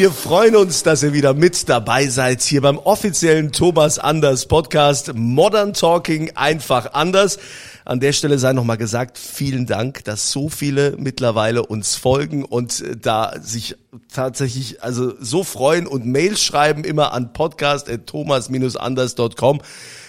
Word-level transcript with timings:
Wir 0.00 0.12
freuen 0.12 0.56
uns, 0.56 0.82
dass 0.82 1.02
ihr 1.02 1.12
wieder 1.12 1.34
mit 1.34 1.68
dabei 1.68 2.06
seid 2.06 2.40
hier 2.40 2.62
beim 2.62 2.78
offiziellen 2.78 3.52
Thomas 3.52 3.98
Anders 3.98 4.46
Podcast 4.46 5.12
Modern 5.12 5.74
Talking 5.74 6.30
einfach 6.36 6.94
anders. 6.94 7.38
An 7.84 8.00
der 8.00 8.14
Stelle 8.14 8.38
sei 8.38 8.54
nochmal 8.54 8.78
gesagt, 8.78 9.18
vielen 9.18 9.66
Dank, 9.66 10.02
dass 10.04 10.32
so 10.32 10.48
viele 10.48 10.94
mittlerweile 10.96 11.66
uns 11.66 11.96
folgen 11.96 12.46
und 12.46 12.80
äh, 12.80 12.96
da 12.96 13.34
sich 13.42 13.76
tatsächlich 14.10 14.82
also 14.82 15.12
so 15.20 15.44
freuen 15.44 15.86
und 15.86 16.06
Mails 16.06 16.42
schreiben 16.42 16.84
immer 16.84 17.12
an 17.12 17.34
podcast.thomas-anders.com. 17.34 19.60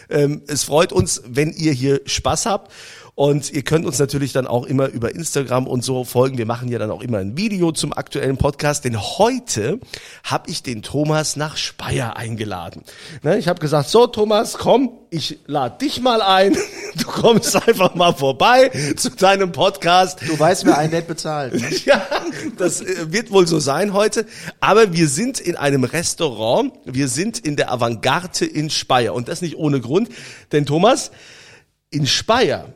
Ähm, 0.09 0.41
es 0.47 0.63
freut 0.63 0.93
uns, 0.93 1.21
wenn 1.25 1.51
ihr 1.51 1.73
hier 1.73 1.99
Spaß 2.05 2.45
habt. 2.45 2.71
Und 3.15 3.51
ihr 3.51 3.61
könnt 3.63 3.85
uns 3.85 3.99
natürlich 3.99 4.31
dann 4.31 4.47
auch 4.47 4.65
immer 4.65 4.87
über 4.87 5.13
Instagram 5.13 5.67
und 5.67 5.83
so 5.83 6.05
folgen. 6.05 6.37
Wir 6.37 6.45
machen 6.45 6.69
ja 6.69 6.79
dann 6.79 6.91
auch 6.91 7.01
immer 7.01 7.17
ein 7.17 7.37
Video 7.37 7.71
zum 7.71 7.91
aktuellen 7.93 8.37
Podcast. 8.37 8.85
Denn 8.85 8.99
heute 8.99 9.79
habe 10.23 10.49
ich 10.49 10.63
den 10.63 10.81
Thomas 10.81 11.35
nach 11.35 11.57
Speyer 11.57 12.15
eingeladen. 12.15 12.83
Ne, 13.21 13.37
ich 13.37 13.47
habe 13.47 13.59
gesagt, 13.59 13.89
so 13.89 14.07
Thomas, 14.07 14.53
komm, 14.57 14.91
ich 15.09 15.39
lade 15.45 15.77
dich 15.79 16.01
mal 16.01 16.21
ein. 16.21 16.57
Du 16.93 17.05
kommst 17.05 17.55
einfach 17.55 17.95
mal 17.95 18.13
vorbei 18.13 18.69
zu 18.97 19.11
deinem 19.11 19.53
Podcast. 19.53 20.19
Du 20.27 20.37
weißt, 20.37 20.65
wer 20.65 20.77
einen 20.77 20.91
nett 20.91 21.07
bezahlt. 21.07 21.53
Ne? 21.53 21.69
Ja, 21.85 22.05
das 22.57 22.81
äh, 22.81 23.13
wird 23.13 23.31
wohl 23.31 23.47
so 23.47 23.59
sein 23.59 23.93
heute. 23.93 24.25
Aber 24.59 24.91
wir 24.91 25.07
sind 25.07 25.39
in 25.39 25.55
einem 25.55 25.85
Restaurant. 25.85 26.73
Wir 26.83 27.07
sind 27.07 27.39
in 27.39 27.55
der 27.55 27.71
Avantgarde 27.71 28.45
in 28.45 28.69
Speyer. 28.69 29.13
Und 29.13 29.29
das 29.29 29.41
nicht 29.41 29.55
ohne 29.55 29.79
Grund. 29.79 30.09
Denn 30.51 30.65
Thomas, 30.65 31.11
in 31.91 32.05
Speyer 32.05 32.73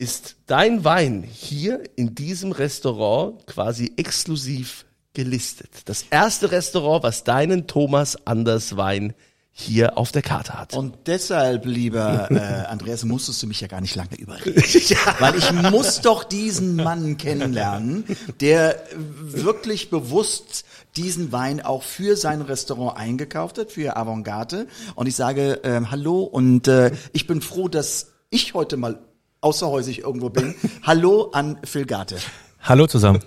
ist 0.00 0.36
dein 0.46 0.82
Wein 0.82 1.22
hier 1.22 1.82
in 1.94 2.14
diesem 2.14 2.52
Restaurant 2.52 3.46
quasi 3.46 3.92
exklusiv 3.98 4.86
gelistet. 5.12 5.70
Das 5.84 6.06
erste 6.10 6.50
Restaurant, 6.52 7.02
was 7.02 7.22
deinen 7.22 7.66
Thomas 7.66 8.16
Anders 8.26 8.78
Wein 8.78 9.12
hier 9.52 9.98
auf 9.98 10.10
der 10.10 10.22
Karte 10.22 10.54
hat. 10.54 10.72
Und 10.72 10.94
deshalb, 11.04 11.66
lieber 11.66 12.28
äh, 12.30 12.70
Andreas, 12.70 13.04
musstest 13.04 13.42
du 13.42 13.46
mich 13.46 13.60
ja 13.60 13.66
gar 13.66 13.82
nicht 13.82 13.94
lange 13.94 14.16
überreden. 14.16 14.62
Weil 15.18 15.36
ich 15.36 15.52
muss 15.52 16.00
doch 16.00 16.24
diesen 16.24 16.76
Mann 16.76 17.18
kennenlernen, 17.18 18.04
der 18.40 18.82
wirklich 18.96 19.90
bewusst 19.90 20.64
diesen 20.96 21.30
Wein 21.30 21.60
auch 21.60 21.82
für 21.82 22.16
sein 22.16 22.40
Restaurant 22.40 22.96
eingekauft 22.96 23.58
hat, 23.58 23.70
für 23.70 23.98
Avantgarde. 23.98 24.66
Und 24.94 25.08
ich 25.08 25.16
sage 25.16 25.62
äh, 25.62 25.82
Hallo 25.90 26.22
und 26.22 26.68
äh, 26.68 26.92
ich 27.12 27.26
bin 27.26 27.42
froh, 27.42 27.68
dass 27.68 28.12
ich 28.30 28.54
heute 28.54 28.78
mal 28.78 28.98
außerhäusig 29.40 30.00
irgendwo 30.00 30.30
bin. 30.30 30.54
Hallo 30.82 31.30
an 31.32 31.58
Phil 31.64 31.86
Garte. 31.86 32.18
Hallo 32.62 32.86
zusammen. 32.86 33.20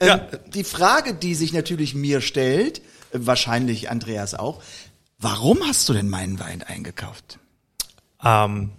Ähm, 0.00 0.08
ja. 0.08 0.16
Die 0.54 0.64
Frage, 0.64 1.14
die 1.14 1.34
sich 1.34 1.52
natürlich 1.52 1.94
mir 1.94 2.20
stellt, 2.20 2.82
wahrscheinlich 3.12 3.90
Andreas 3.90 4.34
auch, 4.34 4.62
warum 5.18 5.60
hast 5.66 5.88
du 5.88 5.92
denn 5.92 6.08
meinen 6.08 6.40
Wein 6.40 6.62
eingekauft? 6.62 7.38
Ähm, 8.24 8.70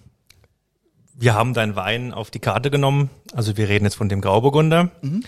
wir 1.13 1.33
haben 1.33 1.53
deinen 1.53 1.75
Wein 1.75 2.13
auf 2.13 2.31
die 2.31 2.39
Karte 2.39 2.71
genommen. 2.71 3.09
Also 3.33 3.57
wir 3.57 3.69
reden 3.69 3.85
jetzt 3.85 3.95
von 3.95 4.09
dem 4.09 4.21
Grauburgunder, 4.21 4.91
mhm. 5.01 5.23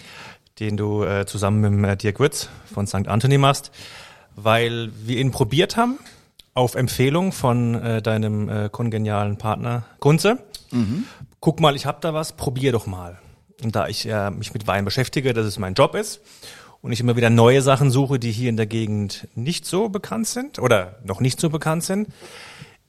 den 0.59 0.75
du 0.75 1.03
äh, 1.03 1.25
zusammen 1.25 1.81
mit 1.81 1.89
äh, 1.89 1.97
Dirk 1.97 2.19
Witz 2.19 2.49
von 2.73 2.87
St. 2.87 3.07
Anthony 3.07 3.37
machst, 3.37 3.71
weil 4.35 4.91
wir 5.05 5.17
ihn 5.17 5.31
probiert 5.31 5.77
haben 5.77 5.99
auf 6.57 6.73
Empfehlung 6.73 7.31
von 7.31 7.75
äh, 7.75 8.01
deinem 8.01 8.49
äh, 8.49 8.69
kongenialen 8.69 9.37
Partner 9.37 9.85
Kunze. 9.99 10.39
Mhm. 10.71 11.05
Guck 11.39 11.59
mal, 11.59 11.75
ich 11.75 11.85
hab 11.85 12.01
da 12.01 12.15
was, 12.15 12.33
probier 12.33 12.71
doch 12.71 12.87
mal. 12.87 13.19
Und 13.63 13.75
da 13.75 13.87
ich 13.87 14.07
äh, 14.07 14.31
mich 14.31 14.53
mit 14.53 14.65
Wein 14.65 14.83
beschäftige, 14.83 15.33
dass 15.33 15.45
es 15.45 15.59
mein 15.59 15.75
Job 15.75 15.93
ist 15.93 16.19
und 16.81 16.91
ich 16.91 16.99
immer 16.99 17.15
wieder 17.15 17.29
neue 17.29 17.61
Sachen 17.61 17.91
suche, 17.91 18.17
die 18.17 18.31
hier 18.31 18.49
in 18.49 18.57
der 18.57 18.65
Gegend 18.65 19.27
nicht 19.35 19.67
so 19.67 19.89
bekannt 19.89 20.27
sind 20.27 20.57
oder 20.57 20.97
noch 21.03 21.21
nicht 21.21 21.39
so 21.39 21.51
bekannt 21.51 21.83
sind, 21.83 22.07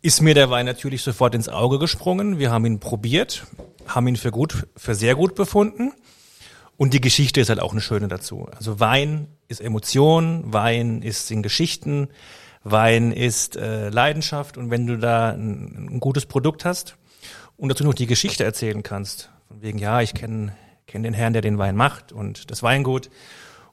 ist 0.01 0.23
mir 0.23 0.35
der 0.35 0.49
Wein 0.49 0.65
natürlich 0.65 1.03
sofort 1.03 1.35
ins 1.35 1.51
Auge 1.51 1.79
gesprungen. 1.79 2.39
Wir 2.39 2.51
haben 2.51 2.65
ihn 2.65 2.81
probiert, 2.81 3.47
haben 3.87 4.09
ihn 4.09 4.17
für 4.17 4.31
gut, 4.31 4.67
für 4.77 4.95
sehr 4.95 5.15
gut 5.15 5.35
befunden. 5.35 5.93
Und 6.79 6.95
die 6.95 7.03
Geschichte 7.03 7.41
ist 7.41 7.51
halt 7.51 7.61
auch 7.61 7.73
eine 7.73 7.83
schöne 7.83 8.09
dazu. 8.09 8.49
Also 8.57 8.81
Wein 8.81 9.27
ist 9.49 9.61
Emotion, 9.61 10.45
Wein 10.55 11.03
ist 11.03 11.31
in 11.31 11.43
Geschichten, 11.43 12.09
Wein 12.65 13.13
ist 13.13 13.57
äh, 13.57 13.89
Leidenschaft 13.89 14.57
und 14.57 14.71
wenn 14.71 14.87
du 14.87 14.99
da 14.99 15.31
ein, 15.31 15.89
ein, 15.93 16.01
gutes 16.01 16.27
Produkt 16.27 16.65
hast 16.65 16.97
und 17.57 17.69
dazu 17.69 17.85
noch 17.85 17.95
die 17.95 18.07
Geschichte 18.07 18.45
erzählen 18.45 18.83
kannst, 18.83 19.31
von 19.47 19.63
wegen, 19.63 19.79
ja, 19.79 20.01
ich 20.01 20.15
kenne 20.15 20.53
kenn 20.87 21.03
den 21.03 21.15
Herrn, 21.15 21.35
der 21.35 21.43
den 21.43 21.59
Wein 21.59 21.77
macht 21.77 22.13
und 22.13 22.51
das 22.51 22.63
Weingut 22.63 23.11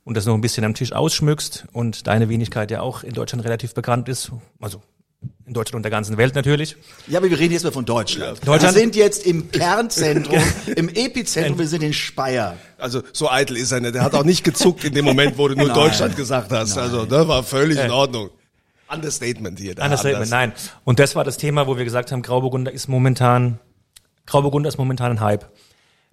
und 0.03 0.15
das 0.15 0.25
noch 0.25 0.35
ein 0.35 0.41
bisschen 0.41 0.63
am 0.63 0.75
Tisch 0.75 0.91
ausschmückst 0.91 1.65
und 1.71 2.07
deine 2.07 2.29
Wenigkeit 2.29 2.69
ja 2.69 2.81
auch 2.81 3.03
in 3.03 3.13
Deutschland 3.13 3.43
relativ 3.43 3.73
bekannt 3.73 4.07
ist, 4.07 4.31
also 4.61 4.81
in 5.47 5.53
Deutschland 5.53 5.77
und 5.77 5.83
der 5.83 5.91
ganzen 5.91 6.17
Welt 6.17 6.35
natürlich. 6.35 6.75
Ja, 7.07 7.19
aber 7.19 7.29
wir 7.29 7.39
reden 7.39 7.53
jetzt 7.53 7.63
mal 7.63 7.71
von 7.71 7.85
Deutschland. 7.85 8.39
Deutschland? 8.45 8.75
Wir 8.75 8.81
sind 8.81 8.95
jetzt 8.95 9.25
im 9.25 9.51
Kernzentrum, 9.51 10.39
im 10.75 10.89
Epizentrum, 10.89 11.57
wir 11.57 11.67
sind 11.67 11.83
in 11.83 11.93
Speyer. 11.93 12.57
Also 12.77 13.01
so 13.13 13.29
eitel 13.29 13.57
ist 13.57 13.71
er 13.71 13.79
nicht. 13.79 13.95
Der 13.95 14.03
hat 14.03 14.13
auch 14.13 14.23
nicht 14.23 14.43
gezuckt 14.43 14.83
in 14.83 14.93
dem 14.93 15.05
Moment, 15.05 15.37
wo 15.37 15.47
du 15.47 15.55
nur 15.55 15.69
Deutschland 15.69 16.15
gesagt 16.15 16.51
hast. 16.51 16.75
Nein. 16.75 16.83
Also 16.83 17.05
das 17.05 17.27
war 17.27 17.43
völlig 17.43 17.79
in 17.79 17.91
Ordnung. 17.91 18.29
Understatement 18.89 19.59
hier. 19.59 19.77
Understatement, 19.79 20.29
nein. 20.29 20.53
Und 20.83 20.99
das 20.99 21.15
war 21.15 21.23
das 21.23 21.37
Thema, 21.37 21.67
wo 21.67 21.77
wir 21.77 21.83
gesagt 21.83 22.11
haben, 22.11 22.21
Grauburgunder 22.21 22.71
ist 22.71 22.87
momentan, 22.87 23.59
Grauburgunder 24.25 24.69
ist 24.69 24.77
momentan 24.77 25.13
ein 25.13 25.19
Hype. 25.19 25.49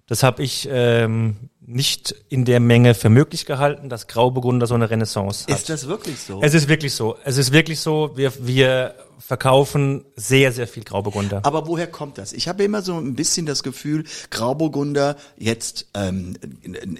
Das 0.07 0.23
habe 0.23 0.43
ich 0.43 0.67
ähm, 0.71 1.49
nicht 1.65 2.15
in 2.29 2.45
der 2.45 2.59
Menge 2.59 2.93
für 2.93 3.09
möglich 3.09 3.45
gehalten, 3.45 3.89
dass 3.89 4.07
Grauburgunder 4.07 4.67
so 4.67 4.75
eine 4.75 4.89
Renaissance 4.89 5.45
hat. 5.47 5.57
Ist 5.57 5.69
das 5.69 5.87
wirklich 5.87 6.19
so? 6.19 6.41
Es 6.41 6.53
ist 6.53 6.67
wirklich 6.67 6.93
so. 6.93 7.17
Es 7.23 7.37
ist 7.37 7.51
wirklich 7.51 7.79
so. 7.79 8.11
Wir, 8.15 8.33
wir 8.39 8.95
verkaufen 9.25 10.03
sehr, 10.17 10.51
sehr 10.51 10.67
viel 10.67 10.83
Grauburgunder. 10.83 11.41
Aber 11.43 11.65
woher 11.67 11.87
kommt 11.87 12.17
das? 12.17 12.33
Ich 12.33 12.49
habe 12.49 12.63
immer 12.63 12.81
so 12.81 12.97
ein 12.97 13.15
bisschen 13.15 13.45
das 13.45 13.63
Gefühl, 13.63 14.03
Grauburgunder 14.31 15.15
jetzt 15.37 15.87
ähm, 15.93 16.35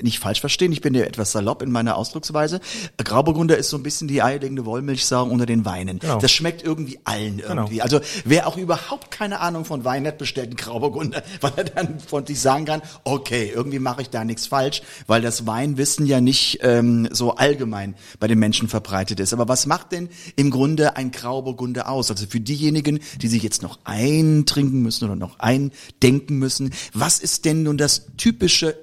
nicht 0.01 0.19
falsch 0.19 0.39
verstehen, 0.39 0.71
ich 0.71 0.79
bin 0.79 0.93
ja 0.93 1.03
etwas 1.03 1.33
salopp 1.33 1.61
in 1.61 1.69
meiner 1.69 1.97
Ausdrucksweise. 1.97 2.61
Grauburgunder 3.03 3.57
ist 3.57 3.69
so 3.69 3.77
ein 3.77 3.83
bisschen 3.83 4.07
die 4.07 4.21
eierlegende 4.21 4.65
Wollmilchsau 4.65 5.25
unter 5.25 5.45
den 5.45 5.65
Weinen. 5.65 5.99
Genau. 5.99 6.19
Das 6.19 6.31
schmeckt 6.31 6.63
irgendwie 6.63 6.99
allen 7.03 7.37
genau. 7.37 7.49
irgendwie. 7.49 7.75
Genau. 7.75 7.83
Also 7.83 7.99
wer 8.23 8.47
auch 8.47 8.55
überhaupt 8.55 9.11
keine 9.11 9.41
Ahnung 9.41 9.65
von 9.65 9.83
Wein 9.83 10.07
hat, 10.07 10.17
bestellt 10.17 10.47
einen 10.47 10.55
Grauburgunder, 10.55 11.23
weil 11.41 11.51
er 11.57 11.65
dann 11.65 11.99
von 11.99 12.25
sich 12.25 12.39
sagen 12.39 12.63
kann, 12.63 12.81
okay, 13.03 13.51
irgendwie 13.53 13.79
mache 13.79 14.01
ich 14.01 14.09
da 14.09 14.23
nichts 14.23 14.47
falsch, 14.53 14.83
weil 15.07 15.23
das 15.23 15.47
Weinwissen 15.47 16.05
ja 16.05 16.21
nicht 16.21 16.59
ähm, 16.61 17.09
so 17.11 17.35
allgemein 17.37 17.95
bei 18.19 18.27
den 18.27 18.37
Menschen 18.37 18.67
verbreitet 18.67 19.19
ist. 19.19 19.33
Aber 19.33 19.47
was 19.47 19.65
macht 19.65 19.91
denn 19.93 20.09
im 20.35 20.51
Grunde 20.51 20.95
ein 20.95 21.09
Grauburgunder 21.09 21.89
aus? 21.89 22.11
Also 22.11 22.27
für 22.27 22.39
diejenigen, 22.39 22.99
die 23.19 23.29
sich 23.29 23.41
jetzt 23.41 23.63
noch 23.63 23.79
eintrinken 23.83 24.83
müssen 24.83 25.05
oder 25.05 25.15
noch 25.15 25.39
eindenken 25.39 26.37
müssen, 26.37 26.71
was 26.93 27.17
ist 27.17 27.45
denn 27.45 27.63
nun 27.63 27.79
das 27.79 28.11
typische, 28.15 28.77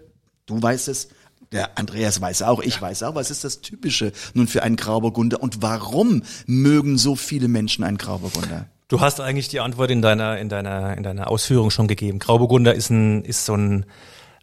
du 0.47 0.61
weißt 0.61 0.89
es, 0.89 1.11
der 1.53 1.79
Andreas 1.79 2.21
weiß 2.21 2.43
auch, 2.43 2.61
ich 2.61 2.83
weiß 2.83 3.05
auch, 3.05 3.15
was 3.15 3.31
ist 3.31 3.45
das 3.45 3.61
Typische 3.61 4.13
nun 4.35 4.49
für 4.49 4.65
einen 4.65 4.75
Grauburgunder 4.75 5.41
und 5.41 5.63
warum 5.63 6.25
mögen 6.47 6.99
so 6.99 7.15
viele 7.15 7.47
Menschen 7.47 7.85
einen 7.85 7.99
Grauburgunder? 7.99 8.67
Du 8.89 9.01
hast 9.01 9.21
eigentlich 9.21 9.47
die 9.47 9.61
Antwort 9.61 9.93
in 9.93 10.03
deiner, 10.03 10.39
in 10.39 10.49
deiner, 10.49 10.97
in 10.97 11.05
deiner 11.05 11.29
Ausführung 11.29 11.71
schon 11.71 11.87
gegeben. 11.87 12.19
Grauburgunder 12.19 12.75
ist 12.75 12.91
ein, 12.91 13.25
ist 13.25 13.45
so 13.45 13.55
ein, 13.55 13.87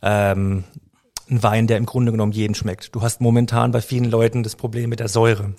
ähm, 0.02 0.64
ein 1.30 1.44
Wein, 1.44 1.68
der 1.68 1.78
im 1.78 1.86
Grunde 1.86 2.12
genommen 2.12 2.32
jeden 2.32 2.56
schmeckt. 2.56 2.96
Du 2.96 3.02
hast 3.02 3.22
momentan 3.22 3.72
bei 3.72 3.82
vielen 3.82 4.10
Leuten 4.10 4.44
das 4.44 4.56
Problem 4.56 4.90
mit 4.90 5.00
der 5.00 5.08
Säure. 5.08 5.54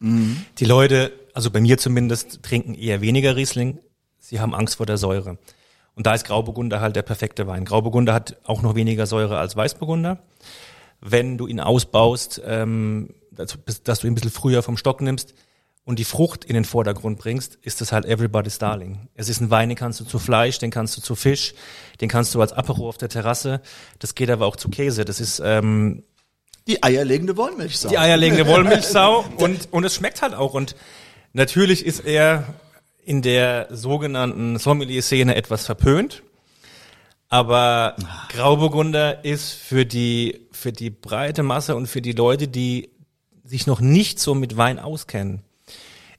Mhm. 0.00 0.44
Die 0.58 0.64
Leute, 0.64 1.12
also 1.34 1.50
bei 1.50 1.60
mir 1.60 1.78
zumindest, 1.78 2.42
trinken 2.42 2.74
eher 2.74 3.00
weniger 3.00 3.36
Riesling. 3.36 3.78
Sie 4.18 4.40
haben 4.40 4.54
Angst 4.54 4.76
vor 4.76 4.86
der 4.86 4.98
Säure. 4.98 5.38
Und 5.94 6.06
da 6.06 6.14
ist 6.14 6.26
Grauburgunder 6.26 6.80
halt 6.80 6.96
der 6.96 7.02
perfekte 7.02 7.46
Wein. 7.46 7.64
Grauburgunder 7.64 8.14
hat 8.14 8.36
auch 8.44 8.62
noch 8.62 8.74
weniger 8.74 9.06
Säure 9.06 9.38
als 9.38 9.56
Weißburgunder. 9.56 10.18
Wenn 11.00 11.38
du 11.38 11.46
ihn 11.46 11.60
ausbaust, 11.60 12.40
ähm, 12.44 13.14
dass, 13.32 13.58
dass 13.82 14.00
du 14.00 14.06
ihn 14.06 14.12
ein 14.12 14.14
bisschen 14.14 14.30
früher 14.30 14.62
vom 14.62 14.76
Stock 14.76 15.00
nimmst 15.00 15.34
und 15.88 15.98
die 15.98 16.04
Frucht 16.04 16.44
in 16.44 16.52
den 16.52 16.66
Vordergrund 16.66 17.18
bringst, 17.18 17.54
ist 17.62 17.80
das 17.80 17.92
halt 17.92 18.04
everybody's 18.04 18.58
darling. 18.58 19.08
Es 19.14 19.30
ist 19.30 19.40
ein 19.40 19.48
Wein, 19.50 19.70
den 19.70 19.78
kannst 19.78 19.98
du 19.98 20.04
zu 20.04 20.18
Fleisch, 20.18 20.58
den 20.58 20.70
kannst 20.70 20.94
du 20.98 21.00
zu 21.00 21.14
Fisch, 21.14 21.54
den 22.02 22.10
kannst 22.10 22.34
du 22.34 22.42
als 22.42 22.52
Apero 22.52 22.86
auf 22.90 22.98
der 22.98 23.08
Terrasse. 23.08 23.62
Das 23.98 24.14
geht 24.14 24.28
aber 24.28 24.44
auch 24.44 24.56
zu 24.56 24.68
Käse. 24.68 25.06
Das 25.06 25.18
ist 25.18 25.40
ähm, 25.42 26.02
Die 26.66 26.82
eierlegende 26.82 27.38
Wollmilchsau. 27.38 27.88
die 27.88 27.96
eierlegende 27.96 28.46
Wollmilchsau 28.48 29.24
und, 29.38 29.72
und 29.72 29.84
es 29.84 29.94
schmeckt 29.94 30.20
halt 30.20 30.34
auch. 30.34 30.52
Und 30.52 30.76
natürlich 31.32 31.86
ist 31.86 32.00
er 32.00 32.44
in 33.02 33.22
der 33.22 33.68
sogenannten 33.70 34.58
Sommelier-Szene 34.58 35.36
etwas 35.36 35.64
verpönt. 35.64 36.22
Aber 37.30 37.96
Grauburgunder 38.28 39.24
ist 39.24 39.52
für 39.54 39.86
die, 39.86 40.48
für 40.52 40.70
die 40.70 40.90
breite 40.90 41.42
Masse 41.42 41.76
und 41.76 41.86
für 41.86 42.02
die 42.02 42.12
Leute, 42.12 42.46
die 42.46 42.90
sich 43.42 43.66
noch 43.66 43.80
nicht 43.80 44.20
so 44.20 44.34
mit 44.34 44.58
Wein 44.58 44.78
auskennen, 44.78 45.44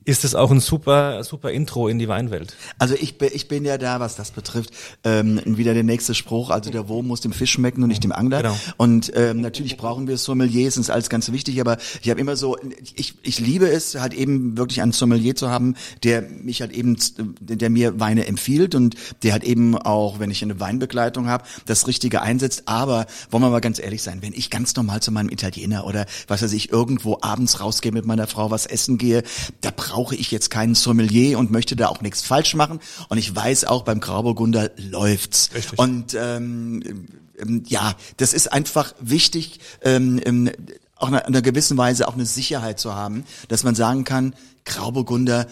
ist 0.10 0.26
es 0.26 0.34
auch 0.34 0.50
ein 0.50 0.60
super, 0.60 1.24
super 1.24 1.52
Intro 1.52 1.88
in 1.88 2.00
die 2.00 2.08
Weinwelt. 2.08 2.56
Also 2.80 2.96
ich 2.96 3.20
bin, 3.20 3.30
ich 3.32 3.48
bin 3.48 3.64
ja 3.64 3.78
da, 3.78 4.00
was 4.00 4.16
das 4.16 4.32
betrifft, 4.32 4.72
ähm, 5.04 5.40
wieder 5.46 5.76
der 5.76 5.84
nächste 5.84 6.16
Spruch, 6.16 6.50
also 6.50 6.72
der 6.72 6.90
Wurm 6.90 7.08
muss 7.08 7.22
dem 7.22 7.32
Fisch 7.32 7.52
schmecken 7.52 7.84
und 7.84 7.90
nicht 7.90 8.04
dem 8.04 8.12
Angler. 8.12 8.42
Genau. 8.42 8.58
Und 8.78 9.12
ähm, 9.16 9.42
natürlich 9.42 9.78
brauchen 9.78 10.08
wir 10.08 10.18
Sommeliers, 10.18 10.78
ist 10.78 10.90
alles 10.90 11.10
ganz 11.10 11.32
wichtig, 11.32 11.62
aber 11.62 11.78
ich 12.02 12.10
habe 12.10 12.20
immer 12.20 12.36
so, 12.36 12.58
ich, 12.96 13.14
ich 13.22 13.40
liebe 13.40 13.70
es 13.70 14.00
halt 14.00 14.16
eben 14.16 14.58
wirklich 14.58 14.82
einen 14.82 14.94
Sommelier 14.94 15.36
zu 15.36 15.52
haben, 15.52 15.76
der 16.04 16.24
mich 16.24 16.62
halt 16.62 16.72
eben, 16.72 16.98
der 17.40 17.70
mir 17.70 18.00
Weine 18.00 18.26
empfiehlt 18.26 18.74
und 18.74 18.96
der 19.22 19.34
halt 19.34 19.44
eben 19.44 19.78
auch, 19.78 20.20
wenn 20.20 20.32
ich 20.32 20.42
eine 20.42 20.60
Weinbegleitung 20.60 21.28
habe, 21.28 21.44
das 21.68 21.86
Richtige 21.86 22.24
einsetzt. 22.24 22.64
Aber 22.66 23.06
wollen 23.30 23.44
wir 23.44 23.52
mal 23.52 23.62
ganz 23.62 23.78
ehrlich 23.78 24.02
sein, 24.02 24.24
wenn 24.24 24.34
ich 24.34 24.50
ganz 24.50 24.76
normal 24.76 25.02
zu 25.02 25.12
meinem 25.12 25.30
Italiener 25.30 25.86
oder 25.86 26.08
was 26.28 26.42
weiß 26.42 26.54
ich, 26.54 26.72
irgendwo 26.72 27.20
abends 27.22 27.60
rausgehe 27.60 27.92
mit 27.92 28.08
meiner 28.08 28.26
Frau 28.26 28.50
was 28.50 28.66
essen 28.66 28.98
gehe, 28.98 29.22
da 29.62 29.70
brauche 29.76 29.99
ich 30.12 30.31
jetzt 30.31 30.50
keinen 30.50 30.75
Sommelier 30.75 31.40
und 31.40 31.51
möchte 31.51 31.75
da 31.75 31.88
auch 31.88 32.01
nichts 32.01 32.22
falsch 32.22 32.56
machen. 32.56 32.80
Und 33.10 33.18
ich 33.18 33.36
weiß 33.36 33.66
auch, 33.66 33.84
beim 33.84 34.00
Grauburgunder 34.00 34.72
läuft's. 34.78 35.50
Richtig. 35.54 35.80
Und 35.80 36.16
ähm, 36.19 37.07
ähm, 37.40 37.63
ja, 37.68 37.96
das 38.18 38.34
ist 38.34 38.51
einfach 38.51 38.94
wichtig, 39.00 39.60
ähm, 39.81 40.19
ähm, 40.25 40.51
auch 40.96 41.10
in 41.10 41.16
einer 41.16 41.42
gewissen 41.42 41.78
Weise 41.78 42.07
auch 42.07 42.13
eine 42.13 42.25
Sicherheit 42.25 42.80
zu 42.80 42.94
haben, 42.94 43.24
dass 43.48 43.63
man 43.63 43.75
sagen 43.75 44.04
kann, 44.04 44.36
Grauburgunder 44.66 45.48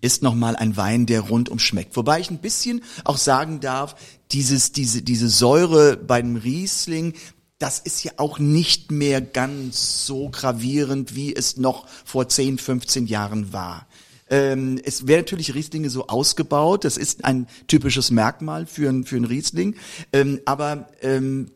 ist 0.00 0.22
nochmal 0.22 0.56
ein 0.56 0.76
Wein, 0.76 1.06
der 1.06 1.20
rundum 1.20 1.58
schmeckt. 1.58 1.96
Wobei 1.96 2.20
ich 2.20 2.30
ein 2.30 2.38
bisschen 2.38 2.82
auch 3.04 3.18
sagen 3.18 3.60
darf, 3.60 3.96
dieses, 4.32 4.72
diese, 4.72 5.02
diese 5.02 5.28
Säure 5.28 5.96
beim 5.96 6.36
Riesling, 6.36 7.14
das 7.58 7.78
ist 7.78 8.02
ja 8.04 8.12
auch 8.16 8.38
nicht 8.38 8.90
mehr 8.90 9.20
ganz 9.20 10.06
so 10.06 10.30
gravierend, 10.30 11.14
wie 11.14 11.34
es 11.34 11.58
noch 11.58 11.86
vor 12.04 12.28
10, 12.28 12.58
15 12.58 13.06
Jahren 13.06 13.52
war. 13.52 13.86
Ähm, 14.30 14.80
es 14.84 15.06
werden 15.06 15.22
natürlich 15.22 15.54
Rieslinge 15.54 15.90
so 15.90 16.06
ausgebaut, 16.06 16.84
das 16.84 16.96
ist 16.96 17.24
ein 17.24 17.46
typisches 17.66 18.10
Merkmal 18.10 18.66
für 18.66 18.88
ein, 18.88 19.04
für 19.04 19.20
Riesling, 19.28 19.76
ähm, 20.12 20.40
aber 20.46 20.88
ähm, 21.02 21.50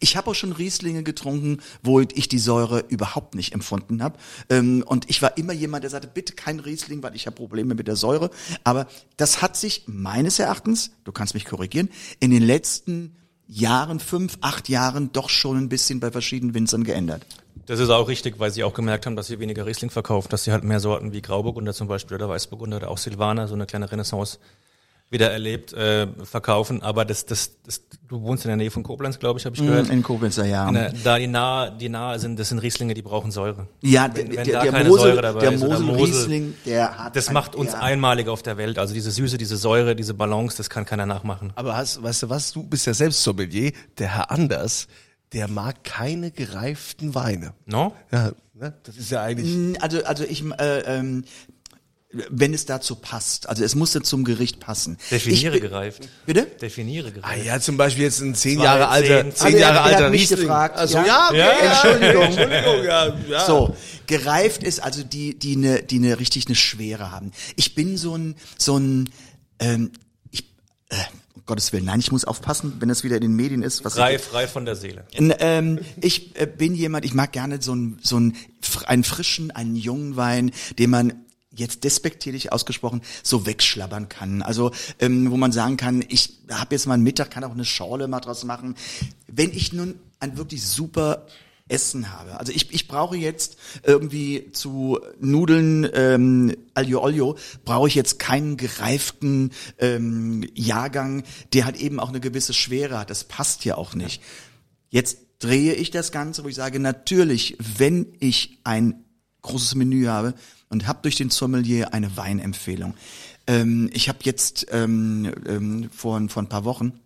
ich 0.00 0.16
habe 0.16 0.30
auch 0.30 0.34
schon 0.34 0.52
Rieslinge 0.52 1.02
getrunken, 1.02 1.58
wo 1.82 2.00
ich 2.00 2.28
die 2.28 2.38
Säure 2.38 2.84
überhaupt 2.88 3.34
nicht 3.34 3.52
empfunden 3.52 4.02
habe. 4.02 4.18
Ähm, 4.48 4.84
und 4.86 5.08
ich 5.08 5.22
war 5.22 5.36
immer 5.36 5.52
jemand, 5.52 5.84
der 5.84 5.90
sagte, 5.90 6.08
bitte 6.12 6.34
kein 6.34 6.60
Riesling, 6.60 7.02
weil 7.02 7.14
ich 7.14 7.26
habe 7.26 7.36
Probleme 7.36 7.74
mit 7.74 7.86
der 7.86 7.96
Säure. 7.96 8.30
Aber 8.64 8.86
das 9.16 9.40
hat 9.42 9.56
sich 9.56 9.84
meines 9.86 10.38
Erachtens, 10.38 10.90
du 11.04 11.12
kannst 11.12 11.34
mich 11.34 11.44
korrigieren, 11.44 11.88
in 12.20 12.30
den 12.30 12.42
letzten 12.42 13.16
Jahren, 13.46 14.00
fünf, 14.00 14.38
acht 14.40 14.68
Jahren 14.68 15.12
doch 15.12 15.28
schon 15.28 15.58
ein 15.58 15.68
bisschen 15.68 16.00
bei 16.00 16.10
verschiedenen 16.10 16.54
Winzern 16.54 16.82
geändert. 16.82 17.26
Das 17.66 17.80
ist 17.80 17.90
auch 17.90 18.08
richtig, 18.08 18.38
weil 18.38 18.50
sie 18.50 18.64
auch 18.64 18.74
gemerkt 18.74 19.06
haben, 19.06 19.16
dass 19.16 19.28
sie 19.28 19.38
weniger 19.38 19.64
Riesling 19.66 19.90
verkaufen, 19.90 20.28
dass 20.30 20.44
sie 20.44 20.52
halt 20.52 20.64
mehr 20.64 20.80
Sorten 20.80 21.12
wie 21.12 21.22
Grauburgunder 21.22 21.72
zum 21.72 21.88
Beispiel 21.88 22.16
oder 22.16 22.28
Weißburgunder 22.28 22.76
oder 22.78 22.90
auch 22.90 22.98
Silvaner, 22.98 23.48
so 23.48 23.54
eine 23.54 23.66
kleine 23.66 23.90
Renaissance 23.90 24.38
wieder 25.10 25.30
erlebt, 25.30 25.72
äh, 25.74 26.08
verkaufen. 26.24 26.82
Aber 26.82 27.04
das, 27.04 27.24
das, 27.26 27.52
das, 27.64 27.82
du 28.08 28.22
wohnst 28.22 28.44
in 28.46 28.48
der 28.48 28.56
Nähe 28.56 28.70
von 28.70 28.82
Koblenz, 28.82 29.18
glaube 29.18 29.38
ich, 29.38 29.46
habe 29.46 29.54
ich 29.54 29.62
gehört. 29.62 29.88
In 29.88 30.02
Koblenzer, 30.02 30.44
ja. 30.44 30.68
Na, 30.72 30.88
da 31.04 31.18
die 31.18 31.26
nahe, 31.28 31.72
die 31.78 31.88
nahe 31.88 32.18
sind, 32.18 32.38
das 32.38 32.48
sind 32.48 32.58
Rieslinge, 32.58 32.94
die 32.94 33.02
brauchen 33.02 33.30
Säure. 33.30 33.68
Ja, 33.82 34.04
Wenn- 34.12 34.30
der, 34.30 34.38
wenn 34.38 34.44
der, 34.46 34.54
da 34.56 34.62
der 34.62 34.72
keine 34.72 34.88
Mosel, 34.88 35.10
Säure 35.10 35.22
dabei 35.22 35.40
der 35.40 35.52
ist 35.52 35.60
Mosel 35.60 35.84
Mosel, 35.84 36.04
Riesling, 36.04 36.54
der 36.66 36.98
hat 36.98 37.14
Das 37.14 37.30
macht 37.30 37.54
uns 37.54 37.72
ja. 37.72 37.80
einmalig 37.80 38.28
auf 38.28 38.42
der 38.42 38.56
Welt. 38.56 38.78
Also 38.78 38.92
diese 38.94 39.10
Süße, 39.12 39.38
diese 39.38 39.56
Säure, 39.56 39.94
diese 39.94 40.14
Balance, 40.14 40.56
das 40.56 40.68
kann 40.68 40.84
keiner 40.84 41.06
nachmachen. 41.06 41.52
Aber 41.54 41.76
hast, 41.76 42.02
weißt 42.02 42.24
du 42.24 42.30
was, 42.30 42.52
du 42.52 42.64
bist 42.64 42.86
ja 42.86 42.94
selbst 42.94 43.22
Sommelier, 43.22 43.72
der 43.98 44.08
Herr 44.16 44.30
Anders, 44.32 44.88
der 45.34 45.48
mag 45.48 45.84
keine 45.84 46.30
gereiften 46.30 47.14
Weine. 47.14 47.52
No? 47.66 47.94
Ja, 48.12 48.32
ne? 48.54 48.74
das 48.84 48.96
ist 48.96 49.10
ja 49.10 49.22
eigentlich... 49.22 49.82
Also, 49.82 50.04
also 50.04 50.24
ich, 50.24 50.42
äh, 50.58 50.78
ähm, 50.80 51.24
wenn 52.30 52.54
es 52.54 52.64
dazu 52.64 52.94
passt, 52.94 53.48
also 53.48 53.64
es 53.64 53.74
muss 53.74 53.92
ja 53.92 54.00
zum 54.00 54.22
Gericht 54.24 54.60
passen. 54.60 54.98
Definiere 55.10 55.56
Ich 55.56 55.62
gereift. 55.62 56.08
Bitte? 56.26 56.46
Definiere 56.46 57.08
Ah 57.08 57.10
gereift. 57.10 57.44
ja, 57.44 57.58
zum 57.60 57.76
Beispiel 57.76 58.04
jetzt 58.04 58.20
ein 58.20 58.36
zehn 58.36 58.58
Zwei, 58.58 58.64
Jahre 58.64 58.88
alter, 58.88 59.22
zehn, 59.22 59.34
zehn 59.34 59.46
Also 59.46 59.58
Jahre 59.58 59.78
er 59.78 59.84
alter 59.84 60.10
mich 60.10 60.20
Riesling. 60.22 60.40
gefragt. 60.42 60.76
Also 60.78 60.98
Ja. 60.98 61.04
ja, 61.06 61.26
okay, 61.28 61.38
Ja, 61.38 61.46
ja. 61.46 61.70
Entschuldigung, 61.72 62.22
Entschuldigung, 62.38 62.84
ja, 62.84 63.14
ja. 63.28 63.44
So, 63.46 63.76
gereift 64.06 64.62
ist 64.62 64.80
also 64.80 65.02
die, 65.02 65.36
die 65.36 65.56
ne, 65.56 65.82
die 65.82 65.98
ne 65.98 66.18
richtig 66.20 66.46
eine 66.46 66.54
Schwere 66.54 67.10
haben. 67.10 67.32
Ich 67.56 67.74
bin 67.74 67.96
so 67.96 68.16
ein, 68.16 68.36
so 68.58 68.76
ein, 68.78 69.10
ähm, 69.58 69.90
ich, 70.30 70.44
äh, 70.90 70.96
Gottes 71.46 71.72
Willen, 71.72 71.84
nein, 71.84 72.00
ich 72.00 72.10
muss 72.10 72.24
aufpassen, 72.24 72.74
wenn 72.78 72.88
das 72.88 73.04
wieder 73.04 73.16
in 73.16 73.22
den 73.22 73.36
Medien 73.36 73.62
ist. 73.62 73.84
Was 73.84 73.94
Frei, 73.94 74.18
frei 74.18 74.48
von 74.48 74.64
der 74.64 74.76
Seele. 74.76 75.04
N- 75.12 75.34
ähm, 75.40 75.78
ich 76.00 76.38
äh, 76.40 76.46
bin 76.46 76.74
jemand, 76.74 77.04
ich 77.04 77.12
mag 77.14 77.32
gerne 77.32 77.60
so 77.60 77.72
einen 77.72 77.98
so 78.02 78.16
fr- 78.16 78.84
einen 78.86 79.04
frischen, 79.04 79.50
einen 79.50 79.76
jungen 79.76 80.16
Wein, 80.16 80.52
den 80.78 80.90
man 80.90 81.12
jetzt 81.50 81.84
despektierlich 81.84 82.50
ausgesprochen 82.52 83.02
so 83.22 83.46
wegschlabbern 83.46 84.08
kann. 84.08 84.42
Also 84.42 84.72
ähm, 84.98 85.30
wo 85.30 85.36
man 85.36 85.52
sagen 85.52 85.76
kann, 85.76 86.02
ich 86.08 86.38
habe 86.50 86.74
jetzt 86.74 86.86
mal 86.86 86.94
einen 86.94 87.04
Mittag, 87.04 87.30
kann 87.30 87.44
auch 87.44 87.52
eine 87.52 87.64
Schorle 87.64 88.08
mal 88.08 88.20
draus 88.20 88.44
machen. 88.44 88.74
Wenn 89.28 89.52
ich 89.52 89.72
nun 89.72 89.94
ein 90.20 90.36
wirklich 90.36 90.66
super 90.66 91.26
Essen 91.68 92.12
habe. 92.12 92.38
Also 92.38 92.52
ich, 92.52 92.72
ich 92.74 92.88
brauche 92.88 93.16
jetzt 93.16 93.56
irgendwie 93.84 94.52
zu 94.52 95.00
Nudeln 95.18 95.88
ähm, 95.94 96.54
Aglio 96.74 97.02
Olio 97.02 97.38
brauche 97.64 97.88
ich 97.88 97.94
jetzt 97.94 98.18
keinen 98.18 98.58
gereiften 98.58 99.50
ähm, 99.78 100.46
Jahrgang, 100.54 101.22
der 101.54 101.64
halt 101.64 101.76
eben 101.76 102.00
auch 102.00 102.10
eine 102.10 102.20
gewisse 102.20 102.52
Schwere 102.52 102.98
hat. 102.98 103.08
Das 103.08 103.24
passt 103.24 103.64
ja 103.64 103.76
auch 103.76 103.94
nicht. 103.94 104.20
Jetzt 104.90 105.18
drehe 105.38 105.72
ich 105.72 105.90
das 105.90 106.12
Ganze, 106.12 106.44
wo 106.44 106.48
ich 106.48 106.54
sage, 106.54 106.78
natürlich, 106.80 107.56
wenn 107.58 108.14
ich 108.20 108.58
ein 108.64 109.04
großes 109.40 109.74
Menü 109.74 110.06
habe 110.06 110.34
und 110.68 110.86
habe 110.86 111.00
durch 111.02 111.16
den 111.16 111.30
Sommelier 111.30 111.94
eine 111.94 112.14
Weinempfehlung. 112.16 112.94
Ähm, 113.46 113.88
ich 113.92 114.10
habe 114.10 114.18
jetzt 114.22 114.66
ähm, 114.70 115.32
ähm, 115.46 115.88
vor, 115.90 116.20
vor 116.28 116.42
ein 116.42 116.48
paar 116.48 116.64
Wochen 116.64 117.00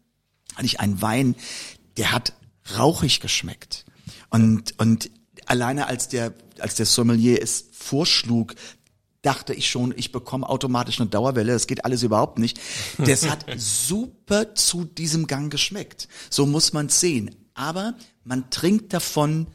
hatte 0.55 0.67
ich 0.67 0.81
einen 0.81 1.01
Wein, 1.01 1.37
der 1.97 2.11
hat 2.11 2.33
rauchig 2.77 3.21
geschmeckt. 3.21 3.85
Und, 4.31 4.79
und 4.79 5.11
alleine 5.47 5.87
als 5.87 6.09
der, 6.09 6.35
als 6.59 6.75
der 6.75 6.87
Sommelier 6.87 7.43
es 7.43 7.67
vorschlug, 7.73 8.55
dachte 9.23 9.53
ich 9.53 9.69
schon, 9.71 9.93
ich 9.97 10.13
bekomme 10.13 10.49
automatisch 10.49 11.01
eine 11.01 11.09
Dauerwelle. 11.09 11.53
Das 11.53 11.67
geht 11.67 11.85
alles 11.85 12.03
überhaupt 12.03 12.39
nicht. 12.39 12.61
Das 12.99 13.29
hat 13.29 13.47
super 13.57 14.55
zu 14.55 14.85
diesem 14.85 15.27
Gang 15.27 15.51
geschmeckt. 15.51 16.09
So 16.31 16.47
muss 16.47 16.73
man 16.73 16.89
sehen. 16.89 17.35
Aber 17.55 17.95
man 18.25 18.51
trinkt 18.51 18.93
davon 18.93 19.49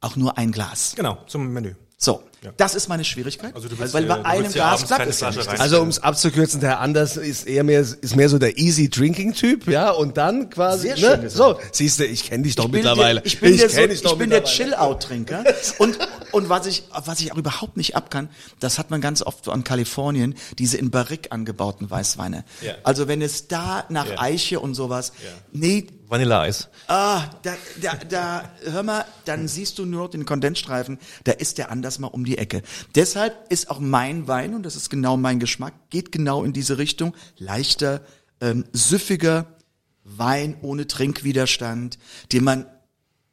auch 0.00 0.16
nur 0.16 0.38
ein 0.38 0.52
Glas. 0.52 0.94
Genau, 0.96 1.18
zum 1.26 1.52
Menü. 1.52 1.74
So, 1.96 2.22
das 2.56 2.74
ist 2.74 2.88
meine 2.88 3.04
Schwierigkeit. 3.04 3.54
Also 3.54 3.68
du 3.68 3.78
willst, 3.78 3.92
weil 3.92 4.04
bei 4.04 4.16
du 4.16 4.24
einem 4.24 4.50
Glas 4.52 4.86
klappt 4.86 5.06
es 5.06 5.20
ja 5.20 5.30
nicht. 5.30 5.48
Also 5.60 5.80
ums 5.80 5.98
abzukürzen, 5.98 6.60
der 6.60 6.80
Anders 6.80 7.16
ist 7.16 7.46
eher 7.46 7.64
mehr 7.64 7.80
ist 7.80 8.16
mehr 8.16 8.28
so 8.28 8.38
der 8.38 8.58
easy 8.58 8.88
drinking 8.88 9.34
Typ, 9.34 9.68
ja, 9.68 9.90
und 9.90 10.16
dann 10.16 10.50
quasi 10.50 10.88
Sehr 10.88 10.96
schön 10.96 11.20
ne? 11.22 11.30
so, 11.30 11.58
siehst 11.72 12.00
du, 12.00 12.06
ich 12.06 12.24
kenne 12.24 12.44
dich 12.44 12.56
doch 12.56 12.64
Ich 12.66 12.72
mittlerweile. 12.72 13.20
Der, 13.20 13.26
ich 13.26 13.40
bin 13.40 13.56
der, 13.56 13.68
so, 13.68 13.80
ich 13.80 14.18
bin 14.18 14.30
der. 14.30 14.44
Chill-Out-Trinker. 14.44 15.44
Und, 15.78 15.98
und 16.32 16.48
was 16.48 16.66
ich, 16.66 16.84
was 17.04 17.20
ich 17.20 17.32
auch 17.32 17.36
überhaupt 17.36 17.76
nicht 17.76 17.94
ab 17.96 18.10
kann, 18.10 18.28
das 18.58 18.78
hat 18.78 18.90
man 18.90 19.00
ganz 19.00 19.22
oft 19.22 19.44
so 19.44 19.52
an 19.52 19.64
Kalifornien, 19.64 20.34
diese 20.58 20.76
in 20.76 20.90
Barrique 20.90 21.30
angebauten 21.30 21.90
Weißweine. 21.90 22.44
Ja. 22.62 22.74
Also 22.82 23.08
wenn 23.08 23.22
es 23.22 23.48
da 23.48 23.84
nach 23.88 24.08
Ja. 24.08 24.20
Eiche 24.20 24.60
und 24.60 24.74
sowas, 24.74 25.12
nee, 25.52 25.86
Vanilleeis. 26.10 26.68
ah, 26.88 27.30
da, 27.42 27.54
da, 27.80 27.94
da, 28.08 28.50
hör 28.64 28.82
mal, 28.82 29.04
dann 29.24 29.46
siehst 29.46 29.78
du 29.78 29.86
nur 29.86 30.10
den 30.10 30.26
Kondensstreifen, 30.26 30.98
da 31.24 31.32
ist 31.32 31.58
der 31.58 31.70
anders 31.70 31.98
mal 31.98 32.08
um 32.08 32.24
die 32.24 32.36
Ecke. 32.36 32.62
Deshalb 32.94 33.50
ist 33.50 33.70
auch 33.70 33.78
mein 33.78 34.26
Wein, 34.26 34.54
und 34.54 34.64
das 34.64 34.76
ist 34.76 34.90
genau 34.90 35.16
mein 35.16 35.38
Geschmack, 35.38 35.72
geht 35.90 36.10
genau 36.10 36.42
in 36.42 36.52
diese 36.52 36.78
Richtung, 36.78 37.14
leichter, 37.38 38.02
ähm, 38.40 38.64
süffiger 38.72 39.46
Wein 40.04 40.56
ohne 40.62 40.86
Trinkwiderstand, 40.86 41.98
den 42.32 42.44
man 42.44 42.66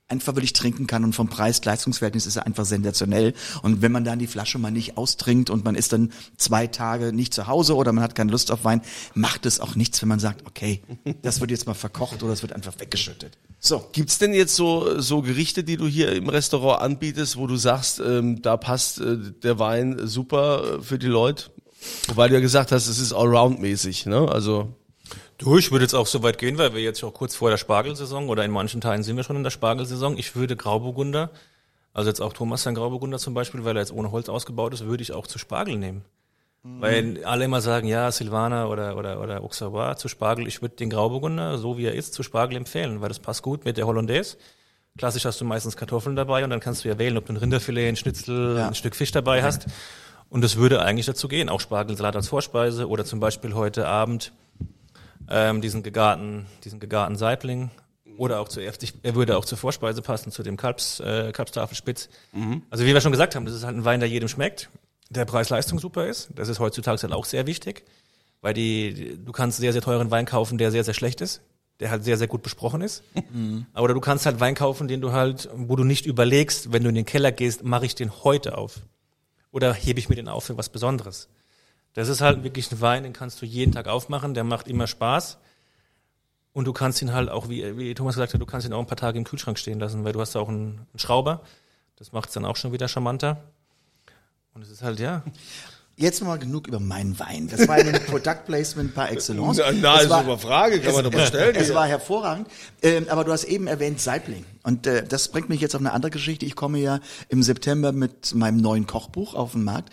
einfach 0.10 0.36
wirklich 0.36 0.54
trinken 0.54 0.88
kann 0.88 1.04
und 1.04 1.14
vom 1.14 1.28
Preis-Leistungsverhältnis 1.28 2.26
ist 2.26 2.38
er 2.38 2.46
einfach 2.46 2.66
sensationell. 2.66 3.34
Und 3.62 3.82
wenn 3.82 3.92
man 3.92 4.06
dann 4.06 4.20
die 4.20 4.28
Flasche 4.28 4.58
mal 4.58 4.72
nicht 4.72 4.98
austrinkt 4.98 5.50
und 5.50 5.66
man 5.66 5.76
ist 5.76 5.92
dann 5.92 6.12
zwei 6.38 6.68
Tage 6.68 7.12
nicht 7.12 7.34
zu 7.34 7.48
Hause 7.48 7.76
oder 7.76 7.92
man 7.92 8.04
hat 8.04 8.16
keine 8.16 8.32
Lust 8.32 8.52
auf 8.52 8.64
Wein, 8.64 8.82
macht 9.14 9.46
es 9.46 9.60
auch 9.60 9.76
nichts, 9.76 10.02
wenn 10.02 10.10
man 10.10 10.20
sagt, 10.20 10.48
okay, 10.48 10.82
das 11.22 11.42
wird 11.42 11.52
jetzt 11.52 11.68
mal 11.68 11.74
verkocht 11.74 12.24
oder 12.24 12.34
es 12.34 12.42
wird 12.42 12.54
einfach 12.54 12.74
weggeschüttet. 12.80 13.38
So. 13.60 13.86
Gibt's 13.92 14.18
denn 14.18 14.34
jetzt 14.34 14.56
so, 14.56 15.00
so 15.00 15.22
Gerichte, 15.22 15.64
die 15.64 15.78
du 15.78 15.88
hier 15.88 16.14
im 16.14 16.30
Restaurant 16.30 16.82
anbietest, 16.82 17.38
wo 17.38 17.48
du 17.48 17.58
sagst, 17.58 18.00
ähm, 18.00 18.42
da 18.42 18.56
passt 18.56 19.00
äh, 19.00 19.18
der 19.44 19.60
Wein 19.60 20.08
super 20.08 20.78
äh, 20.78 20.82
für 20.82 21.00
die 21.00 21.08
Leute? 21.08 21.46
Wobei 22.08 22.28
du 22.28 22.36
ja 22.36 22.40
gesagt 22.40 22.72
hast, 22.72 22.88
es 22.88 23.00
ist 23.00 23.14
allround-mäßig, 23.14 24.06
ne? 24.06 24.30
Also 24.30 24.74
Du, 25.38 25.58
ich 25.58 25.72
würde 25.72 25.84
jetzt 25.86 25.94
auch 25.94 26.08
so 26.08 26.24
weit 26.24 26.38
gehen, 26.40 26.58
weil 26.58 26.74
wir 26.74 26.82
jetzt 26.82 27.04
auch 27.04 27.14
kurz 27.14 27.36
vor 27.36 27.50
der 27.52 27.58
Spargelsaison 27.58 28.28
oder 28.30 28.44
in 28.44 28.52
manchen 28.52 28.82
Teilen 28.82 29.04
sind 29.04 29.18
wir 29.18 29.24
schon 29.24 29.36
in 29.36 29.44
der 29.44 29.52
Spargelsaison. 29.52 30.18
Ich 30.18 30.36
würde 30.36 30.56
Grauburgunder, 30.56 31.30
also 31.94 32.10
jetzt 32.10 32.22
auch 32.22 32.34
Thomas 32.34 32.64
sein 32.64 32.74
Grauburgunder 32.76 33.20
zum 33.20 33.34
Beispiel, 33.36 33.64
weil 33.64 33.76
er 33.78 33.82
jetzt 33.82 33.92
ohne 33.94 34.12
Holz 34.12 34.30
ausgebaut 34.30 34.74
ist, 34.74 34.86
würde 34.86 35.04
ich 35.04 35.14
auch 35.14 35.28
zu 35.28 35.38
Spargel 35.38 35.78
nehmen. 35.78 36.04
Weil 36.64 37.24
alle 37.24 37.46
immer 37.46 37.62
sagen, 37.62 37.88
ja, 37.88 38.12
Silvaner 38.12 38.70
oder, 38.70 38.98
oder, 38.98 39.22
oder 39.22 39.42
Auxerrois 39.42 39.96
zu 39.96 40.10
Spargel. 40.10 40.48
Ich 40.48 40.62
würde 40.62 40.76
den 40.76 40.90
Grauburgunder, 40.90 41.58
so 41.60 41.78
wie 41.78 41.86
er 41.86 41.94
ist, 41.94 42.14
zu 42.14 42.24
Spargel 42.24 42.58
empfehlen, 42.58 43.00
weil 43.00 43.08
das 43.08 43.20
passt 43.20 43.42
gut 43.42 43.64
mit 43.64 43.78
der 43.78 43.88
Hollandaise. 43.88 44.36
Klassisch 44.98 45.24
hast 45.24 45.40
du 45.40 45.46
meistens 45.46 45.78
Kartoffeln 45.78 46.18
dabei 46.18 46.44
und 46.44 46.50
dann 46.50 46.60
kannst 46.60 46.84
du 46.84 46.90
ja 46.90 46.98
wählen, 46.98 47.16
ob 47.18 47.26
du 47.28 47.34
ein 47.34 47.38
Rinderfilet, 47.38 47.88
ein 47.88 47.96
Schnitzel, 47.96 48.58
Ja. 48.58 48.68
ein 48.68 48.76
Stück 48.76 48.96
Fisch 48.98 49.12
dabei 49.12 49.44
hast. 49.44 49.68
Und 50.30 50.44
das 50.44 50.58
würde 50.58 50.82
eigentlich 50.82 51.06
dazu 51.06 51.30
gehen. 51.30 51.48
Auch 51.48 51.62
Spargelsalat 51.62 52.18
als 52.18 52.28
Vorspeise 52.28 52.90
oder 52.90 53.06
zum 53.06 53.22
Beispiel 53.22 53.54
heute 53.54 53.88
Abend 53.88 54.34
ähm, 55.30 55.62
diesen 55.62 55.84
gegarten, 55.84 56.46
diesen 56.64 56.80
gegarten 56.80 57.16
Saibling. 57.16 57.70
Oder 58.18 58.40
auch 58.40 58.48
zu, 58.48 58.60
er 58.62 59.16
würde 59.16 59.38
auch 59.38 59.46
zur 59.46 59.60
Vorspeise 59.60 60.02
passen, 60.02 60.32
zu 60.32 60.42
dem 60.42 60.58
Kalbs, 60.58 61.00
äh, 61.02 61.32
Kalbstafelspitz. 61.32 62.10
Also 62.72 62.84
wie 62.84 62.94
wir 62.94 63.02
schon 63.02 63.12
gesagt 63.12 63.36
haben, 63.36 63.46
das 63.46 63.54
ist 63.54 63.64
halt 63.64 63.76
ein 63.76 63.86
Wein, 63.86 64.00
der 64.00 64.10
jedem 64.10 64.28
schmeckt, 64.28 64.70
der 65.10 65.26
Preis-Leistung 65.26 65.78
super 65.80 66.08
ist. 66.08 66.30
Das 66.34 66.50
ist 66.50 66.60
heutzutage 66.60 67.02
halt 67.04 67.14
auch 67.14 67.26
sehr 67.26 67.46
wichtig, 67.46 67.84
weil 68.42 68.56
die, 68.56 69.20
du 69.24 69.32
kannst 69.32 69.60
sehr, 69.60 69.72
sehr 69.72 69.84
teuren 69.84 70.10
Wein 70.10 70.26
kaufen, 70.26 70.58
der 70.58 70.72
sehr, 70.72 70.84
sehr 70.84 70.96
schlecht 70.96 71.22
ist, 71.22 71.42
der 71.80 71.92
halt 71.92 72.04
sehr, 72.04 72.18
sehr 72.18 72.28
gut 72.28 72.42
besprochen 72.42 72.82
ist. 72.82 73.04
Oder 73.78 73.94
du 73.94 74.00
kannst 74.02 74.26
halt 74.26 74.40
Wein 74.40 74.56
kaufen, 74.56 74.88
den 74.88 75.00
du 75.00 75.12
halt, 75.12 75.48
wo 75.54 75.76
du 75.76 75.84
nicht 75.84 76.08
überlegst, 76.08 76.74
wenn 76.74 76.82
du 76.82 76.90
in 76.90 76.96
den 76.96 77.06
Keller 77.06 77.32
gehst, 77.32 77.64
mache 77.64 77.86
ich 77.86 77.94
den 77.94 78.24
heute 78.24 78.58
auf. 78.58 78.80
Oder 79.52 79.74
hebe 79.74 80.00
ich 80.00 80.10
mir 80.10 80.16
den 80.16 80.28
auf 80.28 80.46
für 80.46 80.58
was 80.58 80.70
Besonderes. 80.70 81.30
Das 81.98 82.10
ist 82.10 82.22
halt 82.22 82.44
wirklich 82.44 82.72
ein 82.72 82.80
Wein, 82.80 83.02
den 83.02 83.14
kannst 83.14 83.42
du 83.42 83.46
jeden 83.48 83.72
Tag 83.72 83.88
aufmachen, 83.88 84.36
der 84.36 84.44
macht 84.44 84.68
immer 84.68 84.86
Spaß. 84.86 85.40
Und 86.54 86.66
du 86.66 86.72
kannst 86.74 87.02
ihn 87.02 87.12
halt 87.12 87.30
auch, 87.30 87.50
wie, 87.50 87.76
wie 87.76 87.94
Thomas 87.96 88.14
gesagt 88.16 88.36
hat, 88.36 88.40
du 88.42 88.46
kannst 88.46 88.68
ihn 88.68 88.74
auch 88.74 88.80
ein 88.80 88.86
paar 88.86 88.98
Tage 88.98 89.18
im 89.18 89.24
Kühlschrank 89.24 89.58
stehen 89.58 89.80
lassen, 89.80 90.04
weil 90.04 90.14
du 90.14 90.22
hast 90.22 90.36
auch 90.36 90.48
einen, 90.48 90.86
einen 90.94 91.00
Schrauber. 91.00 91.42
Das 91.96 92.12
macht 92.12 92.30
es 92.30 92.34
dann 92.36 92.46
auch 92.46 92.56
schon 92.56 92.72
wieder 92.72 92.88
charmanter. 92.88 93.44
Und 94.54 94.62
es 94.62 94.70
ist 94.70 94.84
halt, 94.84 95.00
ja. 95.00 95.24
Jetzt 95.96 96.22
mal 96.24 96.38
genug 96.38 96.68
über 96.68 96.80
meinen 96.80 97.18
Wein. 97.20 97.48
Das 97.48 97.68
war 97.68 97.74
ein 97.78 97.92
Product 98.08 98.46
Placement 98.46 98.94
par 98.94 99.12
excellence. 99.12 99.58
Na, 99.58 99.72
na, 99.72 99.96
Es 99.98 100.04
ist 100.04 100.10
war- 100.12 100.20
aber 100.20 100.38
Frage, 100.38 100.80
kann 100.80 100.94
man 100.94 101.04
doch 101.04 101.12
mal 101.12 101.26
stellen 101.26 101.56
Es 101.56 101.66
hier. 101.66 101.74
war 101.76 101.88
hervorragend. 101.88 102.48
Ähm, 102.84 103.08
aber 103.10 103.24
du 103.24 103.32
hast 103.32 103.46
eben 103.46 103.66
erwähnt 103.66 104.00
Saibling. 104.00 104.46
Und 104.62 104.86
äh, 104.86 105.04
das 105.04 105.30
bringt 105.30 105.50
mich 105.50 105.62
jetzt 105.62 105.74
auf 105.74 105.82
eine 105.82 105.94
andere 105.94 106.12
Geschichte. 106.12 106.46
Ich 106.46 106.56
komme 106.56 106.78
ja 106.78 107.00
im 107.30 107.42
September 107.42 107.92
mit 107.92 108.36
meinem 108.36 108.58
neuen 108.58 108.86
Kochbuch 108.86 109.34
auf 109.34 109.54
den 109.54 109.64
Markt. 109.64 109.92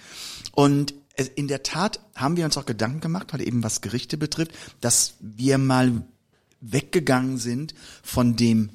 Und 0.52 0.92
es- 0.92 0.96
in 1.16 1.48
der 1.48 1.62
Tat 1.62 2.00
haben 2.14 2.36
wir 2.36 2.44
uns 2.44 2.56
auch 2.56 2.66
Gedanken 2.66 3.00
gemacht, 3.00 3.32
weil 3.32 3.40
eben 3.42 3.62
was 3.62 3.80
Gerichte 3.80 4.16
betrifft, 4.16 4.52
dass 4.80 5.14
wir 5.20 5.58
mal 5.58 6.02
weggegangen 6.60 7.38
sind 7.38 7.74
von 8.02 8.36
dem 8.36 8.70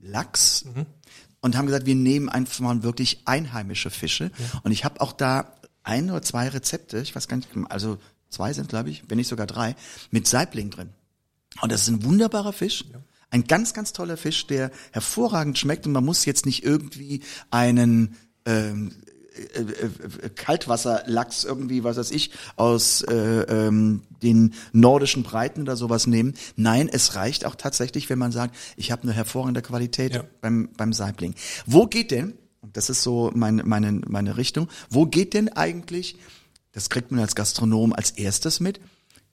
Lachs 0.00 0.64
und 1.40 1.56
haben 1.56 1.66
gesagt, 1.66 1.86
wir 1.86 1.94
nehmen 1.94 2.28
einfach 2.28 2.60
mal 2.60 2.82
wirklich 2.82 3.22
einheimische 3.24 3.90
Fische. 3.90 4.30
Und 4.62 4.72
ich 4.72 4.84
habe 4.84 5.00
auch 5.00 5.12
da 5.12 5.54
ein 5.82 6.10
oder 6.10 6.22
zwei 6.22 6.48
Rezepte, 6.48 7.00
ich 7.00 7.14
weiß 7.14 7.28
gar 7.28 7.36
nicht, 7.36 7.48
also 7.68 7.98
zwei 8.30 8.52
sind, 8.52 8.68
glaube 8.68 8.90
ich, 8.90 9.04
wenn 9.08 9.16
nicht 9.16 9.28
sogar 9.28 9.46
drei, 9.46 9.74
mit 10.10 10.26
Saibling 10.26 10.70
drin. 10.70 10.90
Und 11.60 11.72
das 11.72 11.82
ist 11.82 11.88
ein 11.88 12.04
wunderbarer 12.04 12.52
Fisch. 12.52 12.84
Ein 13.30 13.44
ganz, 13.44 13.74
ganz 13.74 13.92
toller 13.92 14.16
Fisch, 14.16 14.46
der 14.46 14.70
hervorragend 14.92 15.58
schmeckt 15.58 15.86
und 15.86 15.92
man 15.92 16.04
muss 16.04 16.24
jetzt 16.24 16.46
nicht 16.46 16.62
irgendwie 16.64 17.22
einen 17.50 18.16
ähm, 18.46 18.92
äh, 18.92 19.03
äh, 19.03 19.03
Kaltwasserlachs 20.34 21.44
irgendwie, 21.44 21.84
was 21.84 21.96
weiß 21.96 22.10
ich, 22.10 22.30
aus 22.56 23.02
äh, 23.02 23.14
ähm, 23.14 24.02
den 24.22 24.54
nordischen 24.72 25.22
Breiten 25.22 25.62
oder 25.62 25.76
sowas 25.76 26.06
nehmen. 26.06 26.34
Nein, 26.56 26.88
es 26.92 27.14
reicht 27.16 27.44
auch 27.44 27.54
tatsächlich, 27.54 28.08
wenn 28.10 28.18
man 28.18 28.32
sagt, 28.32 28.54
ich 28.76 28.92
habe 28.92 29.02
eine 29.02 29.12
hervorragende 29.12 29.62
Qualität 29.62 30.14
Ja. 30.14 30.24
beim, 30.40 30.68
beim 30.76 30.92
Saibling. 30.92 31.34
Wo 31.66 31.86
geht 31.86 32.10
denn, 32.10 32.34
und 32.60 32.76
das 32.76 32.90
ist 32.90 33.02
so 33.02 33.30
meine, 33.34 33.64
meine, 33.64 33.92
meine 33.92 34.36
Richtung, 34.36 34.68
wo 34.90 35.06
geht 35.06 35.34
denn 35.34 35.48
eigentlich, 35.50 36.16
das 36.72 36.90
kriegt 36.90 37.10
man 37.10 37.20
als 37.20 37.34
Gastronom 37.34 37.92
als 37.92 38.10
erstes 38.12 38.60
mit, 38.60 38.80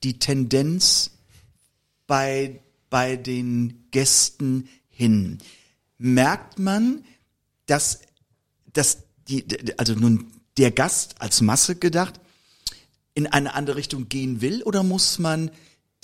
die 0.02 0.18
Tendenz 0.18 1.10
bei, 2.06 2.60
bei 2.90 3.16
den 3.16 3.86
Gästen 3.90 4.68
hin? 4.88 5.38
Merkt 5.98 6.58
man, 6.58 7.04
dass, 7.66 8.00
dass 8.72 8.98
die, 9.32 9.78
also 9.78 9.94
nun 9.94 10.26
der 10.58 10.70
Gast 10.70 11.14
als 11.18 11.40
Masse 11.40 11.76
gedacht, 11.76 12.20
in 13.14 13.26
eine 13.26 13.54
andere 13.54 13.76
Richtung 13.76 14.08
gehen 14.08 14.40
will 14.40 14.62
oder 14.62 14.82
muss 14.82 15.18
man 15.18 15.50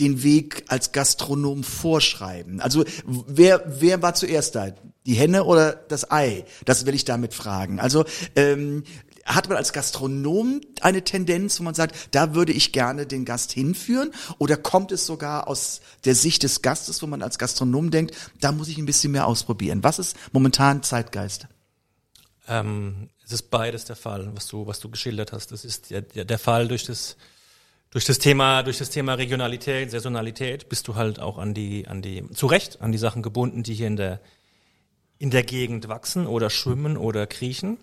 den 0.00 0.23
Weg 0.23 0.64
als 0.68 0.92
Gastronom 0.92 1.64
vorschreiben? 1.64 2.61
Also 2.61 2.85
wer, 3.04 3.64
wer 3.66 4.02
war 4.02 4.14
zuerst 4.14 4.54
da? 4.54 4.68
Die 5.06 5.14
Henne 5.14 5.44
oder 5.44 5.73
das 5.73 6.11
Ei? 6.11 6.44
Das 6.64 6.87
will 6.87 6.94
ich 6.94 7.04
damit 7.04 7.35
fragen. 7.35 7.80
Also 7.80 8.04
ähm, 8.37 8.85
hat 9.25 9.49
man 9.49 9.58
als 9.58 9.73
Gastronom 9.73 10.61
eine 10.80 11.02
Tendenz, 11.02 11.58
wo 11.58 11.64
man 11.64 11.75
sagt, 11.75 12.14
da 12.14 12.35
würde 12.35 12.52
ich 12.52 12.73
gerne 12.73 13.06
den 13.06 13.25
Gast 13.25 13.52
hinführen? 13.52 14.11
Oder 14.38 14.56
kommt 14.56 14.92
es 14.92 15.06
sogar 15.06 15.49
aus 15.49 15.80
der 16.04 16.14
Sicht 16.14 16.42
des 16.42 16.62
Gastes, 16.62 17.02
wo 17.02 17.06
man 17.06 17.23
als 17.23 17.38
Gastronom 17.38 17.90
denkt, 17.90 18.14
da 18.40 18.52
muss 18.52 18.68
ich 18.68 18.78
ein 18.78 18.87
bisschen 18.87 19.12
mehr 19.12 19.26
ausprobieren? 19.26 19.82
Was 19.82 19.99
ist 19.99 20.16
momentan 20.32 20.82
Zeitgeist? 20.82 21.49
Ähm, 22.47 23.11
es 23.28 23.35
ist 23.35 23.50
beides 23.50 23.85
der 23.85 23.97
Fall, 23.97 24.30
was 24.35 24.47
du, 24.47 24.66
was 24.66 24.80
du 24.80 24.88
geschildert 24.88 25.32
hast. 25.32 25.52
Das 25.52 25.62
ist 25.66 25.90
der, 25.90 26.00
der, 26.00 26.38
Fall 26.38 26.66
durch 26.66 26.85
das, 26.85 27.18
durch 27.90 28.06
das 28.06 28.18
Thema, 28.18 28.62
durch 28.62 28.78
das 28.78 28.88
Thema 28.88 29.14
Regionalität, 29.14 29.90
Saisonalität, 29.90 30.70
bist 30.70 30.88
du 30.88 30.94
halt 30.94 31.20
auch 31.20 31.37
an 31.37 31.52
die, 31.52 31.87
an 31.87 32.00
die, 32.00 32.26
zu 32.30 32.47
Recht, 32.47 32.80
an 32.80 32.90
die 32.90 32.97
Sachen 32.97 33.23
gebunden, 33.23 33.62
die 33.62 33.75
hier 33.75 33.87
in 33.87 33.97
der, 33.97 34.20
in 35.18 35.28
der 35.30 35.42
Gegend 35.42 35.88
wachsen 35.88 36.26
oder 36.26 36.49
schwimmen 36.49 36.97
oder 36.97 37.26
kriechen. 37.26 37.76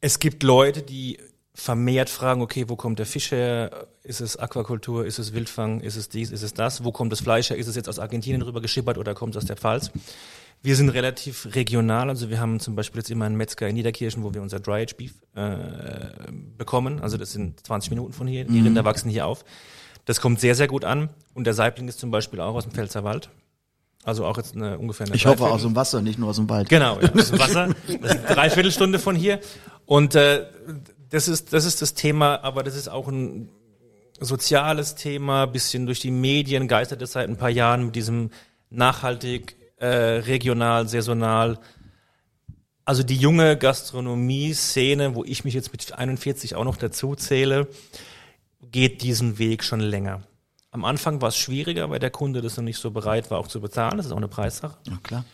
Es 0.00 0.20
gibt 0.20 0.42
Leute, 0.42 0.80
die 0.80 1.18
vermehrt 1.58 2.08
fragen, 2.08 2.40
okay, 2.40 2.68
wo 2.68 2.76
kommt 2.76 3.00
der 3.00 3.06
Fisch 3.06 3.32
her? 3.32 3.88
Ist 4.04 4.20
es 4.20 4.36
Aquakultur? 4.36 5.04
Ist 5.04 5.18
es 5.18 5.34
Wildfang? 5.34 5.80
Ist 5.80 5.96
es 5.96 6.08
dies? 6.08 6.30
Ist 6.30 6.42
es 6.42 6.54
das? 6.54 6.84
Wo 6.84 6.92
kommt 6.92 7.10
das 7.10 7.20
Fleisch 7.20 7.50
her? 7.50 7.56
Ist 7.56 7.66
es 7.66 7.74
jetzt 7.74 7.88
aus 7.88 7.98
Argentinien 7.98 8.42
rüber 8.42 8.60
geschippert 8.60 8.96
oder 8.96 9.12
kommt 9.14 9.34
es 9.34 9.42
aus 9.42 9.46
der 9.46 9.56
Pfalz? 9.56 9.90
Wir 10.62 10.76
sind 10.76 10.88
relativ 10.90 11.54
regional, 11.54 12.08
also 12.08 12.30
wir 12.30 12.40
haben 12.40 12.58
zum 12.60 12.74
Beispiel 12.74 13.00
jetzt 13.00 13.10
immer 13.10 13.26
einen 13.26 13.36
Metzger 13.36 13.68
in 13.68 13.74
Niederkirchen, 13.74 14.22
wo 14.22 14.34
wir 14.34 14.42
unser 14.42 14.60
Dry 14.60 14.82
Aged 14.82 14.96
Beef 14.96 15.14
äh, 15.34 16.32
bekommen. 16.56 17.00
Also 17.00 17.16
das 17.16 17.32
sind 17.32 17.64
20 17.66 17.90
Minuten 17.90 18.12
von 18.12 18.26
hier. 18.26 18.44
Die 18.44 18.60
Rinder 18.60 18.84
wachsen 18.84 19.10
hier 19.10 19.26
auf. 19.26 19.44
Das 20.04 20.20
kommt 20.20 20.40
sehr, 20.40 20.54
sehr 20.54 20.68
gut 20.68 20.84
an. 20.84 21.10
Und 21.34 21.44
der 21.44 21.54
Saibling 21.54 21.88
ist 21.88 21.98
zum 21.98 22.10
Beispiel 22.10 22.40
auch 22.40 22.54
aus 22.54 22.64
dem 22.64 22.72
Pfälzerwald. 22.72 23.30
Also 24.04 24.24
auch 24.24 24.36
jetzt 24.36 24.54
eine, 24.54 24.78
ungefähr 24.78 25.06
eine 25.06 25.16
Ich 25.16 25.26
hoffe 25.26 25.44
aus 25.44 25.62
dem 25.62 25.76
Wasser, 25.76 26.02
nicht 26.02 26.18
nur 26.18 26.30
aus 26.30 26.36
dem 26.36 26.48
Wald. 26.48 26.68
Genau, 26.68 27.00
ja, 27.00 27.08
das 27.08 27.30
ist 27.30 27.38
Wasser. 27.38 27.74
Das 28.00 28.14
ist 28.14 28.24
eine 28.24 28.34
Dreiviertelstunde 28.34 28.98
von 28.98 29.14
hier. 29.16 29.40
Und 29.86 30.14
äh, 30.14 30.46
das 31.10 31.28
ist 31.28 31.52
das 31.52 31.64
ist 31.64 31.82
das 31.82 31.94
Thema, 31.94 32.42
aber 32.42 32.62
das 32.62 32.76
ist 32.76 32.88
auch 32.88 33.08
ein 33.08 33.48
soziales 34.20 34.94
Thema, 34.94 35.46
bisschen 35.46 35.86
durch 35.86 36.00
die 36.00 36.10
Medien 36.10 36.68
geistert 36.68 37.02
es 37.02 37.12
seit 37.12 37.28
ein 37.28 37.36
paar 37.36 37.50
Jahren 37.50 37.86
mit 37.86 37.96
diesem 37.96 38.30
nachhaltig, 38.70 39.56
äh, 39.76 39.86
regional, 39.86 40.88
saisonal. 40.88 41.58
Also 42.84 43.02
die 43.02 43.16
junge 43.16 43.56
Gastronomie-Szene, 43.56 45.14
wo 45.14 45.24
ich 45.24 45.44
mich 45.44 45.54
jetzt 45.54 45.72
mit 45.72 45.92
41 45.92 46.56
auch 46.56 46.64
noch 46.64 46.76
dazu 46.76 47.14
zähle, 47.14 47.68
geht 48.62 49.02
diesen 49.02 49.38
Weg 49.38 49.62
schon 49.62 49.80
länger. 49.80 50.22
Am 50.70 50.84
Anfang 50.84 51.20
war 51.20 51.28
es 51.28 51.36
schwieriger, 51.36 51.90
weil 51.90 51.98
der 51.98 52.10
Kunde 52.10 52.40
das 52.40 52.56
noch 52.56 52.64
nicht 52.64 52.78
so 52.78 52.90
bereit 52.90 53.30
war, 53.30 53.38
auch 53.38 53.48
zu 53.48 53.60
bezahlen. 53.60 53.96
Das 53.96 54.06
ist 54.06 54.12
auch 54.12 54.16
eine 54.16 54.28
Preissache. 54.28 54.76
Ja, 54.86 54.98
klar. 55.02 55.24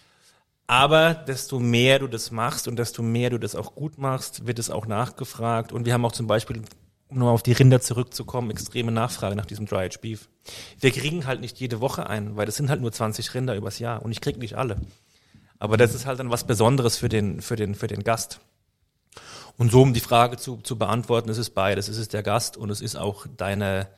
Aber 0.67 1.15
desto 1.15 1.59
mehr 1.59 1.99
du 1.99 2.07
das 2.07 2.31
machst 2.31 2.69
und 2.69 2.77
desto 2.77 3.03
mehr 3.03 3.31
du 3.31 3.39
das 3.39 3.55
auch 3.55 3.75
gut 3.75 3.99
machst, 3.99 4.47
wird 4.47 4.59
es 4.59 4.71
auch 4.71 4.87
nachgefragt. 4.87 5.73
Und 5.73 5.85
wir 5.85 5.93
haben 5.93 6.05
auch 6.05 6.13
zum 6.13 6.27
Beispiel, 6.27 6.63
um 7.09 7.19
nur 7.19 7.31
auf 7.31 7.43
die 7.43 7.53
Rinder 7.53 7.81
zurückzukommen, 7.81 8.51
extreme 8.51 8.91
Nachfrage 8.91 9.37
nach 9.37 9.47
diesem 9.47 9.67
Dry 9.67 9.85
Aged 9.85 10.01
Beef. 10.01 10.29
Wir 10.81 10.91
kriegen 10.91 11.27
halt 11.27 11.41
nicht 11.41 11.61
jede 11.61 11.81
Woche 11.81 12.09
einen, 12.09 12.37
weil 12.37 12.47
das 12.47 12.57
sind 12.57 12.71
halt 12.71 12.81
nur 12.81 12.93
20 12.93 13.35
Rinder 13.35 13.55
übers 13.57 13.79
Jahr 13.79 14.03
und 14.03 14.11
ich 14.11 14.23
krieg 14.23 14.39
nicht 14.39 14.55
alle. 14.55 14.79
Aber 15.59 15.77
das 15.77 15.95
ist 15.95 16.07
halt 16.07 16.19
dann 16.19 16.31
was 16.31 16.45
Besonderes 16.45 16.97
für 16.97 17.09
den, 17.09 17.41
für 17.41 17.57
den, 17.57 17.75
für 17.75 17.87
den 17.87 18.03
Gast. 18.03 18.41
Und 19.57 19.71
so, 19.71 19.83
um 19.83 19.95
die 19.95 20.01
Frage 20.01 20.37
zu, 20.37 20.57
zu 20.59 20.77
beantworten, 20.77 21.29
es 21.29 21.39
ist 21.39 21.51
beides. 21.51 21.89
Es 21.89 21.99
ist 21.99 22.13
der 22.13 22.23
Gast 22.23 22.57
und 22.57 22.71
es 22.71 22.81
ist 22.81 22.97
auch 22.97 23.27
deine, 23.37 23.89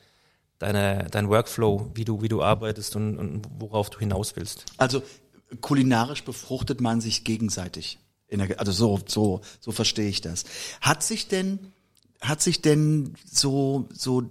deine, 0.59 1.07
dein 1.09 1.29
Workflow, 1.29 1.91
wie 1.95 2.05
du, 2.05 2.21
wie 2.21 2.27
du 2.27 2.43
arbeitest 2.43 2.95
und, 2.95 3.17
und 3.17 3.47
worauf 3.57 3.89
du 3.89 3.99
hinaus 3.99 4.35
willst. 4.35 4.65
Also 4.77 5.01
kulinarisch 5.61 6.23
befruchtet 6.23 6.81
man 6.81 7.01
sich 7.01 7.23
gegenseitig. 7.23 7.99
Der, 8.31 8.59
also 8.59 8.71
so, 8.71 8.99
so, 9.07 9.41
so 9.59 9.71
verstehe 9.71 10.09
ich 10.09 10.21
das. 10.21 10.43
Hat 10.81 11.03
sich 11.03 11.27
denn, 11.27 11.59
hat 12.21 12.41
sich 12.41 12.61
denn 12.61 13.13
so, 13.25 13.87
so 13.93 14.29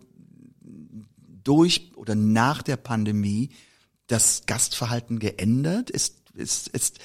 durch 1.45 1.93
oder 1.97 2.15
nach 2.15 2.63
der 2.63 2.77
Pandemie 2.77 3.51
das 4.07 4.45
Gastverhalten 4.47 5.19
geändert? 5.19 5.91
Ist, 5.91 6.17
ist, 6.35 6.69
ist, 6.69 6.99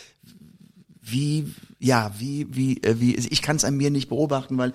wie, 1.01 1.53
ja, 1.79 2.13
wie, 2.19 2.47
wie, 2.55 2.83
äh, 2.83 2.99
wie, 2.99 3.15
ich 3.15 3.41
kann 3.41 3.55
es 3.55 3.65
an 3.65 3.77
mir 3.77 3.89
nicht 3.89 4.09
beobachten, 4.09 4.57
weil 4.57 4.73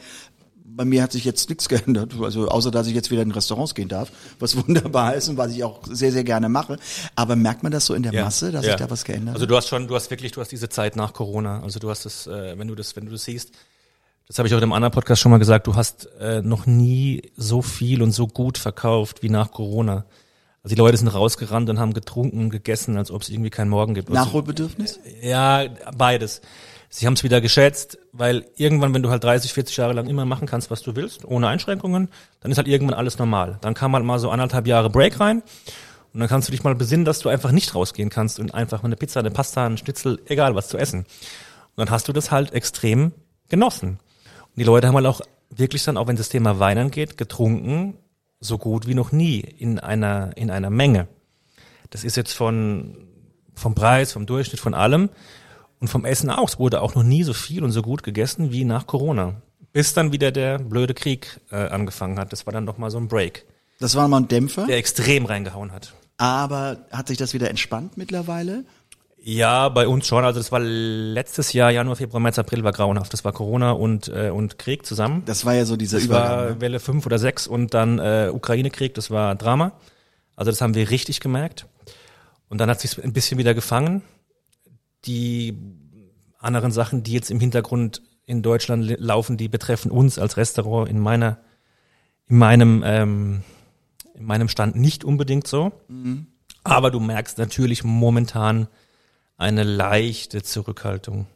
bei 0.77 0.85
mir 0.85 1.03
hat 1.03 1.13
sich 1.13 1.25
jetzt 1.25 1.49
nichts 1.49 1.69
geändert, 1.71 2.13
also 2.21 2.49
außer 2.49 2.71
dass 2.71 2.87
ich 2.87 2.95
jetzt 2.95 3.11
wieder 3.11 3.23
in 3.23 3.33
Restaurants 3.33 3.75
gehen 3.75 3.89
darf, 3.89 4.13
was 4.39 4.57
wunderbar 4.69 5.15
ist 5.15 5.29
und 5.29 5.37
was 5.37 5.53
ich 5.53 5.65
auch 5.65 5.81
sehr, 5.91 6.13
sehr 6.13 6.25
gerne 6.25 6.49
mache. 6.49 6.79
Aber 7.17 7.35
merkt 7.35 7.63
man 7.63 7.73
das 7.73 7.87
so 7.87 7.95
in 7.95 8.03
der 8.03 8.13
Ja, 8.13 8.25
Masse, 8.25 8.53
dass 8.53 8.65
ja. 8.65 8.73
sich 8.73 8.81
da 8.81 8.91
was 8.91 9.05
geändert 9.05 9.35
Also 9.35 9.47
du 9.47 9.57
hast 9.57 9.69
schon, 9.69 9.89
du 9.89 9.95
hast 9.95 10.11
wirklich, 10.11 10.33
du 10.33 10.41
hast 10.41 10.53
diese 10.53 10.69
Zeit 10.69 10.97
nach 10.97 11.13
Corona. 11.13 11.63
Also 11.63 11.79
du 11.79 11.91
hast 11.91 12.05
das, 12.05 12.27
äh, 12.27 12.59
wenn 12.59 12.69
du 12.69 12.75
das, 12.75 12.95
wenn 12.97 13.07
du 13.07 13.13
das 13.13 13.25
siehst, 13.25 13.53
das 14.29 14.39
habe 14.39 14.49
ich 14.49 14.55
auch 14.55 14.59
in 14.59 14.65
einem 14.65 14.73
anderen 14.73 14.93
Podcast 14.93 15.23
schon 15.23 15.31
mal 15.31 15.39
gesagt, 15.39 15.69
du 15.69 15.77
hast 15.77 16.09
äh, 16.19 16.43
noch 16.43 16.67
nie 16.67 17.31
so 17.37 17.63
viel 17.63 18.03
und 18.03 18.11
so 18.11 18.27
gut 18.27 18.59
verkauft 18.59 19.23
wie 19.23 19.29
nach 19.29 19.53
Corona. 19.53 20.05
Also 20.65 20.75
die 20.75 20.81
Leute 20.81 20.97
sind 20.97 21.09
rausgerannt 21.09 21.71
und 21.71 21.79
haben 21.79 21.95
getrunken 21.95 22.41
und 22.41 22.51
gegessen, 22.51 22.99
als 22.99 23.13
ob 23.13 23.23
es 23.23 23.29
irgendwie 23.29 23.51
keinen 23.51 23.69
Morgen 23.69 23.95
gibt. 23.95 24.11
Also, 24.11 24.21
Nachholbedürfnis? 24.21 24.99
ja, 25.23 25.67
beides. 25.97 26.41
Sie 26.99 27.07
haben 27.07 27.13
es 27.13 27.25
wieder 27.25 27.43
geschätzt, 27.43 27.99
weil 28.13 28.47
irgendwann, 28.57 28.95
wenn 28.95 29.03
du 29.03 29.11
halt 29.11 29.23
30, 29.23 29.53
40 29.53 29.77
Jahre 29.77 29.93
lang 29.93 30.07
immer 30.07 30.25
machen 30.25 30.49
kannst, 30.49 30.71
was 30.71 30.81
du 30.81 30.97
willst, 30.97 31.27
ohne 31.27 31.47
Einschränkungen, 31.47 32.09
dann 32.41 32.51
ist 32.51 32.57
halt 32.57 32.69
irgendwann 32.69 32.97
alles 32.97 33.19
normal. 33.19 33.59
Dann 33.61 33.75
kam 33.75 33.93
halt 33.93 34.03
mal 34.03 34.19
so 34.19 34.31
anderthalb 34.31 34.67
Jahre 34.67 34.89
Break 34.89 35.21
rein 35.21 35.43
und 36.15 36.21
dann 36.21 36.29
kannst 36.31 36.49
du 36.49 36.53
dich 36.53 36.65
mal 36.65 36.75
besinnen, 36.75 37.05
dass 37.05 37.19
du 37.19 37.29
einfach 37.29 37.53
nicht 37.53 37.75
rausgehen 37.75 38.09
kannst 38.09 38.41
und 38.41 38.55
einfach 38.55 38.83
mal 38.83 38.87
eine 38.87 38.97
Pizza, 38.97 39.21
eine 39.21 39.31
Pasta, 39.31 39.67
einen 39.67 39.77
Schnitzel, 39.77 40.23
egal 40.25 40.55
was 40.55 40.69
zu 40.69 40.79
essen. 40.79 41.01
Und 41.01 41.07
dann 41.77 41.91
hast 41.91 42.09
du 42.09 42.15
das 42.15 42.31
halt 42.31 42.55
extrem 42.55 43.13
genossen. 43.51 43.99
Und 44.45 44.57
die 44.57 44.65
Leute 44.65 44.89
haben 44.89 44.95
halt 44.95 45.05
auch 45.05 45.21
wirklich 45.51 45.85
dann, 45.85 45.99
auch 45.99 46.07
wenn 46.07 46.17
das 46.17 46.31
Thema 46.31 46.61
Wein 46.61 46.79
angeht, 46.79 47.19
getrunken, 47.19 47.99
so 48.41 48.57
gut 48.57 48.87
wie 48.87 48.95
noch 48.95 49.13
nie 49.13 49.41
in 49.41 49.79
einer, 49.79 50.35
in 50.39 50.51
einer 50.51 50.71
Menge. 50.71 51.09
Das 51.91 52.05
ist 52.05 52.17
jetzt 52.17 52.33
von, 52.33 53.07
vom 53.55 53.75
Preis, 53.75 54.15
vom 54.15 54.25
Durchschnitt, 54.25 54.61
von 54.61 54.73
allem. 54.73 55.11
Und 55.81 55.89
vom 55.89 56.05
Essen 56.05 56.31
auch. 56.31 56.49
Es 56.49 56.59
wurde 56.59 56.81
auch 56.81 56.95
noch 56.95 57.03
nie 57.03 57.23
so 57.23 57.33
viel 57.35 57.63
und 57.63 57.71
so 57.73 57.83
gut 57.83 58.03
gegessen 58.03 58.51
wie 58.53 58.65
nach 58.65 58.87
Corona. 58.87 59.35
Bis 59.73 59.93
dann 59.93 60.11
wieder 60.13 60.33
der 60.33 60.59
blöde 60.59 60.95
Krieg 60.95 61.39
äh, 61.51 61.57
angefangen 61.69 62.19
hat. 62.19 62.33
Das 62.33 62.47
war 62.47 62.53
dann 62.53 62.65
noch 62.65 62.79
mal 62.79 62.91
so 62.91 62.97
ein 62.99 63.09
Break, 63.09 63.45
Das 63.79 63.95
war 63.95 64.09
mal 64.09 64.19
ein 64.21 64.29
Dämpfer, 64.29 64.67
der 64.67 64.79
extrem 64.79 65.27
reingehauen 65.27 65.73
hat. 65.73 65.93
aber 66.17 66.79
hat 66.91 67.09
sich 67.09 67.19
das 67.19 67.35
wieder 67.35 67.51
entspannt 67.51 67.97
mittlerweile? 67.99 68.65
Ja, 69.23 69.69
bei 69.69 69.87
uns 69.89 70.07
schon. 70.07 70.25
Also 70.25 70.39
das 70.41 70.51
war 70.53 70.61
letztes 70.61 71.53
Jahr, 71.53 71.71
Januar, 71.73 71.97
Februar, 71.97 72.21
März, 72.21 72.39
April 72.39 72.63
war 72.65 72.73
grauenhaft. 72.73 73.13
Das 73.13 73.25
war 73.25 73.33
Corona 73.33 73.73
und, 73.73 74.09
äh, 74.09 74.31
und 74.31 74.59
Krieg 74.59 74.87
zusammen. 74.87 75.25
Das 75.27 75.45
war 75.45 75.53
ja 75.55 75.65
so 75.67 75.77
dieser 75.77 75.99
Das 75.99 76.07
Übergang. 76.07 76.29
war 76.39 76.51
ne? 76.53 76.61
Welle 76.61 76.81
5 76.81 77.05
oder 77.05 77.19
6 77.19 77.47
und 77.49 77.75
dann 77.75 77.99
äh, 77.99 78.31
Ukraine-Krieg, 78.33 78.95
das 78.95 79.11
war 79.11 79.35
Drama. 79.35 79.73
Also 80.37 80.51
das 80.53 80.61
haben 80.61 80.75
wir 80.75 80.89
richtig 80.91 81.21
gemerkt. 81.21 81.67
Und 82.49 82.59
dann 82.63 82.71
hat 82.71 82.81
sich 82.81 83.03
ein 83.03 83.13
bisschen 83.13 83.37
wieder 83.37 83.53
gefangen. 83.53 84.03
Die 85.07 85.57
anderen 86.39 86.73
Sachen, 86.73 87.03
die 87.03 87.13
jetzt 87.13 87.31
im 87.31 87.41
Hintergrund 87.41 88.03
in 88.27 88.43
Deutschland 88.43 88.99
laufen, 88.99 89.37
die 89.37 89.49
betreffen 89.49 89.91
uns 89.91 90.19
als 90.19 90.37
Restaurant 90.37 90.89
in 90.89 90.99
meiner, 90.99 91.39
in 92.29 92.39
meinem, 92.39 92.83
ähm, 92.85 93.43
in 94.15 94.25
meinem 94.25 94.49
Stand 94.49 94.77
nicht 94.77 95.05
unbedingt 95.05 95.47
so. 95.47 95.73
Aber 96.65 96.91
du 96.91 96.99
merkst 97.01 97.39
natürlich 97.39 97.85
momentan 97.85 98.67
eine 99.37 99.63
leichte 99.63 100.43
Zurückhaltung. 100.43 101.27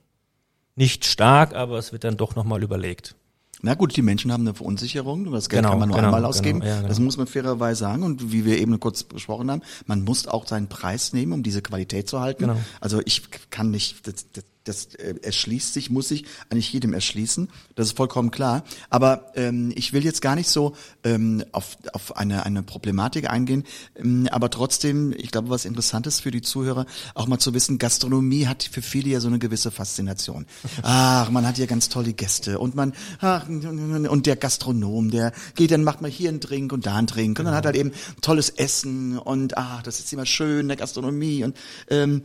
Nicht 0.74 1.04
stark, 1.04 1.54
aber 1.54 1.78
es 1.78 1.92
wird 1.92 2.04
dann 2.04 2.16
doch 2.16 2.34
nochmal 2.34 2.62
überlegt. 2.62 3.14
Na 3.62 3.75
gut, 3.75 3.97
die 3.97 4.02
Menschen 4.02 4.33
haben 4.33 4.43
eine 4.43 4.55
Verunsicherung, 4.55 5.31
das 5.31 5.49
Geld 5.49 5.61
Genau, 5.62 5.71
kann 5.71 5.79
man 5.81 5.88
nur 5.88 5.97
genau, 5.97 6.09
einmal 6.09 6.21
genau, 6.21 6.29
ausgeben. 6.31 6.62
ja, 6.62 6.76
genau. 6.76 6.88
Das 6.88 6.99
muss 6.99 7.17
man 7.17 7.26
fairerweise 7.26 7.81
sagen. 7.81 8.02
Und 8.02 8.33
wie 8.33 8.45
wir 8.45 8.59
eben 8.59 8.79
kurz 8.81 9.02
besprochen 9.02 9.50
haben, 9.50 9.62
man 9.87 10.02
muss 10.02 10.26
auch 10.26 10.47
seinen 10.47 10.69
Preis 10.69 11.12
nehmen, 11.12 11.33
um 11.33 11.43
diese 11.43 11.61
Qualität 11.61 12.09
zu 12.09 12.21
halten. 12.21 12.45
Genau. 12.45 12.57
Also 12.81 13.00
ich 13.05 13.23
kann 13.50 13.71
nicht, 13.71 14.07
das, 14.07 14.26
das, 14.33 14.45
das 14.64 14.94
äh, 14.96 15.14
erschließt 15.23 15.73
sich, 15.73 15.90
muss 15.90 16.09
sich 16.09 16.25
eigentlich 16.51 16.73
jedem 16.73 16.92
erschließen. 16.92 17.49
Das 17.75 17.88
ist 17.88 17.96
vollkommen 17.96 18.31
klar. 18.31 18.64
Aber 18.90 19.33
ähm, 19.35 19.73
ich 19.75 19.92
will 19.92 20.05
jetzt 20.05 20.20
gar 20.20 20.35
nicht 20.35 20.49
so 20.49 20.75
ähm, 21.03 21.44
auf, 21.53 21.79
auf 21.92 22.16
eine, 22.16 22.44
eine 22.44 22.62
Problematik 22.62 23.31
eingehen. 23.31 23.64
Ähm, 23.96 24.29
aber 24.31 24.51
trotzdem, 24.51 25.12
ich 25.16 25.31
glaube, 25.31 25.49
was 25.49 25.64
Interessantes 25.64 26.20
für 26.20 26.31
die 26.31 26.42
Zuhörer, 26.42 26.87
auch 27.14 27.27
mal 27.27 27.38
zu 27.38 27.55
wissen, 27.55 27.79
Gastronomie 27.79 28.46
hat 28.46 28.62
für 28.62 28.83
viele 28.83 29.11
ja 29.11 29.20
so 29.20 29.29
eine 29.29 29.38
gewisse 29.38 29.70
Faszination. 29.70 30.46
Ach, 30.83 31.31
man 31.31 31.46
hat 31.46 31.57
ja 31.59 31.66
ganz 31.66 31.88
tolle 31.88 32.12
Gäste 32.12 32.59
und 32.59 32.75
man, 32.75 32.92
ach, 33.20 33.49
und 33.49 34.27
der 34.27 34.37
Gastronom, 34.37 35.11
der 35.11 35.33
geht, 35.55 35.70
dann 35.70 35.85
macht 35.85 36.03
man 36.03 36.11
hier 36.11 36.29
einen 36.29 36.40
Drink 36.40 36.73
und 36.73 36.87
da 36.87 36.96
einen 36.96 37.07
Drink 37.07 37.38
und 37.38 37.46
dann 37.46 37.55
hat 37.55 37.66
halt 37.66 37.77
eben 37.77 37.92
tolles 38.20 38.51
Essen 38.51 39.18
und 39.18 39.57
ach, 39.57 39.83
das 39.83 40.01
ist 40.01 40.12
immer 40.12 40.27
schön, 40.27 40.68
der 40.68 40.77
Gastronomie 40.77 41.44
und 41.44 41.57
ähm, 41.88 42.23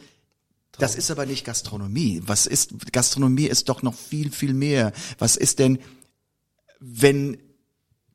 das 0.77 0.95
ist 0.95 1.11
aber 1.11 1.25
nicht 1.25 1.45
Gastronomie. 1.45 2.21
Was 2.25 2.47
ist, 2.47 2.91
Gastronomie 2.91 3.45
ist 3.47 3.69
doch 3.69 3.81
noch 3.81 3.93
viel, 3.93 4.31
viel 4.31 4.53
mehr. 4.53 4.91
Was 5.17 5.35
ist 5.35 5.59
denn, 5.59 5.79
wenn, 6.79 7.37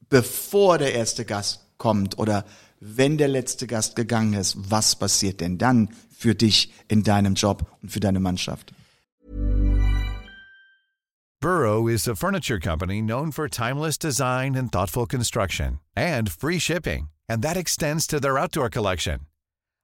bevor 0.09 0.79
der 0.79 0.95
erste 0.95 1.25
Gast 1.25 1.61
kommt 1.79 2.19
oder 2.19 2.45
wenn 2.81 3.19
der 3.19 3.29
letzte 3.29 3.67
Gast 3.67 3.95
gegangen 3.97 4.35
ist, 4.35 4.57
was 4.71 4.97
passiert 4.97 5.41
denn 5.41 5.59
dann 5.59 5.91
für 6.11 6.35
dich 6.35 6.73
in 6.89 7.03
deinem 7.03 7.35
Job 7.35 7.67
und 7.83 7.91
für 7.91 8.01
deine 8.01 8.21
Mannschaft? 8.21 8.73
Burrow 11.41 11.89
is 11.89 12.07
a 12.07 12.15
furniture 12.15 12.61
company 12.61 13.01
known 13.01 13.33
for 13.33 13.49
timeless 13.49 13.97
design 13.97 14.55
and 14.55 14.71
thoughtful 14.71 15.07
construction 15.07 15.81
and 15.97 16.29
free 16.29 16.59
shipping, 16.59 17.09
and 17.31 17.43
that 17.43 17.57
extends 17.57 18.07
to 18.07 18.21
their 18.21 18.37
outdoor 18.37 18.69
collection. 18.69 19.30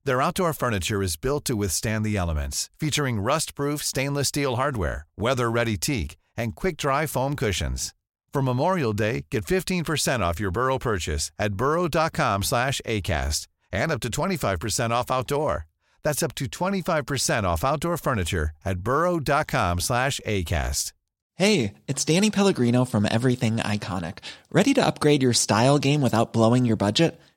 Their 0.07 0.23
outdoor 0.23 0.53
furniture 0.53 1.03
is 1.03 1.17
built 1.17 1.45
to 1.47 1.57
withstand 1.57 2.05
the 2.05 2.17
elements, 2.17 2.71
featuring 2.79 3.19
rust-proof 3.19 3.83
stainless 3.83 4.29
steel 4.29 4.55
hardware, 4.55 5.09
weather-ready 5.17 5.77
teak, 5.79 6.17
and 6.37 6.55
quick-dry 6.55 7.07
foam 7.07 7.35
cushions. 7.35 7.93
For 8.33 8.41
Memorial 8.41 8.93
Day, 8.93 9.27
get 9.33 9.45
15% 9.45 10.21
off 10.21 10.39
your 10.39 10.53
Burrow 10.53 10.79
purchase 10.79 11.33
at 11.41 11.55
burrow.com 11.55 12.45
slash 12.45 12.81
ACAST 12.87 13.49
and 13.73 13.91
up 13.91 13.99
to 14.03 14.09
25% 14.09 14.91
off 14.91 15.11
outdoor. 15.11 15.67
That's 16.05 16.23
up 16.23 16.37
to 16.37 16.45
25% 16.47 17.43
off 17.43 17.65
outdoor 17.65 17.97
furniture 17.97 18.51
at 18.65 18.79
burrow.com 18.79 19.81
slash 19.81 20.21
ACAST. 20.25 20.93
Hey, 21.35 21.75
it's 21.89 22.05
Danny 22.05 22.31
Pellegrino 22.31 22.85
from 22.85 23.09
Everything 23.11 23.57
Iconic. 23.57 24.19
Ready 24.53 24.73
to 24.75 24.87
upgrade 24.87 25.25
your 25.25 25.33
style 25.33 25.81
game 25.81 26.01
without 26.01 26.33
blowing 26.33 26.65
your 26.65 26.77
budget? 26.77 27.21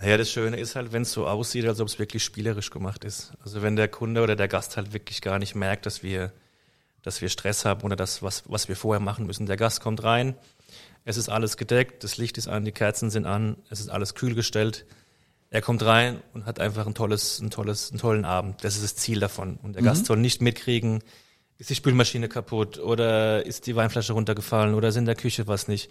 Naja, 0.00 0.16
das 0.16 0.30
Schöne 0.30 0.56
ist 0.58 0.76
halt, 0.76 0.92
wenn 0.92 1.02
es 1.02 1.12
so 1.12 1.26
aussieht, 1.26 1.66
als 1.66 1.78
ob 1.78 1.88
es 1.88 1.98
wirklich 1.98 2.24
spielerisch 2.24 2.70
gemacht 2.70 3.04
ist. 3.04 3.32
Also 3.44 3.60
wenn 3.60 3.76
der 3.76 3.86
Kunde 3.86 4.22
oder 4.22 4.34
der 4.34 4.48
Gast 4.48 4.78
halt 4.78 4.94
wirklich 4.94 5.20
gar 5.20 5.38
nicht 5.38 5.54
merkt, 5.54 5.84
dass 5.84 6.02
wir, 6.02 6.32
dass 7.02 7.20
wir 7.20 7.28
Stress 7.28 7.66
haben 7.66 7.82
oder 7.82 7.96
das, 7.96 8.22
was, 8.22 8.44
was 8.46 8.68
wir 8.68 8.76
vorher 8.76 9.00
machen 9.00 9.26
müssen. 9.26 9.44
Der 9.44 9.58
Gast 9.58 9.82
kommt 9.82 10.02
rein, 10.02 10.34
es 11.04 11.18
ist 11.18 11.28
alles 11.28 11.58
gedeckt, 11.58 12.02
das 12.02 12.16
Licht 12.16 12.38
ist 12.38 12.48
an, 12.48 12.64
die 12.64 12.72
Kerzen 12.72 13.10
sind 13.10 13.26
an, 13.26 13.56
es 13.68 13.80
ist 13.80 13.90
alles 13.90 14.14
kühl 14.14 14.34
gestellt. 14.34 14.86
Er 15.50 15.60
kommt 15.60 15.84
rein 15.84 16.22
und 16.32 16.46
hat 16.46 16.60
einfach 16.60 16.86
ein 16.86 16.94
tolles, 16.94 17.38
ein 17.40 17.50
tolles, 17.50 17.90
einen 17.90 17.98
tollen 17.98 18.24
Abend. 18.24 18.64
Das 18.64 18.76
ist 18.76 18.84
das 18.84 18.96
Ziel 18.96 19.20
davon. 19.20 19.58
Und 19.62 19.74
der 19.74 19.82
Gast 19.82 20.06
soll 20.06 20.16
nicht 20.16 20.40
mitkriegen, 20.40 21.02
ist 21.58 21.68
die 21.68 21.74
Spülmaschine 21.74 22.28
kaputt 22.28 22.78
oder 22.78 23.44
ist 23.44 23.66
die 23.66 23.76
Weinflasche 23.76 24.14
runtergefallen 24.14 24.74
oder 24.74 24.88
ist 24.88 24.96
in 24.96 25.04
der 25.04 25.16
Küche 25.16 25.46
was 25.46 25.68
nicht. 25.68 25.90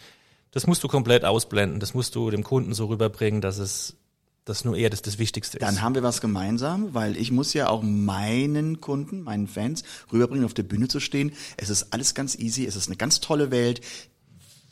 Das 0.51 0.65
musst 0.65 0.83
du 0.83 0.87
komplett 0.87 1.25
ausblenden. 1.25 1.79
Das 1.79 1.93
musst 1.93 2.15
du 2.15 2.29
dem 2.31 2.43
Kunden 2.43 2.73
so 2.73 2.87
rüberbringen, 2.87 3.41
dass 3.41 3.59
es, 3.59 3.95
dass 4.45 4.65
nur 4.65 4.75
er 4.75 4.89
das, 4.89 5.01
das 5.01 5.19
Wichtigste 5.19 5.57
ist. 5.57 5.61
Dann 5.63 5.81
haben 5.81 5.95
wir 5.95 6.03
was 6.03 6.21
gemeinsam, 6.21 6.93
weil 6.93 7.17
ich 7.17 7.31
muss 7.31 7.53
ja 7.53 7.69
auch 7.69 7.83
meinen 7.83 8.81
Kunden, 8.81 9.21
meinen 9.21 9.47
Fans 9.47 9.83
rüberbringen, 10.11 10.45
auf 10.45 10.53
der 10.53 10.63
Bühne 10.63 10.87
zu 10.87 10.99
stehen. 10.99 11.33
Es 11.57 11.69
ist 11.69 11.93
alles 11.93 12.15
ganz 12.15 12.35
easy, 12.35 12.65
es 12.65 12.75
ist 12.75 12.87
eine 12.87 12.97
ganz 12.97 13.19
tolle 13.19 13.51
Welt. 13.51 13.81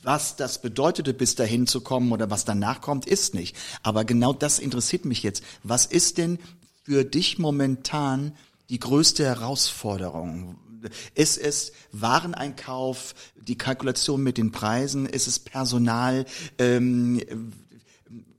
Was 0.03 0.35
das 0.35 0.61
bedeutete, 0.61 1.13
bis 1.13 1.35
dahin 1.35 1.67
zu 1.67 1.81
kommen 1.81 2.11
oder 2.11 2.29
was 2.29 2.45
danach 2.45 2.81
kommt, 2.81 3.05
ist 3.05 3.33
nicht. 3.35 3.55
Aber 3.83 4.05
genau 4.05 4.33
das 4.33 4.57
interessiert 4.59 5.05
mich 5.05 5.21
jetzt. 5.21 5.43
Was 5.63 5.85
ist 5.85 6.17
denn 6.17 6.39
für 6.83 7.03
dich 7.03 7.39
momentan 7.39 8.31
die 8.69 8.79
größte 8.79 9.25
Herausforderung? 9.25 10.55
Ist 11.15 11.37
es 11.37 11.71
Wareneinkauf, 11.91 13.15
die 13.35 13.57
Kalkulation 13.57 14.21
mit 14.21 14.37
den 14.37 14.51
Preisen? 14.51 15.05
Ist 15.05 15.27
es 15.27 15.39
Personal? 15.39 16.25
Ähm, 16.57 17.21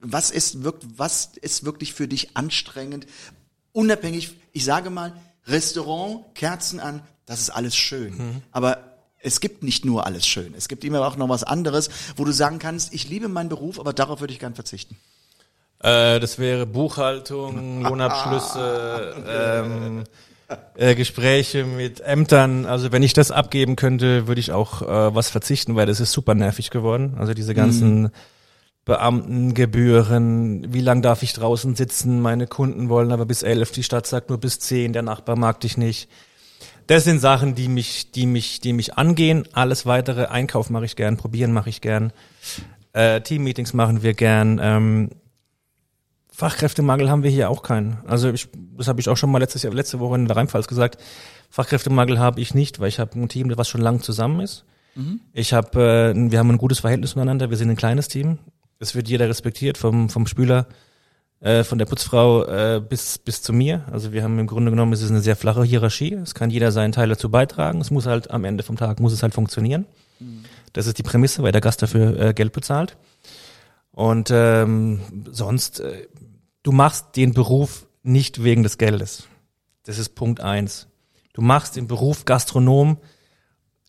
was 0.01 0.31
ist 0.31 0.63
wirklich, 0.63 0.93
was 0.97 1.31
ist 1.41 1.65
wirklich 1.65 1.93
für 1.93 2.09
dich 2.09 2.37
anstrengend? 2.37 3.07
Unabhängig, 3.73 4.35
ich 4.53 4.65
sage 4.65 4.91
mal, 4.91 5.13
Restaurant, 5.47 6.35
Kerzen 6.35 6.81
an, 6.81 7.03
das 7.27 7.41
ist 7.41 7.51
alles 7.51 7.77
schön. 7.77 8.43
Aber 8.53 8.89
es 9.21 9.41
gibt 9.41 9.63
nicht 9.63 9.85
nur 9.85 10.07
alles 10.07 10.27
schön. 10.27 10.55
Es 10.57 10.69
gibt 10.69 10.85
immer 10.85 11.07
auch 11.07 11.17
noch 11.17 11.29
was 11.29 11.45
anderes, 11.45 11.91
wo 12.17 12.25
du 12.25 12.33
sagen 12.33 12.59
kannst, 12.59 12.95
ich 12.95 13.09
liebe 13.09 13.29
meinen 13.29 13.49
Beruf, 13.49 13.81
aber 13.81 13.93
darauf 13.93 14.21
würde 14.21 14.33
ich 14.33 14.39
gern 14.39 14.55
verzichten. 14.55 14.97
Äh, 15.81 16.21
das 16.21 16.39
wäre 16.39 16.67
Buchhaltung, 16.67 17.83
Lohnabschlüsse, 17.83 19.15
ähm, 19.29 20.05
äh, 20.77 20.95
Gespräche 20.95 21.65
mit 21.65 22.01
Ämtern. 22.01 22.67
Also 22.67 22.93
wenn 22.93 23.03
ich 23.03 23.13
das 23.13 23.31
abgeben 23.31 23.77
könnte, 23.77 24.27
würde 24.27 24.41
ich 24.41 24.53
auch 24.53 24.83
äh, 24.83 25.15
was 25.15 25.31
verzichten, 25.31 25.77
weil 25.77 25.87
das 25.87 26.01
ist 26.01 26.13
super 26.13 26.35
nervig 26.35 26.71
geworden. 26.71 27.15
Also 27.19 27.35
diese 27.35 27.55
ganzen 27.55 28.11
Beamtengebühren, 28.85 30.73
wie 30.73 30.81
lang 30.81 31.03
darf 31.03 31.23
ich 31.23 31.35
draußen 31.35 31.75
sitzen? 31.75 32.21
Meine 32.21 32.47
Kunden 32.47 32.89
wollen 32.89 33.13
aber 33.13 33.27
bis 33.27 33.43
elf, 33.43 33.71
die 33.71 33.83
Stadt 33.83 34.07
sagt 34.07 34.31
nur 34.31 34.39
bis 34.39 34.61
zehn, 34.61 34.95
der 34.95 35.03
Nachbar 35.03 35.37
mag 35.37 35.61
dich 35.61 35.77
nicht. 35.77 36.09
Das 36.87 37.05
sind 37.05 37.19
Sachen, 37.19 37.55
die 37.55 37.69
mich, 37.69 38.13
die 38.13 38.25
mich, 38.25 38.61
die 38.61 38.73
mich 38.73 38.95
angehen. 38.97 39.47
Alles 39.53 39.85
weitere, 39.85 40.27
Einkauf 40.27 40.71
mache 40.71 40.87
ich 40.87 40.97
gern, 40.97 41.19
probieren 41.19 41.53
mache 41.53 41.69
ich 41.69 41.83
gern, 41.83 42.15
äh, 42.95 43.21
Teammeetings 43.21 43.75
machen 43.75 44.03
wir 44.03 44.15
gern. 44.15 44.59
Ähm, 44.63 45.11
Fachkräftemangel 46.39 47.11
haben 47.11 47.25
wir 47.25 47.33
hier 47.33 47.51
auch 47.51 47.65
keinen. 47.65 47.99
Also 48.07 48.31
ich, 48.31 48.49
das 48.77 48.87
habe 48.87 49.01
ich 49.01 49.09
auch 49.09 49.17
schon 49.17 49.29
mal 49.29 49.39
letztes 49.39 49.65
Jahr, 49.65 49.75
letzte 49.75 49.99
Woche 49.99 50.15
in 50.15 50.29
der 50.29 50.37
Rheinpfalz 50.37 50.69
gesagt. 50.69 50.97
Fachkräftemangel 51.51 52.21
habe 52.21 52.41
ich 52.41 52.55
nicht, 52.55 52.79
weil 52.79 52.87
ich 52.87 53.01
habe 53.01 53.19
ein 53.19 53.29
Team, 53.29 53.53
was 53.57 53.67
schon 53.67 53.81
lang 53.81 54.03
zusammen 54.03 54.39
ist. 54.39 54.65
Ich 55.33 55.53
habe, 55.53 56.15
äh, 56.17 56.31
wir 56.31 56.39
haben 56.39 56.49
ein 56.53 56.59
gutes 56.59 56.79
Verhältnis 56.79 57.11
zueinander. 57.11 57.51
Wir 57.51 57.57
sind 57.57 57.71
ein 57.71 57.77
kleines 57.77 58.07
Team. 58.07 58.39
Es 58.79 58.95
wird 58.95 59.09
jeder 59.09 59.29
respektiert, 59.29 59.79
vom 59.79 60.11
vom 60.11 60.29
Spüler, 60.29 60.69
äh, 61.41 61.65
von 61.65 61.77
der 61.77 61.87
Putzfrau 61.87 62.45
äh, 62.45 62.81
bis 62.89 63.19
bis 63.19 63.43
zu 63.43 63.53
mir. 63.53 63.83
Also 63.91 64.13
wir 64.13 64.23
haben 64.23 64.39
im 64.39 64.47
Grunde 64.47 64.71
genommen, 64.71 64.93
es 64.93 65.03
ist 65.03 65.11
eine 65.11 65.23
sehr 65.23 65.35
flache 65.35 65.65
Hierarchie. 65.65 66.15
Es 66.15 66.37
kann 66.37 66.51
jeder 66.51 66.71
seinen 66.71 66.93
Teil 66.93 67.09
dazu 67.09 67.33
beitragen. 67.33 67.81
Es 67.81 67.91
muss 67.91 68.07
halt 68.07 68.31
am 68.31 68.45
Ende 68.45 68.63
vom 68.63 68.77
Tag 68.77 69.01
muss 69.01 69.13
es 69.13 69.25
halt 69.25 69.35
funktionieren. 69.35 69.87
Das 70.73 70.87
ist 70.87 70.99
die 70.99 71.03
Prämisse, 71.03 71.43
weil 71.43 71.51
der 71.51 71.61
Gast 71.61 71.83
dafür 71.83 72.17
äh, 72.21 72.33
Geld 72.33 72.53
bezahlt. 72.53 72.97
Und 73.99 74.31
ähm, 74.33 75.01
sonst, 75.33 75.81
äh, 75.81 76.07
du 76.69 76.73
machst 76.73 77.17
den 77.17 77.33
Beruf 77.33 77.87
nicht 78.03 78.45
wegen 78.45 78.63
des 78.63 78.77
Geldes. 78.77 79.23
Das 79.87 79.97
ist 79.97 80.15
Punkt 80.15 80.41
eins. 80.43 80.87
Du 81.33 81.41
machst 81.41 81.77
den 81.77 81.87
Beruf 81.87 82.27
Gastronom 82.27 82.99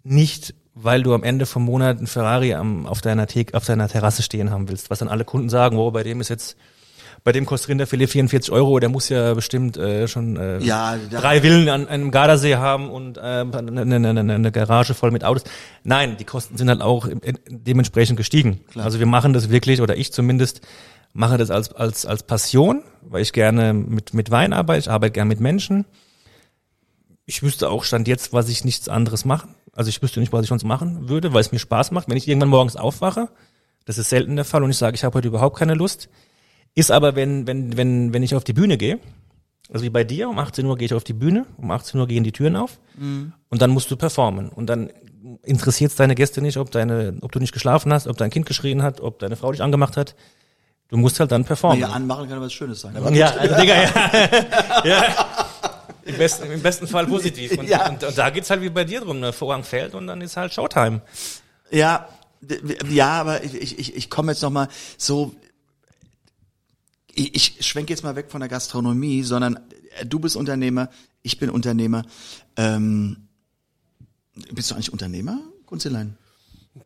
nicht, 0.03 0.53
weil 0.75 1.03
du 1.03 1.13
am 1.13 1.23
Ende 1.23 1.45
vom 1.45 1.65
Monat 1.65 1.97
einen 1.97 2.07
Ferrari 2.07 2.53
am, 2.53 2.85
auf 2.85 3.01
deiner 3.01 3.27
Thek, 3.27 3.53
auf 3.53 3.65
deiner 3.65 3.89
Terrasse 3.89 4.23
stehen 4.23 4.49
haben 4.49 4.69
willst, 4.69 4.89
was 4.89 4.99
dann 4.99 5.09
alle 5.09 5.25
Kunden 5.25 5.49
sagen, 5.49 5.75
oh, 5.77 5.91
bei 5.91 6.03
dem 6.03 6.21
ist 6.21 6.29
jetzt, 6.29 6.55
bei 7.25 7.33
dem 7.33 7.45
kostet 7.45 7.67
Rinderfilet 7.67 8.07
44 8.07 8.49
Euro, 8.53 8.79
der 8.79 8.87
muss 8.87 9.09
ja 9.09 9.33
bestimmt 9.33 9.75
äh, 9.75 10.07
schon 10.07 10.37
äh, 10.37 10.59
Ja, 10.59 10.95
drei 11.11 11.41
Villen 11.41 11.67
an 11.67 11.85
einem 11.85 12.11
Gardasee 12.11 12.55
haben 12.55 12.89
und 12.89 13.17
äh, 13.17 13.21
eine, 13.21 13.81
eine, 13.81 14.19
eine, 14.21 14.51
Garage 14.53 14.93
voll 14.93 15.11
mit 15.11 15.25
Autos. 15.25 15.43
Nein, 15.83 16.15
die 16.17 16.23
Kosten 16.23 16.55
sind 16.55 16.69
halt 16.69 16.81
auch 16.81 17.07
im- 17.07 17.19
in- 17.23 17.39
dementsprechend 17.49 18.15
gestiegen. 18.15 18.61
Also 18.75 18.99
wir 18.99 19.05
machen 19.05 19.33
das 19.33 19.49
wirklich, 19.49 19.81
oder 19.81 19.97
ich 19.97 20.13
zumindest, 20.13 20.61
mache 21.13 21.37
das 21.37 21.51
als, 21.51 21.73
als, 21.73 22.05
als 22.05 22.23
Passion, 22.23 22.83
weil 23.01 23.21
ich 23.21 23.33
gerne 23.33 23.73
mit, 23.73 24.13
mit 24.13 24.31
Wein 24.31 24.53
arbeite, 24.53 24.79
ich 24.79 24.89
arbeite 24.89 25.13
gerne 25.13 25.29
mit 25.29 25.39
Menschen. 25.39 25.85
Ich 27.25 27.43
wüsste 27.43 27.69
auch 27.69 27.83
Stand 27.83 28.07
jetzt, 28.07 28.33
was 28.33 28.49
ich 28.49 28.65
nichts 28.65 28.89
anderes 28.89 29.25
machen. 29.25 29.55
Also 29.73 29.89
ich 29.89 30.01
wüsste 30.01 30.19
nicht, 30.19 30.33
was 30.33 30.43
ich 30.43 30.49
sonst 30.49 30.63
machen 30.63 31.09
würde, 31.09 31.33
weil 31.33 31.41
es 31.41 31.51
mir 31.51 31.59
Spaß 31.59 31.91
macht. 31.91 32.09
Wenn 32.09 32.17
ich 32.17 32.27
irgendwann 32.27 32.49
morgens 32.49 32.75
aufwache, 32.75 33.29
das 33.85 33.97
ist 33.97 34.09
selten 34.09 34.35
der 34.35 34.45
Fall 34.45 34.63
und 34.63 34.69
ich 34.69 34.77
sage, 34.77 34.95
ich 34.95 35.03
habe 35.03 35.17
heute 35.17 35.27
überhaupt 35.27 35.57
keine 35.57 35.75
Lust. 35.75 36.09
Ist 36.75 36.91
aber, 36.91 37.15
wenn, 37.15 37.47
wenn, 37.47 37.77
wenn, 37.77 38.13
wenn 38.13 38.23
ich 38.23 38.35
auf 38.35 38.43
die 38.43 38.53
Bühne 38.53 38.77
gehe, 38.77 38.99
also 39.71 39.85
wie 39.85 39.89
bei 39.89 40.03
dir, 40.03 40.29
um 40.29 40.39
18 40.39 40.65
Uhr 40.65 40.77
gehe 40.77 40.85
ich 40.87 40.93
auf 40.93 41.03
die 41.03 41.13
Bühne, 41.13 41.45
um 41.57 41.69
18 41.69 41.99
Uhr 41.99 42.07
gehen 42.07 42.23
die 42.23 42.31
Türen 42.31 42.55
auf 42.55 42.79
und 43.49 43.61
dann 43.61 43.69
musst 43.69 43.91
du 43.91 43.95
performen. 43.95 44.49
Und 44.49 44.67
dann 44.67 44.89
interessiert 45.43 45.91
es 45.91 45.97
deine 45.97 46.15
Gäste 46.15 46.41
nicht, 46.41 46.57
ob 46.57 46.71
deine, 46.71 47.17
ob 47.21 47.31
du 47.31 47.39
nicht 47.39 47.51
geschlafen 47.51 47.93
hast, 47.93 48.07
ob 48.07 48.17
dein 48.17 48.31
Kind 48.31 48.45
geschrien 48.45 48.81
hat, 48.81 49.01
ob 49.01 49.19
deine 49.19 49.35
Frau 49.35 49.51
dich 49.51 49.61
angemacht 49.61 49.97
hat. 49.97 50.15
Du 50.89 50.97
musst 50.97 51.19
halt 51.19 51.31
dann 51.31 51.45
performen. 51.45 51.79
Ja, 51.79 51.89
anmachen 51.89 52.27
kann 52.27 52.37
aber 52.37 52.45
was 52.47 52.53
Schönes 52.53 52.81
sein. 52.81 52.95
Ja, 53.13 53.29
also 53.31 53.55
Digga, 53.61 53.83
ja. 53.83 54.83
ja. 54.85 55.03
Im 56.03 56.17
besten, 56.17 56.51
Im 56.51 56.61
besten 56.63 56.87
Fall 56.87 57.05
positiv. 57.05 57.55
Und, 57.57 57.67
Ja. 57.69 57.87
und, 57.89 58.03
und 58.03 58.17
da 58.17 58.29
geht's 58.31 58.49
halt 58.49 58.61
wie 58.63 58.69
bei 58.69 58.83
dir 58.83 59.01
drum, 59.01 59.21
der 59.21 59.31
Vorhang 59.31 59.63
fällt 59.63 59.93
und 59.93 60.07
dann 60.07 60.19
ist 60.21 60.35
halt 60.35 60.51
Showtime. 60.53 61.01
Ja, 61.69 62.09
ja, 62.89 63.09
aber 63.21 63.43
ich, 63.43 63.53
ich, 63.79 63.95
ich- 63.95 64.09
komme 64.09 64.31
jetzt 64.31 64.41
noch 64.41 64.49
mal 64.49 64.67
so. 64.97 65.35
Ich, 67.13 67.35
ich 67.59 67.67
schwenke 67.67 67.91
jetzt 67.93 68.03
mal 68.03 68.15
weg 68.15 68.31
von 68.31 68.39
der 68.39 68.49
Gastronomie, 68.49 69.23
sondern 69.23 69.57
äh, 69.99 70.05
du 70.05 70.19
bist 70.19 70.35
Unternehmer, 70.35 70.89
ich 71.21 71.37
bin 71.37 71.49
Unternehmer. 71.49 72.03
Ähm, 72.55 73.27
bist 74.51 74.71
du 74.71 74.75
eigentlich 74.75 74.91
Unternehmer, 74.93 75.39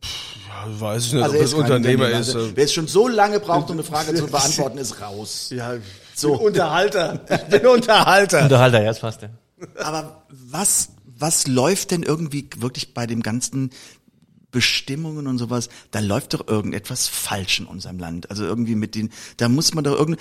Kunzelein? 0.00 0.80
Weiß 0.80 1.06
ich 1.06 1.12
nicht, 1.12 1.22
Also 1.22 1.34
ob 1.34 1.40
er 1.40 1.42
das 1.44 1.52
kein 1.52 1.60
Unternehmer 1.62 2.08
ist. 2.08 2.16
Also, 2.34 2.40
äh, 2.40 2.52
wer 2.56 2.64
es 2.64 2.72
schon 2.72 2.86
so 2.86 3.08
lange 3.08 3.40
braucht, 3.40 3.68
um 3.70 3.76
eine 3.76 3.84
Frage 3.84 4.14
zu 4.14 4.26
beantworten, 4.30 4.78
ist 4.78 5.00
raus. 5.00 5.50
Ja, 5.50 5.74
So. 6.14 6.34
Unterhalter. 6.40 7.20
Ich 7.30 7.60
bin 7.60 7.66
Unterhalter. 7.66 8.42
Unterhalter, 8.44 8.80
ja, 8.80 8.88
das 8.88 9.00
passt 9.00 9.22
ja. 9.22 9.28
Aber 9.82 10.24
was, 10.28 10.90
was 11.04 11.46
läuft 11.46 11.90
denn 11.90 12.02
irgendwie 12.02 12.48
wirklich 12.58 12.94
bei 12.94 13.06
dem 13.06 13.22
ganzen 13.22 13.70
Bestimmungen 14.50 15.26
und 15.26 15.38
sowas, 15.38 15.68
da 15.90 15.98
läuft 15.98 16.34
doch 16.34 16.46
irgendetwas 16.46 17.08
falsch 17.08 17.58
in 17.60 17.66
unserem 17.66 17.98
Land. 17.98 18.30
Also 18.30 18.44
irgendwie 18.44 18.76
mit 18.76 18.94
den, 18.94 19.10
da 19.36 19.48
muss 19.48 19.74
man 19.74 19.82
doch 19.84 19.98
irgend, 19.98 20.20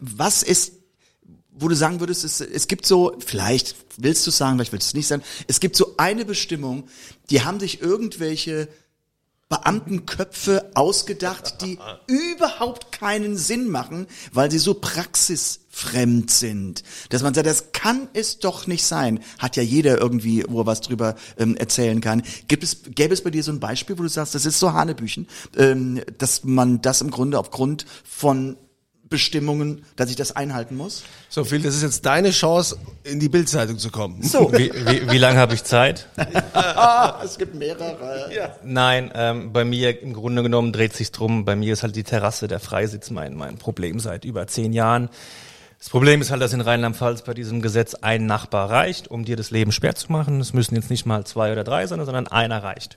was 0.00 0.42
ist, 0.42 0.72
wo 1.52 1.68
du 1.68 1.74
sagen 1.76 2.00
würdest, 2.00 2.24
es, 2.24 2.40
es 2.40 2.66
gibt 2.68 2.84
so, 2.86 3.16
vielleicht 3.24 3.76
willst 3.96 4.26
du 4.26 4.30
sagen, 4.30 4.56
vielleicht 4.56 4.72
willst 4.72 4.88
du 4.88 4.90
es 4.90 4.94
nicht 4.94 5.06
sagen, 5.06 5.22
es 5.46 5.60
gibt 5.60 5.76
so 5.76 5.94
eine 5.98 6.24
Bestimmung, 6.24 6.88
die 7.30 7.42
haben 7.42 7.60
sich 7.60 7.80
irgendwelche 7.80 8.68
Beamtenköpfe 9.48 10.70
ausgedacht, 10.74 11.62
die 11.62 11.78
überhaupt 12.06 12.92
keinen 12.92 13.36
Sinn 13.36 13.68
machen, 13.68 14.06
weil 14.32 14.50
sie 14.50 14.58
so 14.58 14.74
praxisfremd 14.74 16.30
sind. 16.30 16.82
Dass 17.08 17.22
man 17.22 17.32
sagt, 17.32 17.46
das 17.46 17.72
kann 17.72 18.08
es 18.12 18.40
doch 18.40 18.66
nicht 18.66 18.84
sein. 18.84 19.20
Hat 19.38 19.56
ja 19.56 19.62
jeder 19.62 19.98
irgendwie, 19.98 20.44
wo 20.48 20.60
er 20.60 20.66
was 20.66 20.82
drüber 20.82 21.14
ähm, 21.38 21.56
erzählen 21.56 22.00
kann. 22.00 22.22
Gibt 22.46 22.62
es, 22.62 22.82
gäbe 22.94 23.14
es 23.14 23.22
bei 23.22 23.30
dir 23.30 23.42
so 23.42 23.52
ein 23.52 23.60
Beispiel, 23.60 23.98
wo 23.98 24.02
du 24.02 24.08
sagst, 24.08 24.34
das 24.34 24.44
ist 24.44 24.58
so 24.58 24.74
Hanebüchen, 24.74 25.26
ähm, 25.56 26.02
dass 26.18 26.44
man 26.44 26.82
das 26.82 27.00
im 27.00 27.10
Grunde 27.10 27.38
aufgrund 27.38 27.86
von 28.04 28.56
Bestimmungen, 29.08 29.84
dass 29.96 30.10
ich 30.10 30.16
das 30.16 30.34
einhalten 30.36 30.76
muss? 30.76 31.04
So 31.28 31.44
viel, 31.44 31.62
das 31.62 31.74
ist 31.74 31.82
jetzt 31.82 32.06
deine 32.06 32.30
Chance, 32.30 32.76
in 33.04 33.20
die 33.20 33.28
Bildzeitung 33.28 33.78
zu 33.78 33.90
kommen. 33.90 34.22
So. 34.22 34.52
Wie, 34.52 34.70
wie, 34.72 35.10
wie 35.10 35.18
lange 35.18 35.38
habe 35.38 35.54
ich 35.54 35.64
Zeit? 35.64 36.06
ah, 36.54 37.20
es 37.24 37.38
gibt 37.38 37.54
mehrere. 37.54 38.30
Nein, 38.64 39.10
ähm, 39.14 39.52
bei 39.52 39.64
mir 39.64 40.02
im 40.02 40.12
Grunde 40.12 40.42
genommen 40.42 40.72
dreht 40.72 40.94
sich 40.94 41.12
drum. 41.12 41.44
Bei 41.44 41.56
mir 41.56 41.72
ist 41.72 41.82
halt 41.82 41.96
die 41.96 42.04
Terrasse, 42.04 42.48
der 42.48 42.60
Freisitz 42.60 43.10
mein, 43.10 43.34
mein 43.34 43.58
Problem 43.58 44.00
seit 44.00 44.24
über 44.24 44.46
zehn 44.46 44.72
Jahren. 44.72 45.08
Das 45.78 45.90
Problem 45.90 46.20
ist 46.20 46.32
halt, 46.32 46.42
dass 46.42 46.52
in 46.52 46.60
Rheinland-Pfalz 46.60 47.22
bei 47.22 47.34
diesem 47.34 47.62
Gesetz 47.62 47.94
ein 47.94 48.26
Nachbar 48.26 48.68
reicht, 48.68 49.08
um 49.08 49.24
dir 49.24 49.36
das 49.36 49.52
Leben 49.52 49.70
schwer 49.70 49.94
zu 49.94 50.10
machen. 50.10 50.40
Es 50.40 50.52
müssen 50.52 50.74
jetzt 50.74 50.90
nicht 50.90 51.06
mal 51.06 51.24
zwei 51.24 51.52
oder 51.52 51.62
drei 51.62 51.86
sein, 51.86 52.04
sondern 52.04 52.26
einer 52.26 52.64
reicht. 52.64 52.96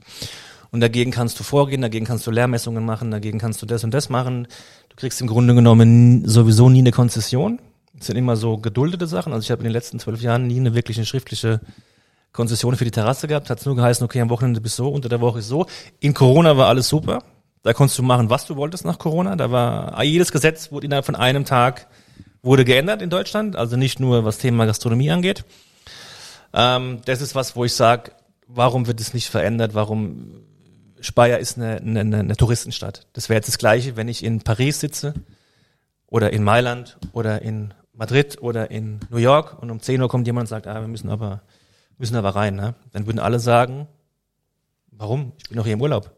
Und 0.71 0.79
dagegen 0.79 1.11
kannst 1.11 1.39
du 1.39 1.43
vorgehen, 1.43 1.81
dagegen 1.81 2.05
kannst 2.05 2.25
du 2.25 2.31
Lehrmessungen 2.31 2.85
machen, 2.85 3.11
dagegen 3.11 3.39
kannst 3.39 3.61
du 3.61 3.65
das 3.65 3.83
und 3.83 3.93
das 3.93 4.09
machen. 4.09 4.47
Du 4.89 4.95
kriegst 4.95 5.19
im 5.19 5.27
Grunde 5.27 5.53
genommen 5.53 6.27
sowieso 6.27 6.69
nie 6.69 6.79
eine 6.79 6.91
Konzession. 6.91 7.59
Das 7.93 8.07
sind 8.07 8.17
immer 8.17 8.37
so 8.37 8.57
geduldete 8.57 9.05
Sachen. 9.05 9.33
Also 9.33 9.43
ich 9.43 9.51
habe 9.51 9.59
in 9.59 9.65
den 9.65 9.73
letzten 9.73 9.99
zwölf 9.99 10.21
Jahren 10.21 10.47
nie 10.47 10.59
eine 10.59 10.73
wirkliche 10.73 11.05
schriftliche 11.05 11.59
Konzession 12.31 12.77
für 12.77 12.85
die 12.85 12.91
Terrasse 12.91 13.27
gehabt, 13.27 13.49
hat 13.49 13.65
nur 13.65 13.75
geheißen, 13.75 14.05
okay, 14.05 14.21
am 14.21 14.29
Wochenende 14.29 14.61
bist 14.61 14.79
du 14.79 14.83
so, 14.83 14.89
unter 14.89 15.09
der 15.09 15.19
Woche 15.19 15.39
ist 15.39 15.49
so. 15.49 15.65
In 15.99 16.13
Corona 16.13 16.55
war 16.55 16.67
alles 16.67 16.87
super. 16.87 17.21
Da 17.63 17.73
konntest 17.73 17.99
du 17.99 18.03
machen, 18.03 18.29
was 18.29 18.45
du 18.45 18.55
wolltest 18.55 18.85
nach 18.85 18.97
Corona. 18.97 19.35
Da 19.35 19.51
war 19.51 20.01
jedes 20.03 20.31
Gesetz 20.31 20.71
wurde 20.71 20.85
innerhalb 20.85 21.05
von 21.05 21.15
einem 21.15 21.43
Tag 21.43 21.87
wurde 22.41 22.65
geändert 22.65 23.01
in 23.01 23.09
Deutschland, 23.09 23.55
also 23.55 23.75
nicht 23.75 23.99
nur 23.99 24.25
was 24.25 24.37
Thema 24.37 24.65
Gastronomie 24.65 25.11
angeht. 25.11 25.43
Ähm, 26.53 27.01
das 27.05 27.21
ist 27.21 27.35
was, 27.35 27.55
wo 27.55 27.65
ich 27.65 27.75
sage, 27.75 28.13
warum 28.47 28.87
wird 28.87 28.99
es 28.99 29.13
nicht 29.13 29.29
verändert? 29.29 29.75
Warum 29.75 30.41
Speyer 31.01 31.39
ist 31.39 31.57
eine, 31.57 31.77
eine, 31.77 32.17
eine, 32.19 32.35
Touristenstadt. 32.37 33.07
Das 33.13 33.29
wäre 33.29 33.37
jetzt 33.37 33.47
das 33.47 33.57
Gleiche, 33.57 33.95
wenn 33.95 34.07
ich 34.07 34.23
in 34.23 34.41
Paris 34.41 34.79
sitze 34.79 35.13
oder 36.07 36.31
in 36.33 36.43
Mailand 36.43 36.97
oder 37.13 37.41
in 37.41 37.73
Madrid 37.93 38.41
oder 38.41 38.71
in 38.71 38.99
New 39.09 39.17
York 39.17 39.61
und 39.61 39.69
um 39.71 39.79
10 39.79 40.01
Uhr 40.01 40.09
kommt 40.09 40.27
jemand 40.27 40.45
und 40.45 40.49
sagt, 40.49 40.67
ah, 40.67 40.81
wir 40.81 40.87
müssen 40.87 41.09
aber, 41.09 41.41
müssen 41.97 42.15
aber 42.15 42.29
rein. 42.35 42.55
Ne? 42.55 42.75
Dann 42.91 43.05
würden 43.05 43.19
alle 43.19 43.39
sagen, 43.39 43.87
warum? 44.91 45.33
Ich 45.37 45.49
bin 45.49 45.57
doch 45.57 45.65
hier 45.65 45.73
im 45.73 45.81
Urlaub. 45.81 46.11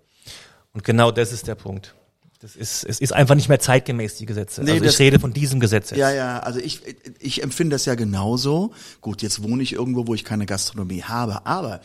Und 0.73 0.83
genau 0.83 1.11
das 1.11 1.31
ist 1.31 1.47
der 1.47 1.55
Punkt. 1.55 1.95
Das 2.43 2.57
ist, 2.57 2.83
es 2.83 2.99
ist 2.99 3.13
einfach 3.13 3.35
nicht 3.35 3.47
mehr 3.47 3.61
zeitgemäß, 3.61 4.15
die 4.17 4.25
Gesetze. 4.25 4.63
Nee, 4.65 4.71
also 4.71 4.83
das- 4.83 4.95
ich 4.95 4.99
rede 4.99 5.17
von 5.17 5.31
diesem 5.31 5.61
Gesetz 5.61 5.91
jetzt. 5.91 5.99
Ja, 5.99 6.11
ja, 6.11 6.39
also 6.39 6.59
ich, 6.59 6.81
ich 7.19 7.41
empfinde 7.41 7.75
das 7.75 7.85
ja 7.85 7.95
genauso. 7.95 8.73
Gut, 8.99 9.21
jetzt 9.21 9.43
wohne 9.43 9.63
ich 9.63 9.71
irgendwo, 9.71 10.07
wo 10.07 10.13
ich 10.13 10.25
keine 10.25 10.45
Gastronomie 10.45 11.03
habe, 11.03 11.45
aber 11.45 11.79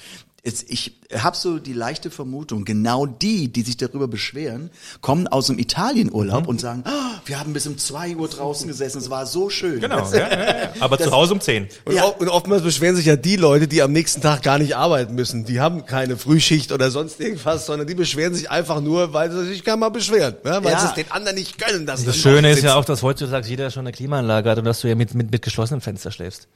jetzt, 0.48 0.70
ich 0.70 0.98
habe 1.14 1.36
so 1.36 1.58
die 1.58 1.72
leichte 1.72 2.10
Vermutung, 2.10 2.64
genau 2.64 3.06
die, 3.06 3.48
die 3.52 3.62
sich 3.62 3.76
darüber 3.76 4.08
beschweren, 4.08 4.70
kommen 5.00 5.26
aus 5.28 5.46
dem 5.46 5.58
Italienurlaub 5.58 6.42
Mhm. 6.42 6.48
und 6.48 6.60
sagen, 6.60 6.82
"Ah, 6.86 7.20
wir 7.24 7.38
haben 7.38 7.52
bis 7.52 7.66
um 7.66 7.78
zwei 7.78 8.16
Uhr 8.16 8.28
draußen 8.28 8.66
gesessen, 8.66 8.98
es 8.98 9.08
war 9.10 9.24
so 9.26 9.48
schön. 9.50 9.80
Genau, 9.80 10.10
ja, 10.12 10.18
ja, 10.18 10.62
ja. 10.64 10.72
aber 10.80 10.98
zu 10.98 11.10
Hause 11.10 11.34
um 11.34 11.40
10. 11.40 11.68
Und, 11.84 11.94
Ja. 11.94 12.04
und 12.04 12.28
oftmals 12.28 12.62
beschweren 12.62 12.96
sich 12.96 13.06
ja 13.06 13.16
die 13.16 13.36
Leute, 13.36 13.68
die 13.68 13.80
am 13.82 13.92
nächsten 13.92 14.20
Tag 14.20 14.42
gar 14.42 14.58
nicht 14.58 14.76
arbeiten 14.76 15.14
müssen. 15.14 15.44
Die 15.44 15.60
haben 15.60 15.86
keine 15.86 16.16
Frühschicht 16.16 16.72
oder 16.72 16.90
sonst 16.90 17.20
irgendwas, 17.20 17.66
sondern 17.66 17.86
die 17.86 17.94
beschweren 17.94 18.34
sich 18.34 18.50
einfach 18.50 18.80
nur, 18.80 19.12
weil 19.12 19.30
sie 19.30 19.46
sich 19.46 19.64
gar 19.64 19.76
mal 19.76 19.88
beschweren. 19.90 20.34
Ja, 20.44 20.62
weil 20.64 20.72
Ja. 20.72 20.80
sie 20.80 20.86
es 20.88 20.94
den 20.94 21.10
anderen 21.10 21.36
nicht 21.36 21.58
gönnen. 21.58 21.86
Dass 21.86 22.04
Das 22.04 22.14
sie 22.16 22.20
Schöne 22.20 22.50
ist 22.50 22.62
ja 22.62 22.74
auch, 22.74 22.84
dass 22.84 23.02
heutzutage 23.02 23.46
jeder 23.48 23.70
schon 23.70 23.80
eine 23.86 23.92
Klimaanlage 23.92 24.50
hat 24.50 24.58
und 24.58 24.64
dass 24.64 24.80
du 24.80 24.88
ja 24.88 24.94
mit, 24.94 25.14
mit, 25.14 25.30
mit 25.30 25.42
geschlossenem 25.42 25.80
Fenster 25.80 26.10
schläfst. 26.10 26.48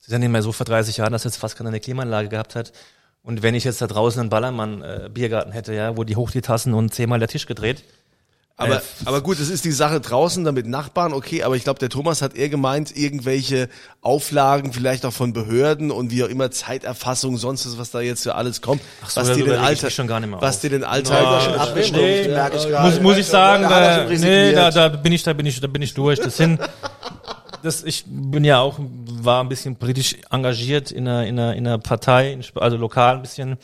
Es 0.00 0.08
ist 0.08 0.12
ja 0.12 0.18
nicht 0.18 0.28
mehr 0.30 0.42
so 0.42 0.52
vor 0.52 0.66
30 0.66 0.98
Jahren, 0.98 1.12
dass 1.12 1.24
jetzt 1.24 1.36
fast 1.36 1.56
keiner 1.56 1.70
eine 1.70 1.80
Klimaanlage 1.80 2.28
gehabt 2.28 2.54
hat. 2.54 2.72
Und 3.24 3.42
wenn 3.42 3.54
ich 3.54 3.64
jetzt 3.64 3.80
da 3.80 3.86
draußen 3.86 4.20
einen 4.20 4.28
Ballermann 4.30 4.82
äh, 4.82 5.08
Biergarten 5.12 5.50
hätte, 5.50 5.72
ja, 5.72 5.96
wo 5.96 6.04
die 6.04 6.14
hoch 6.14 6.30
die 6.30 6.42
Tassen 6.42 6.74
und 6.74 6.92
zehnmal 6.92 7.18
der 7.18 7.28
Tisch 7.28 7.46
gedreht. 7.46 7.82
Aber, 8.56 8.76
Äh, 8.76 8.80
aber 9.06 9.20
gut, 9.22 9.40
es 9.40 9.48
ist 9.48 9.64
die 9.64 9.72
Sache 9.72 10.00
draußen, 10.00 10.44
damit 10.44 10.66
Nachbarn, 10.66 11.12
okay, 11.12 11.42
aber 11.42 11.56
ich 11.56 11.64
glaube, 11.64 11.80
der 11.80 11.88
Thomas 11.88 12.22
hat 12.22 12.36
eher 12.36 12.48
gemeint, 12.48 12.96
irgendwelche 12.96 13.68
Auflagen, 14.00 14.72
vielleicht 14.72 15.04
auch 15.06 15.12
von 15.12 15.32
Behörden 15.32 15.90
und 15.90 16.12
wie 16.12 16.22
auch 16.22 16.28
immer, 16.28 16.52
Zeiterfassung, 16.52 17.36
sonst 17.36 17.78
was 17.78 17.90
da 17.90 18.00
jetzt 18.00 18.22
für 18.22 18.36
alles 18.36 18.60
kommt, 18.60 18.80
so, 19.08 19.22
was 19.22 19.32
dir 19.32 19.44
den 19.44 19.60
mich 19.60 19.94
schon 19.94 20.06
gar 20.06 20.20
nicht 20.20 20.30
mehr 20.30 20.40
was 20.40 20.60
dir 20.60 20.70
den 20.70 20.84
Alltag 20.84 21.24
war 21.24 21.40
schon 21.40 21.54
abgestumpft, 21.54 22.04
Nee, 22.04 22.28
merke 22.28 22.58
ich 22.58 22.68
gerade. 22.68 22.90
Muss, 22.90 23.00
muss 23.00 23.16
ich 23.16 23.26
sagen, 23.26 23.64
Da 23.64 23.80
er 23.80 24.04
da, 24.04 24.12
nee, 24.12 24.52
da, 24.52 24.70
da 24.70 24.88
bin 24.88 25.12
ich, 25.12 25.22
da 25.24 25.32
bin 25.32 25.46
ich, 25.46 25.60
da 25.60 25.66
bin 25.66 25.82
ich 25.82 25.94
durch. 25.94 26.20
Das 26.20 26.36
sind, 26.36 26.60
das, 27.64 27.82
ich 27.82 28.04
bin 28.06 28.44
ja 28.44 28.60
auch, 28.60 28.78
war 29.24 29.42
ein 29.42 29.48
bisschen 29.48 29.76
politisch 29.76 30.16
engagiert 30.30 30.90
in 30.90 31.08
einer, 31.08 31.26
in 31.26 31.38
einer, 31.38 31.54
in 31.54 31.66
einer 31.66 31.78
Partei, 31.78 32.38
also 32.54 32.76
lokal 32.76 33.16
ein 33.16 33.22
bisschen. 33.22 33.58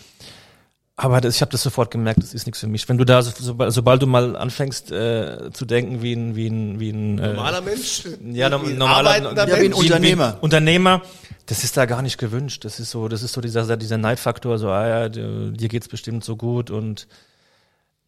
Aber 0.96 1.22
das, 1.22 1.36
ich 1.36 1.40
habe 1.40 1.50
das 1.50 1.62
sofort 1.62 1.90
gemerkt, 1.90 2.22
das 2.22 2.34
ist 2.34 2.44
nichts 2.44 2.60
für 2.60 2.66
mich. 2.66 2.86
Wenn 2.86 2.98
du 2.98 3.06
da, 3.06 3.22
so, 3.22 3.32
sobald, 3.34 3.72
sobald 3.72 4.02
du 4.02 4.06
mal 4.06 4.36
anfängst 4.36 4.92
äh, 4.92 5.50
zu 5.50 5.64
denken 5.64 6.02
wie 6.02 6.12
ein, 6.12 6.36
wie 6.36 6.46
ein, 6.46 6.78
wie 6.78 6.90
ein 6.90 7.18
äh, 7.18 7.28
normaler 7.28 7.62
Mensch, 7.62 8.04
ja, 8.32 8.62
wie 8.62 8.74
no, 8.74 8.86
normaler 8.86 9.34
Ja, 9.34 9.46
wie 9.46 9.52
ein 9.52 9.60
Mensch. 9.62 9.76
Unternehmer. 9.76 10.36
Unternehmer, 10.42 11.00
das 11.46 11.64
ist 11.64 11.78
da 11.78 11.86
gar 11.86 12.02
nicht 12.02 12.18
gewünscht. 12.18 12.66
Das 12.66 12.78
ist 12.80 12.90
so, 12.90 13.08
das 13.08 13.22
ist 13.22 13.32
so 13.32 13.40
dieser, 13.40 13.78
dieser 13.78 13.96
Neidfaktor, 13.96 14.58
so, 14.58 14.68
ah 14.68 14.86
ja, 14.86 15.08
dir 15.08 15.52
dir 15.52 15.68
geht's 15.68 15.88
bestimmt 15.88 16.22
so 16.22 16.36
gut 16.36 16.70
und 16.70 17.08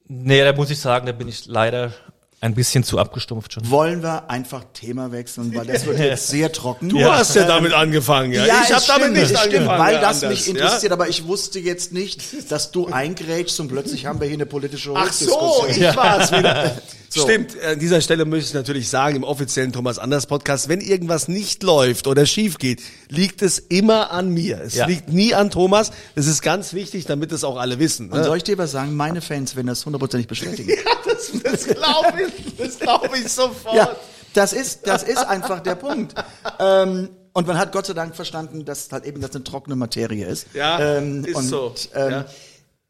nee, 0.06 0.44
da 0.44 0.52
muss 0.52 0.68
ich 0.68 0.78
sagen, 0.78 1.06
da 1.06 1.12
bin 1.12 1.28
ich 1.28 1.46
leider 1.46 1.92
ein 2.42 2.54
bisschen 2.56 2.82
zu 2.82 2.98
abgestumpft 2.98 3.52
schon. 3.52 3.70
Wollen 3.70 4.02
wir 4.02 4.28
einfach 4.28 4.64
Thema 4.74 5.12
wechseln, 5.12 5.54
weil 5.54 5.64
das 5.64 5.86
wird 5.86 6.00
jetzt 6.00 6.26
sehr 6.28 6.50
trocken. 6.50 6.88
Du 6.88 7.02
hast 7.04 7.36
ja 7.36 7.46
damit 7.46 7.72
angefangen, 7.72 8.32
ja. 8.32 8.44
Ja, 8.44 8.62
ich 8.64 8.72
habe 8.74 8.84
damit 8.86 9.12
nicht 9.12 9.36
angefangen. 9.36 9.50
stimmt, 9.50 9.68
weil 9.68 9.94
ja, 9.94 10.00
das 10.00 10.22
anders, 10.24 10.38
mich 10.38 10.48
interessiert, 10.48 10.92
aber 10.92 11.08
ich 11.08 11.24
wusste 11.24 11.60
jetzt 11.60 11.92
nicht, 11.92 12.50
dass 12.50 12.72
du 12.72 12.88
eingrätschst 12.88 13.60
und 13.60 13.68
plötzlich 13.68 14.06
haben 14.06 14.20
wir 14.20 14.26
hier 14.26 14.36
eine 14.36 14.46
politische 14.46 14.92
Ach 14.92 15.12
so, 15.12 15.66
ich 15.68 15.96
war's 15.96 16.32
wieder. 16.32 16.82
So. 17.14 17.22
Stimmt, 17.24 17.60
an 17.62 17.78
dieser 17.78 18.00
Stelle 18.00 18.24
möchte 18.24 18.48
ich 18.48 18.54
natürlich 18.54 18.88
sagen, 18.88 19.16
im 19.16 19.24
offiziellen 19.24 19.70
Thomas 19.72 19.98
Anders 19.98 20.26
Podcast, 20.26 20.68
wenn 20.70 20.80
irgendwas 20.80 21.28
nicht 21.28 21.62
läuft 21.62 22.06
oder 22.06 22.24
schief 22.24 22.56
geht, 22.56 22.80
liegt 23.08 23.42
es 23.42 23.58
immer 23.58 24.10
an 24.12 24.30
mir. 24.30 24.60
Es 24.62 24.74
Ja. 24.76 24.86
liegt 24.86 25.10
nie 25.12 25.34
an 25.34 25.50
Thomas. 25.50 25.90
Das 26.14 26.26
ist 26.26 26.40
ganz 26.40 26.72
wichtig, 26.72 27.04
damit 27.04 27.30
es 27.32 27.44
auch 27.44 27.56
alle 27.58 27.78
wissen. 27.78 28.10
Und 28.10 28.18
Ne? 28.20 28.24
soll 28.24 28.38
ich 28.38 28.44
dir 28.44 28.56
was 28.56 28.70
sagen? 28.72 28.96
Meine 28.96 29.20
Fans 29.20 29.54
werden 29.56 29.66
das 29.66 29.84
hundertprozentig 29.84 30.26
bestätigen. 30.26 30.72
Das, 31.04 31.30
das 31.42 31.66
glaube 31.66 32.22
ich, 32.26 32.56
das 32.56 32.78
glaube 32.78 33.10
ich 33.18 33.28
sofort. 33.28 33.76
Ja, 33.76 33.94
das 34.34 34.52
ist, 34.52 34.86
das 34.88 35.02
ist 35.04 35.18
einfach 35.18 35.60
der 35.60 35.74
Punkt. 35.76 36.14
Ähm, 36.58 37.10
und 37.32 37.46
man 37.46 37.58
hat 37.58 37.70
Gott 37.72 37.86
sei 37.86 37.92
Dank 37.92 38.16
verstanden, 38.16 38.64
dass 38.64 38.90
halt 38.90 39.04
eben 39.04 39.20
das 39.20 39.32
eine 39.34 39.44
trockene 39.44 39.76
Materie 39.76 40.26
ist. 40.26 40.46
Ja, 40.54 40.96
ähm, 40.98 41.24
ist 41.24 41.36
und, 41.36 41.44
so, 41.48 41.74
Ähm, 41.94 42.10
ja. 42.10 42.24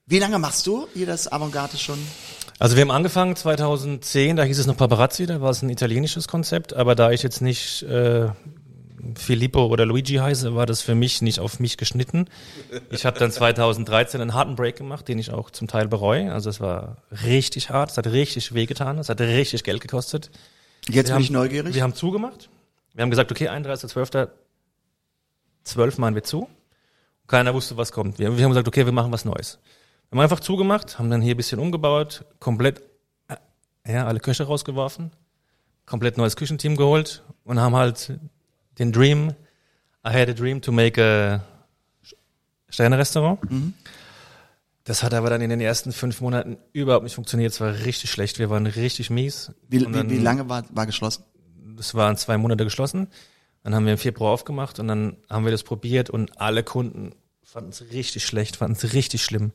Wie 0.07 0.19
lange 0.19 0.39
machst 0.39 0.67
du 0.67 0.87
hier 0.95 1.07
das 1.07 1.31
Avantgarde 1.31 1.77
schon? 1.77 1.99
Also 2.63 2.77
wir 2.77 2.83
haben 2.83 2.93
angefangen 2.93 3.35
2010, 3.35 4.37
da 4.37 4.45
hieß 4.45 4.57
es 4.57 4.69
noch 4.69 4.77
Paparazzi, 4.77 5.27
da 5.27 5.41
war 5.41 5.51
es 5.51 5.63
ein 5.63 5.69
italienisches 5.69 6.29
Konzept, 6.29 6.75
aber 6.75 6.95
da 6.95 7.11
ich 7.11 7.25
jetzt 7.25 7.41
nicht 7.41 7.83
äh, 7.83 8.29
Filippo 9.17 9.67
oder 9.67 9.85
Luigi 9.85 10.15
heiße, 10.15 10.55
war 10.55 10.65
das 10.65 10.81
für 10.81 10.95
mich 10.95 11.23
nicht 11.23 11.41
auf 11.41 11.59
mich 11.59 11.77
geschnitten. 11.77 12.27
Ich 12.91 13.05
habe 13.05 13.19
dann 13.19 13.33
2013 13.33 14.21
einen 14.21 14.35
harten 14.35 14.55
Break 14.55 14.77
gemacht, 14.77 15.09
den 15.09 15.19
ich 15.19 15.33
auch 15.33 15.51
zum 15.51 15.67
Teil 15.67 15.89
bereue. 15.89 16.33
Also 16.33 16.51
es 16.51 16.61
war 16.61 16.99
richtig 17.27 17.71
hart, 17.71 17.91
es 17.91 17.99
hat 17.99 18.07
richtig 18.07 18.55
wehgetan, 18.55 18.97
es 18.99 19.09
hat 19.09 19.21
richtig 19.21 19.65
Geld 19.65 19.81
gekostet. 19.81 20.31
Jetzt 20.87 20.95
Wir 20.95 21.03
bin 21.03 21.15
haben, 21.15 21.23
ich 21.23 21.31
neugierig. 21.31 21.75
Wir 21.75 21.83
haben 21.83 21.97
zugemacht. 21.97 22.49
Wir 22.95 23.03
haben 23.03 23.11
gesagt, 23.11 23.33
okay, 23.33 23.49
31.12. 23.49 24.29
12 25.65 25.99
machen 25.99 26.15
wir 26.15 26.23
zu. 26.23 26.49
Keiner 27.27 27.55
wusste, 27.55 27.77
was 27.77 27.91
kommt. 27.91 28.21
Wir, 28.21 28.37
wir 28.37 28.45
haben 28.45 28.53
gesagt, 28.53 28.69
okay, 28.69 28.85
wir 28.85 28.93
machen 28.93 29.11
was 29.11 29.25
Neues. 29.25 29.59
Wir 30.13 30.19
haben 30.19 30.25
einfach 30.25 30.41
zugemacht, 30.41 30.99
haben 30.99 31.09
dann 31.09 31.23
hier 31.23 31.33
ein 31.35 31.39
bisschen 31.39 31.59
umgebaut, 31.59 32.27
komplett, 32.39 32.83
äh, 33.29 33.37
ja, 33.91 34.07
alle 34.07 34.21
Köche 34.21 34.45
rausgeworfen, 34.45 35.11
komplett 35.87 36.19
neues 36.19 36.37
Küchenteam 36.37 36.77
geholt 36.77 37.23
und 37.45 37.59
haben 37.59 37.75
halt 37.75 38.21
den 38.79 38.93
Dream, 38.93 39.31
I 40.07 40.11
had 40.11 40.29
a 40.29 40.35
dream 40.35 40.61
to 40.61 40.71
make 40.71 41.03
a 41.03 41.43
Sterne-Restaurant. 42.69 43.41
Das 44.85 45.03
hat 45.03 45.15
aber 45.15 45.31
dann 45.31 45.41
in 45.41 45.49
den 45.49 45.63
ersten 45.63 45.93
fünf 45.93 46.21
Monaten 46.21 46.59
überhaupt 46.75 47.05
nicht 47.05 47.15
funktioniert. 47.15 47.53
Es 47.53 47.63
war 47.63 47.73
richtig 47.73 48.11
schlecht. 48.11 48.39
Wir 48.39 48.51
waren 48.51 48.67
richtig 48.67 49.09
mies. 49.09 49.51
wie, 49.67 49.81
wie, 49.81 50.11
wie 50.11 50.19
lange 50.19 50.47
war, 50.47 50.65
war 50.73 50.85
geschlossen? 50.85 51.25
das 51.75 51.95
waren 51.95 52.19
zwei 52.19 52.37
Monate 52.37 52.65
geschlossen. 52.65 53.09
Dann 53.63 53.75
haben 53.75 53.87
wir 53.87 53.93
im 53.93 53.99
Februar 53.99 54.33
aufgemacht 54.33 54.79
und 54.79 54.89
dann 54.89 55.17
haben 55.31 55.47
wir 55.47 55.53
das 55.53 55.63
probiert 55.63 56.11
und 56.11 56.39
alle 56.39 56.63
Kunden 56.63 57.15
fanden 57.43 57.71
es 57.71 57.93
richtig 57.93 58.27
schlecht, 58.27 58.57
fanden 58.57 58.77
es 58.77 58.93
richtig 58.93 59.23
schlimm. 59.25 59.53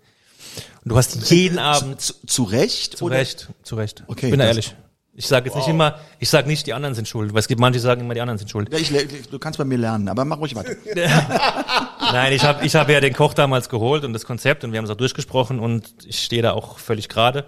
Und 0.83 0.89
du 0.89 0.97
hast 0.97 1.29
jeden 1.29 1.59
Abend 1.59 2.01
Zu, 2.01 2.13
zu 2.25 2.43
Recht? 2.43 2.97
zu 2.97 3.05
oder? 3.05 3.17
Recht, 3.17 3.49
zu 3.63 3.75
Recht. 3.75 4.03
Okay, 4.07 4.27
ich 4.27 4.31
bin 4.31 4.39
ehrlich. 4.39 4.75
Ich 5.19 5.25
sage 5.25 5.47
jetzt 5.47 5.55
nicht 5.55 5.67
immer, 5.67 5.95
ich 6.19 6.29
sage 6.29 6.47
nicht, 6.47 6.67
die 6.67 6.73
anderen 6.73 6.93
sind 6.93 7.07
schuld, 7.07 7.33
weil 7.33 7.39
es 7.39 7.47
gibt 7.47 7.59
manche, 7.59 7.79
die 7.79 7.83
sagen 7.83 8.01
immer, 8.01 8.13
die 8.13 8.21
anderen 8.21 8.37
sind 8.37 8.51
schuld. 8.51 8.71
Ja, 8.71 8.77
ich, 8.77 8.91
du 9.31 9.39
kannst 9.39 9.57
bei 9.57 9.65
mir 9.65 9.79
lernen, 9.79 10.07
aber 10.09 10.23
mach 10.25 10.37
ruhig 10.37 10.53
weiter. 10.53 10.75
Nein, 12.11 12.33
ich 12.33 12.43
habe 12.43 12.63
ich 12.63 12.75
hab 12.75 12.87
ja 12.87 12.99
den 12.99 13.13
Koch 13.13 13.33
damals 13.33 13.67
geholt 13.67 14.03
und 14.03 14.13
das 14.13 14.25
Konzept 14.25 14.63
und 14.63 14.73
wir 14.73 14.77
haben 14.77 14.85
es 14.85 14.91
auch 14.91 14.97
durchgesprochen 14.97 15.59
und 15.59 15.89
ich 16.05 16.23
stehe 16.23 16.43
da 16.43 16.51
auch 16.51 16.77
völlig 16.77 17.09
gerade. 17.09 17.45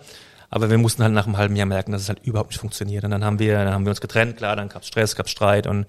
Aber 0.51 0.69
wir 0.69 0.77
mussten 0.79 1.03
halt 1.03 1.13
nach 1.13 1.27
einem 1.27 1.37
halben 1.37 1.55
Jahr 1.55 1.67
merken, 1.67 1.91
dass 1.91 2.01
es 2.01 2.09
halt 2.09 2.25
überhaupt 2.25 2.49
nicht 2.49 2.59
funktioniert. 2.59 3.03
Und 3.03 3.11
dann 3.11 3.23
haben 3.23 3.37
wir, 3.37 3.53
dann 3.53 3.73
haben 3.73 3.85
wir 3.85 3.91
uns 3.91 4.01
getrennt, 4.01 4.37
klar, 4.37 4.55
dann 4.55 4.67
gab's 4.69 4.87
Stress, 4.87 5.15
gab's 5.15 5.29
Streit 5.29 5.67
und 5.67 5.85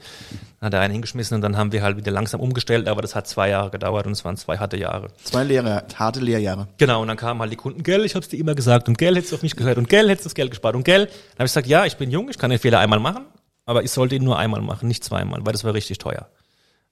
dann 0.61 0.67
hat 0.67 0.73
der 0.75 0.81
eine 0.81 0.93
hingeschmissen 0.93 1.35
und 1.35 1.41
dann 1.41 1.57
haben 1.57 1.73
wir 1.73 1.83
halt 1.83 1.97
wieder 1.97 2.13
langsam 2.13 2.41
umgestellt, 2.41 2.87
aber 2.87 3.01
das 3.01 3.15
hat 3.15 3.27
zwei 3.27 3.49
Jahre 3.49 3.71
gedauert 3.71 4.07
und 4.07 4.13
es 4.13 4.25
waren 4.25 4.37
zwei 4.37 4.59
harte 4.59 4.77
Jahre. 4.77 5.09
Zwei 5.25 5.45
Lehrer, 5.45 5.85
harte 5.95 6.21
Lehrjahre. 6.21 6.69
Genau, 6.77 7.01
und 7.01 7.09
dann 7.09 7.17
kamen 7.17 7.41
halt 7.41 7.53
die 7.53 7.57
Kunden, 7.57 7.83
gell, 7.83 8.05
ich 8.05 8.15
hab's 8.15 8.29
dir 8.29 8.39
immer 8.39 8.55
gesagt 8.55 8.89
und 8.89 8.99
gell, 8.99 9.15
hättest 9.17 9.33
du 9.33 9.37
auf 9.37 9.43
mich 9.43 9.57
gehört 9.57 9.79
und 9.79 9.89
gell, 9.89 10.09
hättest 10.09 10.27
du 10.27 10.29
das 10.29 10.35
Geld 10.35 10.51
gespart 10.51 10.77
und 10.77 10.85
gell. 10.85 11.07
Dann 11.07 11.39
habe 11.39 11.47
ich 11.47 11.53
gesagt, 11.53 11.67
ja, 11.67 11.87
ich 11.87 11.97
bin 11.97 12.11
jung, 12.11 12.29
ich 12.29 12.39
kann 12.39 12.51
den 12.51 12.59
Fehler 12.59 12.81
einmal 12.81 13.01
machen, 13.01 13.25
aber 13.65 13.83
ich 13.83 13.91
sollte 13.91 14.17
ihn 14.17 14.25
nur 14.25 14.39
einmal 14.39 14.61
machen, 14.61 14.89
nicht 14.89 15.05
zweimal, 15.05 15.41
weil 15.45 15.53
das 15.53 15.65
war 15.65 15.73
richtig 15.73 15.97
teuer. 15.99 16.29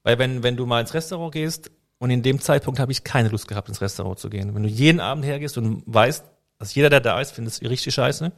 Weil 0.02 0.18
wenn, 0.18 0.42
wenn 0.42 0.56
du 0.56 0.64
mal 0.64 0.80
ins 0.80 0.94
Restaurant 0.94 1.32
gehst 1.32 1.70
und 1.98 2.10
in 2.10 2.22
dem 2.22 2.40
Zeitpunkt 2.40 2.80
habe 2.80 2.92
ich 2.92 3.04
keine 3.04 3.28
Lust 3.28 3.46
gehabt, 3.46 3.68
ins 3.68 3.82
Restaurant 3.82 4.18
zu 4.18 4.30
gehen. 4.30 4.54
Wenn 4.54 4.62
du 4.62 4.68
jeden 4.68 5.00
Abend 5.00 5.26
hergehst 5.26 5.58
und 5.58 5.82
weißt, 5.86 6.24
dass 6.58 6.74
jeder, 6.74 6.90
der 6.90 7.00
da 7.00 7.20
ist, 7.20 7.32
findet 7.32 7.54
es 7.54 7.62
richtig 7.62 7.94
scheiße, 7.94 8.32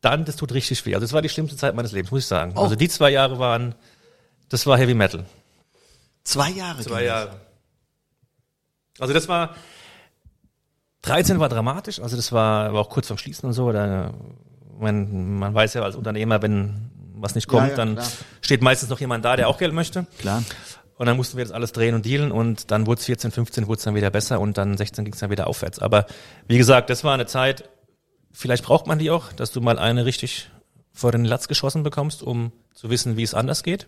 dann, 0.00 0.24
das 0.24 0.36
tut 0.36 0.52
richtig 0.52 0.84
weh. 0.86 0.94
Also 0.94 1.04
das 1.04 1.12
war 1.12 1.22
die 1.22 1.28
schlimmste 1.28 1.56
Zeit 1.56 1.74
meines 1.74 1.92
Lebens, 1.92 2.10
muss 2.10 2.20
ich 2.20 2.26
sagen. 2.26 2.56
Also 2.56 2.76
die 2.76 2.88
zwei 2.88 3.10
Jahre 3.10 3.38
waren, 3.38 3.74
das 4.48 4.66
war 4.66 4.78
Heavy 4.78 4.94
Metal. 4.94 5.24
Zwei 6.24 6.50
Jahre. 6.50 6.82
Zwei 6.82 7.04
Jahre. 7.04 7.40
Also 8.98 9.12
das 9.14 9.28
war 9.28 9.56
13 11.02 11.38
war 11.38 11.48
dramatisch, 11.48 12.00
also 12.00 12.16
das 12.16 12.32
war, 12.32 12.72
war 12.72 12.80
auch 12.80 12.90
kurz 12.90 13.06
vorm 13.06 13.18
Schließen 13.18 13.46
und 13.46 13.52
so. 13.52 13.72
Da, 13.72 14.12
man, 14.78 15.38
man 15.38 15.54
weiß 15.54 15.74
ja 15.74 15.82
als 15.82 15.96
Unternehmer, 15.96 16.42
wenn 16.42 16.90
was 17.14 17.34
nicht 17.34 17.48
kommt, 17.48 17.70
ja, 17.70 17.76
dann 17.76 17.96
klar. 17.96 18.06
steht 18.40 18.62
meistens 18.62 18.90
noch 18.90 19.00
jemand 19.00 19.24
da, 19.24 19.36
der 19.36 19.48
auch 19.48 19.58
Geld 19.58 19.72
möchte. 19.72 20.06
Klar. 20.18 20.42
Und 20.98 21.06
dann 21.06 21.16
mussten 21.16 21.36
wir 21.36 21.44
das 21.44 21.52
alles 21.52 21.72
drehen 21.72 21.94
und 21.94 22.04
dealen 22.04 22.32
und 22.32 22.72
dann 22.72 22.86
wurde 22.86 22.98
es 22.98 23.06
14, 23.06 23.30
15 23.30 23.68
wurde 23.68 23.78
es 23.78 23.84
dann 23.84 23.94
wieder 23.94 24.10
besser 24.10 24.40
und 24.40 24.58
dann 24.58 24.76
16 24.76 25.04
ging 25.04 25.14
es 25.14 25.20
dann 25.20 25.30
wieder 25.30 25.46
aufwärts. 25.46 25.78
Aber 25.78 26.06
wie 26.48 26.58
gesagt, 26.58 26.90
das 26.90 27.04
war 27.04 27.14
eine 27.14 27.26
Zeit, 27.26 27.68
vielleicht 28.32 28.64
braucht 28.64 28.88
man 28.88 28.98
die 28.98 29.10
auch, 29.10 29.32
dass 29.32 29.52
du 29.52 29.60
mal 29.60 29.78
eine 29.78 30.04
richtig 30.04 30.50
vor 30.92 31.12
den 31.12 31.24
Latz 31.24 31.46
geschossen 31.46 31.84
bekommst, 31.84 32.24
um 32.24 32.50
zu 32.74 32.90
wissen, 32.90 33.16
wie 33.16 33.22
es 33.22 33.32
anders 33.32 33.62
geht. 33.62 33.86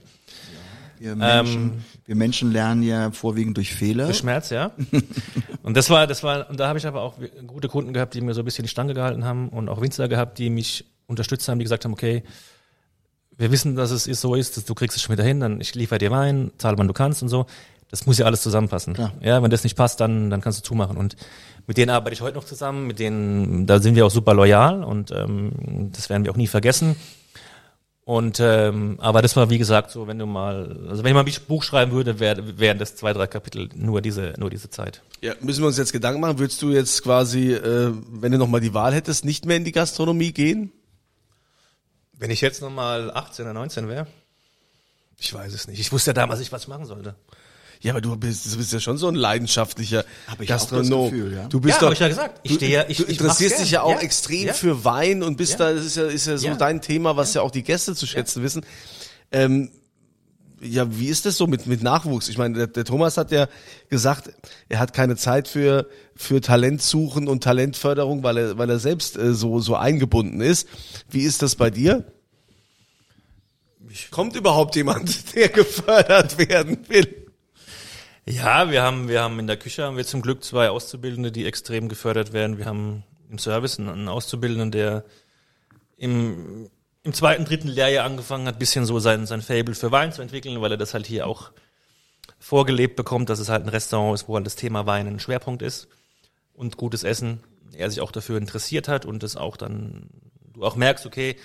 Wir 1.01 1.16
Menschen, 1.16 1.62
Ähm, 1.62 1.85
wir 2.05 2.14
Menschen 2.14 2.53
lernen 2.53 2.85
ja 2.85 3.11
vorwiegend 3.11 3.57
durch 3.57 3.75
Fehler. 3.75 4.05
Durch 4.05 4.18
Schmerz, 4.18 4.51
ja. 4.51 4.70
und 5.62 5.77
das 5.77 5.90
war, 5.90 6.07
das 6.07 6.23
war, 6.23 6.49
und 6.49 6.61
da 6.61 6.68
habe 6.68 6.79
ich 6.79 6.87
aber 6.87 7.03
auch 7.03 7.14
gute 7.46 7.68
Kunden 7.68 7.92
gehabt, 7.92 8.14
die 8.14 8.20
mir 8.20 8.35
so 8.35 8.42
ein 8.42 8.44
bisschen 8.44 8.62
die 8.62 8.68
Stange 8.68 8.94
gehalten 8.94 9.25
haben 9.25 9.49
und 9.49 9.68
auch 9.68 9.81
Winzer 9.81 10.09
gehabt, 10.09 10.38
die 10.38 10.51
mich 10.51 10.85
unterstützt 11.09 11.49
haben, 11.49 11.59
die 11.59 11.64
gesagt 11.64 11.85
haben, 11.85 11.92
okay, 11.92 12.23
wir 13.40 13.50
wissen, 13.50 13.74
dass 13.74 13.90
es 13.90 14.05
so 14.05 14.35
ist, 14.35 14.57
dass 14.57 14.66
du 14.66 14.74
kriegst 14.74 14.96
es 14.96 15.03
schon 15.03 15.14
wieder 15.14 15.24
hin, 15.24 15.40
dann 15.40 15.61
ich 15.61 15.74
liefere 15.74 15.98
dir 15.98 16.11
Wein, 16.11 16.53
zahl 16.59 16.76
wann 16.76 16.87
du 16.87 16.92
kannst 16.92 17.22
und 17.22 17.31
so. 17.31 17.46
Das 17.90 18.07
muss 18.07 18.18
ja 18.18 18.26
alles 18.26 18.42
zusammenpassen. 18.42 18.94
Klar. 18.94 19.14
Ja, 19.20 19.42
wenn 19.42 19.50
das 19.50 19.64
nicht 19.64 19.76
passt, 19.76 19.98
dann, 19.98 20.31
dann 20.31 20.40
kannst 20.40 20.61
du 20.61 20.62
zumachen. 20.62 20.96
Und 20.96 21.16
mit 21.66 21.76
denen 21.76 21.90
arbeite 21.90 22.14
ich 22.14 22.20
heute 22.20 22.37
noch 22.37 22.44
zusammen, 22.44 22.87
mit 22.87 22.98
denen, 23.00 23.66
da 23.66 23.81
sind 23.81 23.96
wir 23.96 24.07
auch 24.07 24.11
super 24.11 24.35
loyal 24.35 24.85
und 24.85 25.11
ähm, 25.11 25.90
das 25.92 26.09
werden 26.09 26.24
wir 26.24 26.31
auch 26.31 26.37
nie 26.37 26.46
vergessen. 26.46 26.96
Und 28.05 28.40
ähm, 28.40 28.96
aber 29.00 29.22
das 29.22 29.37
war 29.37 29.50
wie 29.50 29.59
gesagt 29.59 29.90
so, 29.90 30.07
wenn 30.07 30.18
du 30.18 30.26
mal, 30.26 30.87
also 30.88 31.03
wenn 31.03 31.11
ich 31.11 31.14
mal 31.14 31.24
ein 31.24 31.46
Buch 31.48 31.62
schreiben 31.62 31.92
würde, 31.92 32.18
wäre 32.18 32.59
wären 32.59 32.79
das 32.79 32.96
zwei, 32.96 33.12
drei 33.12 33.26
Kapitel 33.26 33.68
nur 33.74 34.03
diese, 34.03 34.35
nur 34.37 34.50
diese 34.50 34.68
Zeit. 34.68 35.03
Ja, 35.20 35.35
müssen 35.40 35.62
wir 35.62 35.68
uns 35.68 35.79
jetzt 35.79 35.92
Gedanken 35.92 36.20
machen, 36.20 36.38
würdest 36.38 36.61
du 36.61 36.70
jetzt 36.70 37.03
quasi, 37.03 37.53
äh, 37.53 37.92
wenn 38.11 38.33
du 38.33 38.38
nochmal 38.38 38.61
die 38.61 38.74
Wahl 38.74 38.92
hättest, 38.94 39.24
nicht 39.24 39.46
mehr 39.46 39.57
in 39.57 39.64
die 39.64 39.72
Gastronomie 39.72 40.33
gehen? 40.33 40.72
Wenn 42.20 42.30
ich 42.30 42.42
jetzt 42.42 42.61
nochmal 42.61 43.11
18 43.11 43.46
oder 43.46 43.54
19 43.54 43.88
wäre, 43.88 44.06
ich 45.18 45.33
weiß 45.33 45.52
es 45.54 45.66
nicht. 45.66 45.80
Ich 45.80 45.90
wusste 45.90 46.11
ja 46.11 46.14
damals 46.14 46.38
nicht, 46.38 46.52
was 46.52 46.62
ich 46.62 46.68
machen 46.68 46.85
sollte. 46.85 47.14
Ja, 47.80 47.92
aber 47.92 48.02
du 48.02 48.14
bist, 48.14 48.52
du 48.52 48.59
bist 48.59 48.72
ja 48.74 48.78
schon 48.78 48.98
so 48.98 49.09
ein 49.09 49.14
leidenschaftlicher 49.14 50.04
Hab 50.26 50.38
ich 50.42 50.52
auch 50.52 50.56
das 50.56 50.68
Gastronom. 50.68 51.11
Gefühl, 51.11 51.33
ja. 51.35 51.48
Du 51.48 51.61
bist 51.61 51.76
Ja, 51.76 51.80
doch, 51.80 51.87
hab 51.88 51.92
ich 51.94 51.98
ja 52.00 52.09
gesagt. 52.09 52.40
Ich 52.42 52.54
stehe 52.56 52.70
ja- 52.72 52.85
ich- 52.88 52.98
du 52.98 53.04
ich 53.04 53.09
interessierst 53.18 53.54
mach's 53.54 53.62
dich 53.62 53.70
ja 53.70 53.83
auch 53.83 53.92
Ja. 53.94 54.00
extrem 54.00 54.46
Ja. 54.48 54.52
für 54.52 54.85
Wein 54.85 55.22
und 55.22 55.37
bist 55.38 55.59
da, 55.61 55.72
das 55.72 55.87
ist 55.87 55.96
ja, 55.96 56.04
ist 56.04 56.26
ja 56.26 56.37
so 56.37 56.54
dein 56.56 56.83
Thema, 56.83 57.16
was 57.16 57.33
ja. 57.33 57.40
auch 57.40 57.50
die 57.50 57.62
Gäste 57.62 57.94
zu 57.96 58.06
schätzen 58.06 58.42
wissen. 58.42 58.66
Ähm, 59.33 59.70
ja, 60.61 60.99
wie 60.99 61.09
ist 61.09 61.27
das 61.27 61.37
so 61.37 61.46
mit, 61.46 61.66
mit 61.66 61.83
Nachwuchs? 61.83 62.29
Ich 62.29 62.38
meine, 62.38 62.57
der, 62.57 62.66
der 62.66 62.85
Thomas 62.85 63.16
hat 63.16 63.33
ja 63.33 63.49
gesagt, 63.88 64.31
er 64.68 64.79
hat 64.79 64.92
keine 64.92 65.16
Zeit 65.16 65.49
für, 65.49 65.88
für 66.14 66.40
Talentsuchen 66.40 67.29
und 67.29 67.42
Talentförderung, 67.42 68.23
weil 68.23 68.37
er, 68.37 68.59
weil 68.59 68.70
er 68.70 68.79
selbst 68.79 69.16
äh, 69.16 69.33
so, 69.35 69.61
so 69.61 69.77
eingebunden 69.77 70.40
ist. 70.40 70.68
Wie 71.09 71.23
ist 71.23 71.42
das 71.42 71.57
bei 71.57 71.70
dir? 71.70 72.05
Kommt 74.11 74.37
überhaupt 74.37 74.77
jemand, 74.77 75.35
der 75.35 75.49
gefördert 75.49 76.38
werden 76.38 76.79
will? 76.88 77.27
Ja, 78.27 78.70
wir 78.70 78.83
haben, 78.83 79.09
wir 79.09 79.23
haben 79.23 79.38
in 79.38 79.46
der 79.46 79.57
Küche 79.57 79.83
haben 79.83 79.96
wir 79.96 80.05
zum 80.05 80.23
Glück 80.23 80.44
zwei 80.44 80.68
Auszubildende, 80.68 81.33
die 81.33 81.46
extrem 81.46 81.88
gefördert 81.88 82.33
werden. 82.33 82.59
Wir 82.59 82.66
haben 82.66 83.03
im 83.31 83.38
Service 83.38 83.79
einen, 83.79 83.88
einen 83.88 84.09
Auszubildenden, 84.09 84.70
der 84.70 85.05
im, 85.96 86.68
im 87.02 87.12
zweiten, 87.14 87.44
dritten 87.44 87.68
Lehrjahr 87.68 88.04
angefangen 88.04 88.46
hat, 88.46 88.58
bisschen 88.58 88.84
so 88.84 88.98
sein, 88.98 89.26
sein 89.26 89.42
Fable 89.42 89.74
für 89.74 89.90
Wein 89.90 90.12
zu 90.12 90.22
entwickeln, 90.22 90.60
weil 90.60 90.72
er 90.72 90.76
das 90.76 90.94
halt 90.94 91.06
hier 91.06 91.26
auch 91.26 91.50
vorgelebt 92.38 92.96
bekommt, 92.96 93.30
dass 93.30 93.38
es 93.38 93.48
halt 93.48 93.64
ein 93.64 93.70
Restaurant 93.70 94.14
ist, 94.14 94.28
wo 94.28 94.34
halt 94.34 94.46
das 94.46 94.56
Thema 94.56 94.86
Wein 94.86 95.06
ein 95.06 95.20
Schwerpunkt 95.20 95.62
ist 95.62 95.88
und 96.52 96.76
gutes 96.76 97.04
Essen. 97.04 97.40
Er 97.72 97.90
sich 97.90 98.00
auch 98.00 98.12
dafür 98.12 98.36
interessiert 98.36 98.88
hat 98.88 99.06
und 99.06 99.22
das 99.22 99.36
auch 99.36 99.56
dann, 99.56 100.10
du 100.52 100.64
auch 100.64 100.76
merkst, 100.76 101.06
okay, 101.06 101.36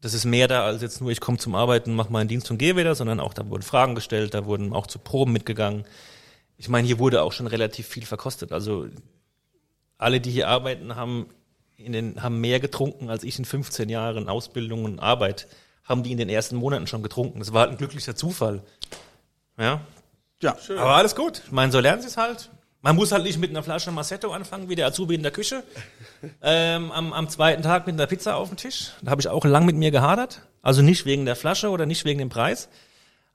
das 0.00 0.14
ist 0.14 0.24
mehr 0.24 0.48
da 0.48 0.64
als 0.64 0.82
jetzt 0.82 1.00
nur, 1.00 1.10
ich 1.10 1.20
komme 1.20 1.38
zum 1.38 1.54
Arbeiten, 1.54 1.94
mache 1.94 2.12
meinen 2.12 2.28
Dienst 2.28 2.50
und 2.50 2.58
gehe 2.58 2.76
wieder, 2.76 2.94
sondern 2.94 3.20
auch 3.20 3.34
da 3.34 3.48
wurden 3.48 3.62
Fragen 3.62 3.94
gestellt, 3.94 4.34
da 4.34 4.46
wurden 4.46 4.72
auch 4.72 4.86
zu 4.86 4.98
Proben 4.98 5.32
mitgegangen. 5.32 5.84
Ich 6.56 6.68
meine, 6.68 6.86
hier 6.86 6.98
wurde 6.98 7.22
auch 7.22 7.32
schon 7.32 7.46
relativ 7.46 7.86
viel 7.86 8.06
verkostet. 8.06 8.52
Also 8.52 8.88
alle, 9.96 10.20
die 10.20 10.30
hier 10.30 10.48
arbeiten, 10.48 10.94
haben 10.94 11.26
in 11.78 11.92
den, 11.92 12.22
haben 12.22 12.40
mehr 12.40 12.60
getrunken 12.60 13.08
als 13.08 13.24
ich 13.24 13.38
in 13.38 13.44
15 13.44 13.88
Jahren 13.88 14.28
Ausbildung 14.28 14.84
und 14.84 14.98
Arbeit, 14.98 15.46
haben 15.84 16.02
die 16.02 16.12
in 16.12 16.18
den 16.18 16.28
ersten 16.28 16.56
Monaten 16.56 16.86
schon 16.86 17.02
getrunken. 17.02 17.38
Das 17.38 17.52
war 17.52 17.62
halt 17.62 17.70
ein 17.70 17.78
glücklicher 17.78 18.14
Zufall. 18.14 18.62
Ja. 19.56 19.80
Ja. 20.42 20.56
Aber 20.70 20.96
alles 20.96 21.16
gut. 21.16 21.42
Ich 21.46 21.52
meine, 21.52 21.72
so 21.72 21.80
lernen 21.80 22.02
sie 22.02 22.08
es 22.08 22.16
halt. 22.16 22.50
Man 22.80 22.94
muss 22.94 23.10
halt 23.10 23.24
nicht 23.24 23.38
mit 23.38 23.50
einer 23.50 23.62
Flasche 23.62 23.90
Massetto 23.90 24.30
anfangen, 24.30 24.68
wie 24.68 24.76
der 24.76 24.86
Azubi 24.86 25.14
in 25.14 25.22
der 25.22 25.32
Küche. 25.32 25.64
Ähm, 26.42 26.92
am, 26.92 27.12
am 27.12 27.28
zweiten 27.28 27.62
Tag 27.62 27.86
mit 27.86 27.94
einer 27.94 28.06
Pizza 28.06 28.36
auf 28.36 28.48
dem 28.48 28.56
Tisch. 28.56 28.92
Da 29.02 29.10
habe 29.10 29.20
ich 29.20 29.28
auch 29.28 29.44
lang 29.44 29.66
mit 29.66 29.76
mir 29.76 29.90
gehadert. 29.90 30.42
Also 30.62 30.82
nicht 30.82 31.06
wegen 31.06 31.24
der 31.24 31.36
Flasche 31.36 31.70
oder 31.70 31.86
nicht 31.86 32.04
wegen 32.04 32.18
dem 32.18 32.28
Preis. 32.28 32.68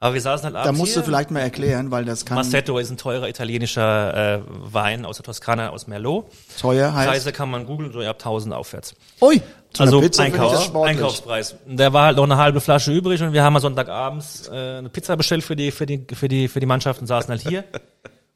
Aber 0.03 0.15
wir 0.15 0.21
saßen 0.21 0.43
halt 0.47 0.55
abends 0.57 0.67
Da 0.67 0.77
musst 0.77 0.91
hier. 0.91 1.01
du 1.01 1.05
vielleicht 1.05 1.31
mal 1.31 1.39
erklären, 1.39 1.89
weil 1.89 2.03
das 2.03 2.25
kann 2.25 2.35
Massetto 2.35 2.77
ist 2.77 2.89
ein 2.89 2.97
teurer 2.97 3.29
italienischer 3.29 4.35
äh, 4.35 4.41
Wein 4.47 5.05
aus 5.05 5.15
der 5.15 5.23
Toskana, 5.23 5.69
aus 5.69 5.87
Merlot. 5.87 6.25
teuer 6.59 6.93
heißt. 6.93 7.09
Preise 7.09 7.31
kann 7.31 7.49
man 7.49 7.65
googeln, 7.65 7.93
so 7.93 8.01
ab 8.01 8.17
1000 8.19 8.53
aufwärts. 8.53 8.95
Ui, 9.21 9.41
Also 9.77 10.03
Einkauf. 10.19 10.75
Einkaufspreis. 10.75 11.55
Der 11.65 11.93
war 11.93 12.07
halt 12.07 12.17
noch 12.17 12.25
eine 12.25 12.35
halbe 12.35 12.59
Flasche 12.59 12.91
übrig 12.91 13.23
und 13.23 13.31
wir 13.31 13.43
haben 13.43 13.53
mal 13.53 13.61
Sonntagabends 13.61 14.49
äh, 14.49 14.79
eine 14.79 14.89
Pizza 14.89 15.15
bestellt 15.15 15.41
für 15.45 15.55
die, 15.55 15.71
für 15.71 15.85
die, 15.85 16.05
für 16.13 16.27
die, 16.27 16.49
für 16.49 16.59
die 16.59 16.65
Mannschaft 16.65 16.99
und 16.99 17.07
saßen 17.07 17.29
halt 17.29 17.47
hier. 17.47 17.63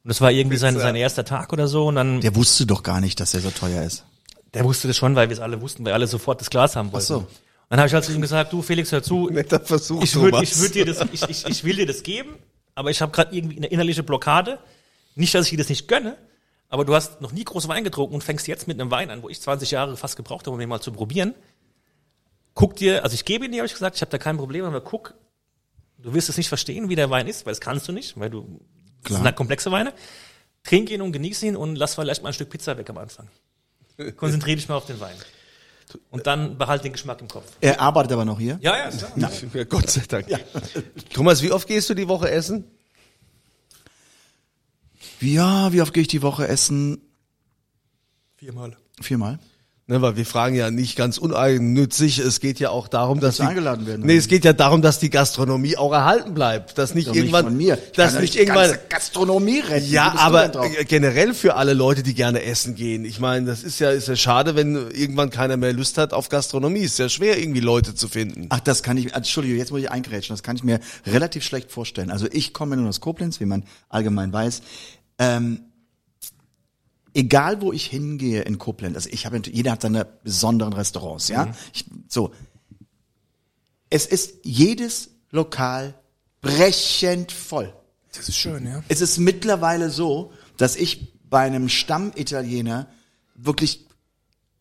Und 0.04 0.10
das 0.10 0.20
war 0.22 0.30
irgendwie 0.30 0.56
sein, 0.56 0.78
sein 0.78 0.94
erster 0.94 1.24
Tag 1.24 1.52
oder 1.52 1.66
so 1.68 1.88
und 1.88 1.96
dann, 1.96 2.20
der, 2.22 2.30
Der 2.30 2.36
wusste 2.36 2.64
doch 2.64 2.82
gar 2.82 3.00
nicht, 3.00 3.20
dass 3.20 3.32
der 3.32 3.40
so 3.40 3.50
teuer 3.50 3.82
ist. 3.82 4.04
wusste 4.64 4.88
das 4.88 4.96
schon, 4.96 5.16
weil 5.16 5.28
wir 5.28 5.34
es 5.34 5.40
alle 5.40 5.60
wussten, 5.60 5.84
weil 5.84 5.92
alle 5.92 6.06
sofort 6.06 6.40
das 6.40 6.48
Glas 6.48 6.76
haben 6.76 6.92
wollten. 6.92 7.04
Ach 7.04 7.20
so. 7.20 7.26
Dann 7.68 7.80
habe 7.80 7.88
ich 7.88 7.94
halt 7.94 8.04
zu 8.04 8.12
ihm 8.12 8.20
gesagt, 8.20 8.52
du 8.52 8.62
Felix, 8.62 8.92
hör 8.92 9.02
zu, 9.02 9.28
Netter 9.32 9.60
Versuch, 9.60 10.02
ich 10.02 10.12
Thomas. 10.12 10.42
ich 10.42 10.58
würd 10.58 10.74
dir 10.74 10.84
das, 10.86 11.04
ich, 11.12 11.22
ich, 11.28 11.46
ich 11.46 11.64
will 11.64 11.76
dir 11.76 11.86
das 11.86 12.02
geben, 12.02 12.36
aber 12.74 12.90
ich 12.90 13.02
habe 13.02 13.12
gerade 13.12 13.34
irgendwie 13.36 13.56
eine 13.58 13.66
innerliche 13.66 14.02
Blockade. 14.02 14.58
Nicht, 15.14 15.34
dass 15.34 15.46
ich 15.46 15.50
dir 15.50 15.58
das 15.58 15.68
nicht 15.68 15.88
gönne, 15.88 16.16
aber 16.68 16.84
du 16.84 16.94
hast 16.94 17.20
noch 17.20 17.32
nie 17.32 17.44
groß 17.44 17.68
Wein 17.68 17.84
getrunken 17.84 18.14
und 18.14 18.24
fängst 18.24 18.46
jetzt 18.46 18.68
mit 18.68 18.80
einem 18.80 18.90
Wein 18.90 19.10
an, 19.10 19.22
wo 19.22 19.28
ich 19.28 19.40
20 19.40 19.70
Jahre 19.70 19.96
fast 19.96 20.16
gebraucht 20.16 20.46
habe, 20.46 20.54
um 20.54 20.60
den 20.60 20.68
mal 20.68 20.80
zu 20.80 20.92
probieren. 20.92 21.34
Guck 22.54 22.76
dir, 22.76 23.04
also 23.04 23.14
ich 23.14 23.24
gebe 23.24 23.44
ihn 23.44 23.52
dir, 23.52 23.58
habe 23.58 23.66
ich 23.66 23.72
gesagt, 23.72 23.96
ich 23.96 24.02
habe 24.02 24.10
da 24.10 24.18
kein 24.18 24.36
Problem, 24.36 24.64
aber 24.64 24.80
guck, 24.80 25.14
du 25.98 26.14
wirst 26.14 26.28
es 26.28 26.36
nicht 26.36 26.48
verstehen, 26.48 26.88
wie 26.88 26.96
der 26.96 27.10
Wein 27.10 27.26
ist, 27.26 27.46
weil 27.46 27.52
das 27.52 27.60
kannst 27.60 27.86
du 27.88 27.92
nicht, 27.92 28.18
weil 28.18 28.30
du 28.30 28.60
das 29.02 29.16
sind 29.16 29.24
halt 29.24 29.36
komplexe 29.36 29.70
Weine. 29.70 29.92
Trink 30.64 30.90
ihn 30.90 31.02
und 31.02 31.12
genieß 31.12 31.42
ihn 31.44 31.56
und 31.56 31.76
lass 31.76 31.94
vielleicht 31.94 32.22
mal 32.22 32.30
ein 32.30 32.34
Stück 32.34 32.50
Pizza 32.50 32.76
weg 32.76 32.90
am 32.90 32.98
Anfang. 32.98 33.28
Konzentriere 34.16 34.56
dich 34.56 34.68
mal 34.68 34.76
auf 34.76 34.86
den 34.86 35.00
Wein. 35.00 35.16
Und 36.10 36.26
dann 36.26 36.58
behalt 36.58 36.84
den 36.84 36.92
Geschmack 36.92 37.20
im 37.20 37.28
Kopf. 37.28 37.44
Er 37.60 37.80
arbeitet 37.80 38.12
aber 38.12 38.24
noch 38.24 38.38
hier. 38.38 38.58
Ja, 38.60 38.76
ja, 38.76 38.84
ist 38.84 39.14
klar. 39.14 39.30
Ja, 39.54 39.64
Gott 39.64 39.90
sei 39.90 40.02
Dank. 40.08 40.26
Thomas, 41.12 41.42
wie 41.42 41.52
oft 41.52 41.66
gehst 41.66 41.88
du 41.90 41.94
die 41.94 42.08
Woche 42.08 42.30
essen? 42.30 42.64
Ja, 45.20 45.72
wie 45.72 45.80
oft 45.82 45.92
gehe 45.92 46.02
ich 46.02 46.08
die 46.08 46.22
Woche 46.22 46.46
essen? 46.46 47.00
Viermal. 48.36 48.76
Viermal. 49.00 49.38
Ne, 49.90 50.02
weil 50.02 50.16
wir 50.18 50.26
fragen 50.26 50.54
ja 50.54 50.70
nicht 50.70 50.96
ganz 50.96 51.16
uneigennützig. 51.16 52.18
Es 52.18 52.40
geht 52.40 52.60
ja 52.60 52.68
auch 52.68 52.88
darum, 52.88 53.20
dass 53.20 53.38
du 53.38 53.44
eingeladen 53.44 53.86
werden 53.86 54.04
Nee, 54.04 54.18
es 54.18 54.28
geht 54.28 54.44
ja 54.44 54.52
darum, 54.52 54.82
dass 54.82 54.98
die 54.98 55.08
Gastronomie 55.08 55.78
auch 55.78 55.94
erhalten 55.94 56.34
bleibt, 56.34 56.76
dass 56.76 56.94
nicht 56.94 57.06
irgendwann, 57.06 57.46
nicht 57.46 57.52
von 57.52 57.56
mir. 57.56 57.78
Ich 57.86 57.92
dass 57.92 58.20
nicht 58.20 58.34
die 58.34 58.40
irgendwann. 58.40 58.68
ganze 58.68 58.80
Gastronomie 58.90 59.60
retten. 59.60 59.90
Ja, 59.90 60.14
aber 60.18 60.52
generell 60.86 61.32
für 61.32 61.54
alle 61.54 61.72
Leute, 61.72 62.02
die 62.02 62.12
gerne 62.12 62.42
essen 62.42 62.74
gehen. 62.74 63.06
Ich 63.06 63.18
meine, 63.18 63.46
das 63.46 63.62
ist 63.62 63.78
ja, 63.78 63.90
ist 63.90 64.08
ja 64.08 64.16
schade, 64.16 64.56
wenn 64.56 64.74
irgendwann 64.90 65.30
keiner 65.30 65.56
mehr 65.56 65.72
Lust 65.72 65.96
hat 65.96 66.12
auf 66.12 66.28
Gastronomie. 66.28 66.80
Ist 66.80 66.98
ja 66.98 67.08
schwer, 67.08 67.38
irgendwie 67.38 67.60
Leute 67.60 67.94
zu 67.94 68.08
finden. 68.08 68.44
Ach, 68.50 68.60
das 68.60 68.82
kann 68.82 68.98
ich, 68.98 69.14
Entschuldigung, 69.14 69.56
jetzt 69.56 69.70
muss 69.70 69.80
ich 69.80 69.90
eingrätschen, 69.90 70.34
das 70.34 70.42
kann 70.42 70.54
ich 70.54 70.64
mir 70.64 70.80
relativ 71.06 71.44
schlecht 71.44 71.72
vorstellen. 71.72 72.10
Also 72.10 72.26
ich 72.30 72.52
komme 72.52 72.76
nur 72.76 72.90
aus 72.90 73.00
Koblenz, 73.00 73.40
wie 73.40 73.46
man 73.46 73.64
allgemein 73.88 74.34
weiß. 74.34 74.60
Ähm, 75.18 75.60
egal 77.14 77.60
wo 77.60 77.72
ich 77.72 77.86
hingehe 77.86 78.42
in 78.42 78.58
Koblenz, 78.58 78.96
also 78.96 79.10
ich 79.10 79.26
habe, 79.26 79.40
jeder 79.46 79.72
hat 79.72 79.82
seine 79.82 80.04
besonderen 80.04 80.72
Restaurants, 80.72 81.28
ja. 81.28 81.54
Ich, 81.72 81.84
so. 82.08 82.32
Es 83.90 84.06
ist 84.06 84.40
jedes 84.42 85.10
Lokal 85.30 85.94
brechend 86.40 87.32
voll. 87.32 87.72
Das 88.14 88.28
ist 88.28 88.36
schön, 88.36 88.66
ja. 88.66 88.82
Es 88.88 89.00
ist 89.00 89.18
mittlerweile 89.18 89.90
so, 89.90 90.32
dass 90.56 90.76
ich 90.76 91.14
bei 91.24 91.40
einem 91.40 91.68
Stammitaliener 91.68 92.88
wirklich 93.34 93.86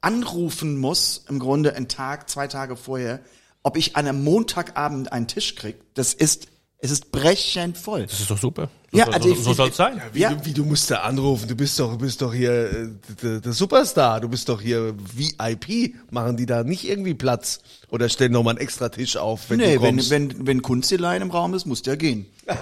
anrufen 0.01 0.77
muss, 0.77 1.25
im 1.27 1.39
Grunde 1.39 1.75
einen 1.75 1.87
Tag, 1.87 2.29
zwei 2.29 2.47
Tage 2.47 2.75
vorher, 2.75 3.21
ob 3.63 3.77
ich 3.77 3.95
an 3.95 4.07
einem 4.07 4.23
Montagabend 4.23 5.11
einen 5.11 5.27
Tisch 5.27 5.55
krieg. 5.55 5.75
Das 5.93 6.13
ist, 6.13 6.47
es 6.77 6.91
ist 6.91 7.11
brechend 7.11 7.77
voll. 7.77 8.03
Das 8.05 8.19
ist 8.19 8.29
doch 8.29 8.37
super. 8.37 8.69
Ja, 8.93 9.05
so, 9.05 9.11
also 9.11 9.29
so, 9.35 9.41
so 9.41 9.53
soll 9.53 9.69
es 9.69 9.75
sein. 9.75 10.01
Wie, 10.13 10.21
Ja. 10.21 10.29
du, 10.33 10.45
wie 10.45 10.53
du 10.53 10.63
musst 10.63 10.89
da 10.89 10.99
anrufen? 11.01 11.47
Du 11.49 11.55
bist 11.55 11.77
doch, 11.79 11.91
du 11.91 11.97
bist 11.97 12.21
doch 12.21 12.33
hier 12.33 12.51
äh, 12.71 12.87
der, 13.21 13.39
der 13.41 13.51
Superstar. 13.51 14.21
Du 14.21 14.29
bist 14.29 14.47
doch 14.47 14.61
hier 14.61 14.93
VIP. 15.13 15.93
Machen 16.09 16.37
die 16.37 16.45
da 16.45 16.63
nicht 16.63 16.87
irgendwie 16.87 17.13
Platz 17.13 17.59
oder 17.89 18.07
stellen 18.07 18.31
noch 18.31 18.43
mal 18.43 18.51
einen 18.51 18.59
extra 18.59 18.87
Tisch 18.89 19.17
auf, 19.17 19.49
wenn 19.49 19.57
Nee, 19.57 19.75
du 19.75 19.81
wenn, 19.81 19.95
kommst? 19.97 20.09
wenn, 20.09 20.47
wenn 20.47 20.61
Kunstelein 20.61 21.21
im 21.21 21.31
Raum 21.31 21.53
ist, 21.53 21.65
muss 21.65 21.81
der 21.81 21.97
gehen. 21.97 22.27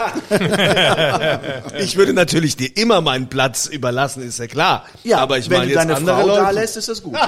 ich 1.80 1.96
würde 1.96 2.14
natürlich 2.14 2.56
dir 2.58 2.76
immer 2.76 3.02
meinen 3.02 3.28
Platz 3.28 3.68
überlassen, 3.68 4.24
ist 4.24 4.40
ja 4.40 4.48
klar. 4.48 4.86
aber 5.14 5.38
ich 5.38 5.50
wenn 5.50 5.60
meine 5.60 5.72
du 5.72 5.74
jetzt 5.76 5.84
deine 5.84 5.96
andere 5.96 6.18
Frau 6.22 6.28
Leute. 6.28 6.42
da 6.42 6.50
lässt, 6.50 6.78
ist 6.78 6.90
das 6.90 7.04
gut. 7.04 7.16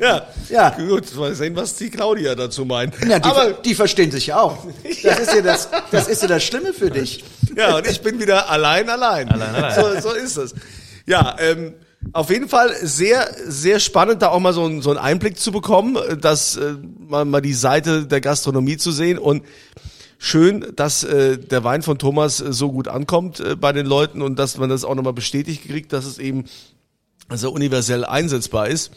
Ja. 0.00 0.26
Ja. 0.48 0.70
Gut, 0.70 1.14
mal 1.16 1.34
sehen, 1.34 1.56
was 1.56 1.74
die 1.76 1.88
Claudia 1.90 2.34
dazu 2.34 2.64
meint. 2.64 2.94
Ja, 3.08 3.18
die, 3.18 3.28
aber 3.28 3.52
die 3.52 3.74
verstehen 3.74 4.10
sich 4.10 4.26
ja 4.28 4.40
auch. 4.40 4.66
Das 5.02 5.18
ist 5.20 5.32
ja 5.34 5.40
das, 5.42 5.68
das 5.90 6.08
ist 6.08 6.22
ja 6.22 6.28
das 6.28 6.42
Schlimme 6.44 6.72
für 6.72 6.90
dich. 6.90 7.24
Ja, 7.58 7.76
und 7.76 7.86
ich 7.86 8.00
bin 8.00 8.20
wieder 8.20 8.48
allein, 8.48 8.88
allein. 8.88 9.28
Allein, 9.28 9.54
allein. 9.54 9.74
So, 10.00 10.10
so 10.10 10.14
ist 10.14 10.36
es. 10.36 10.54
Ja, 11.06 11.36
ähm, 11.40 11.74
auf 12.12 12.30
jeden 12.30 12.48
Fall 12.48 12.72
sehr, 12.82 13.28
sehr 13.46 13.80
spannend, 13.80 14.22
da 14.22 14.28
auch 14.28 14.38
mal 14.40 14.52
so, 14.52 14.64
einen- 14.64 14.82
so 14.82 14.90
einen 14.90 14.98
Einblick 15.00 15.38
zu 15.38 15.50
bekommen, 15.50 15.98
dass 16.20 16.56
äh, 16.56 16.74
mal, 16.98 17.24
mal 17.24 17.40
die 17.40 17.54
Seite 17.54 18.06
der 18.06 18.20
Gastronomie 18.20 18.76
zu 18.76 18.92
sehen 18.92 19.18
und 19.18 19.42
schön, 20.18 20.66
dass 20.76 21.02
äh, 21.04 21.38
der 21.38 21.64
Wein 21.64 21.82
von 21.82 21.98
Thomas 21.98 22.36
so 22.38 22.70
gut 22.70 22.86
ankommt 22.88 23.40
äh, 23.40 23.56
bei 23.56 23.72
den 23.72 23.86
Leuten 23.86 24.22
und 24.22 24.38
dass 24.38 24.56
man 24.58 24.68
das 24.68 24.84
auch 24.84 24.94
nochmal 24.94 25.12
bestätigt 25.12 25.64
kriegt, 25.66 25.92
dass 25.92 26.04
es 26.04 26.18
eben 26.18 26.44
also 27.28 27.50
universell 27.50 28.04
einsetzbar 28.04 28.68
ist. 28.68 28.90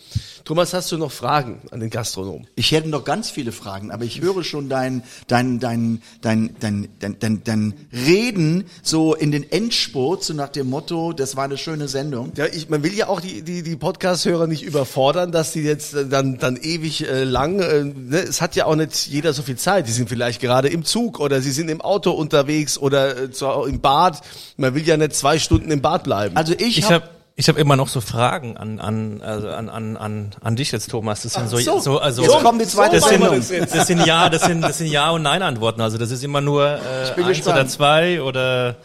Thomas, 0.46 0.74
hast 0.74 0.92
du 0.92 0.98
noch 0.98 1.12
Fragen 1.12 1.62
an 1.72 1.82
den 1.82 1.90
Gastronomen? 1.90 2.48
Ich 2.56 2.72
hätte 2.72 2.90
noch 2.90 3.04
ganz 3.04 3.30
viele 3.30 3.52
Fragen, 3.52 3.92
aber 3.92 4.06
ich 4.06 4.22
höre 4.22 4.44
schon 4.44 4.70
dein, 4.70 5.04
dein, 5.28 5.60
dein, 5.60 6.02
dein, 6.22 6.56
dein, 6.60 6.90
dein, 7.00 7.20
dein, 7.20 7.44
dein 7.44 7.74
Reden 7.94 8.66
so 8.82 9.14
in 9.14 9.32
den 9.32 9.50
Endspurt, 9.52 10.24
so 10.24 10.34
nach 10.34 10.50
dem 10.50 10.70
Motto, 10.70 11.14
das 11.14 11.36
war 11.36 11.44
eine 11.44 11.58
schöne 11.58 11.88
Sendung. 11.88 12.32
Ja, 12.38 12.46
ich, 12.46 12.70
man 12.70 12.84
will 12.84 12.94
ja 12.94 13.08
auch 13.08 13.22
die, 13.22 13.44
die, 13.44 13.62
die 13.64 13.76
Podcast-Hörer 13.76 14.48
nicht 14.48 14.64
überfordern, 14.64 15.32
dass 15.32 15.52
die 15.52 15.62
jetzt 15.62 15.96
dann, 16.10 16.38
dann 16.38 16.58
ewig 16.58 17.08
äh, 17.08 17.24
lang, 17.24 17.60
äh, 17.60 17.84
ne? 17.84 18.18
es 18.18 18.42
hat 18.42 18.56
ja 18.56 18.66
auch 18.66 18.76
nicht 18.76 19.08
jeder 19.08 19.34
so 19.34 19.44
viel 19.44 19.58
Zeit. 19.58 19.88
Die 19.88 19.92
sind 19.92 20.10
vielleicht 20.10 20.42
gerade 20.42 20.70
im 20.70 20.86
Zug 20.86 21.20
oder 21.20 21.42
sie 21.42 21.52
sind 21.52 21.70
im 21.70 21.82
Auto 21.82 22.12
unterwegs 22.12 22.78
oder 22.78 23.24
äh, 23.24 23.32
zu, 23.32 23.46
im 23.66 23.80
Bad. 23.80 24.22
Man 24.58 24.74
will 24.74 24.88
ja 24.88 24.98
nicht 24.98 25.14
zwei 25.14 25.38
Stunden 25.38 25.70
im 25.70 25.82
Bad 25.82 26.04
bleiben. 26.04 26.36
Also 26.36 26.54
ich, 26.54 26.80
Ich 26.80 26.86
hab, 26.86 27.04
habe 27.04 27.20
ich 27.42 27.50
hab 27.50 27.58
immer 27.58 27.76
noch 27.76 27.88
so 27.88 28.02
Fragen 28.02 28.56
an 28.56 28.80
an 28.80 29.20
also 29.24 29.50
an 29.50 29.68
an 29.68 29.98
an, 29.98 30.30
an 30.42 30.56
dich 30.56 30.72
jetzt 30.72 30.92
Thomas. 30.92 31.24
Das 31.24 31.34
sind 31.34 31.50
so, 31.50 31.58
so. 31.58 31.80
so 31.80 32.00
also 32.00 32.22
Jetzt 32.22 32.44
kommt 32.44 32.62
die 32.62 32.68
zweite 32.68 32.98
das 32.98 33.10
sind, 33.10 33.24
Sendung. 33.24 33.68
das, 33.72 33.88
sind 33.88 34.06
ja 34.06 34.30
das 34.30 34.44
sind 34.44 34.62
das 34.62 34.78
sind 34.78 34.88
ja 34.88 35.10
und 35.10 35.24
nein 35.24 35.42
Antworten. 35.42 35.82
Also 35.82 35.98
das 35.98 36.12
ist 36.12 36.24
immer 36.24 36.39
nur 36.39 36.64
äh, 36.68 36.80
eins 37.02 37.16
gespannt. 37.16 37.48
oder 37.58 37.68
zwei 37.68 38.22
oder 38.22 38.76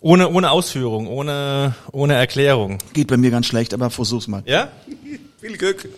ohne 0.00 0.28
ohne 0.28 0.52
Ausführung, 0.52 1.08
ohne 1.08 1.74
ohne 1.90 2.14
Erklärung. 2.14 2.78
geht 2.92 3.08
bei 3.08 3.16
mir 3.16 3.32
ganz 3.32 3.46
schlecht, 3.46 3.74
aber 3.74 3.90
versuch's 3.90 4.28
mal. 4.28 4.44
Ja? 4.46 4.68
Viel 5.40 5.56
Glück. 5.56 5.88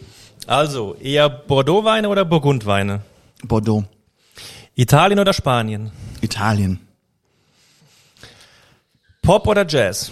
Also 0.47 0.97
eher 1.03 1.29
Bordeaux-Weine 1.29 2.09
oder 2.09 2.25
Burgundweine? 2.25 3.03
Bordeaux, 3.45 3.85
Italien 4.75 5.19
oder 5.19 5.35
Spanien? 5.35 5.93
Italien. 6.23 6.81
Pop 9.21 9.47
oder 9.47 9.67
Jazz? 9.69 10.11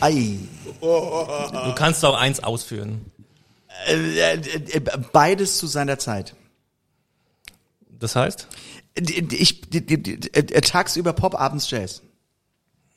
Ei. 0.00 0.36
Du 0.80 1.74
kannst 1.74 2.04
auch 2.04 2.14
eins 2.16 2.42
ausführen. 2.42 3.04
Äh, 3.86 4.18
äh, 4.18 4.34
äh, 4.72 4.80
Beides 5.12 5.58
zu 5.58 5.66
seiner 5.66 5.98
Zeit. 5.98 6.34
Das 7.98 8.16
heißt? 8.16 8.48
Ich, 8.96 9.60
die- 9.70 10.18
äh, 10.32 10.60
tagsüber 10.60 11.12
Pop, 11.12 11.38
abends 11.40 11.70
Jazz. 11.70 12.02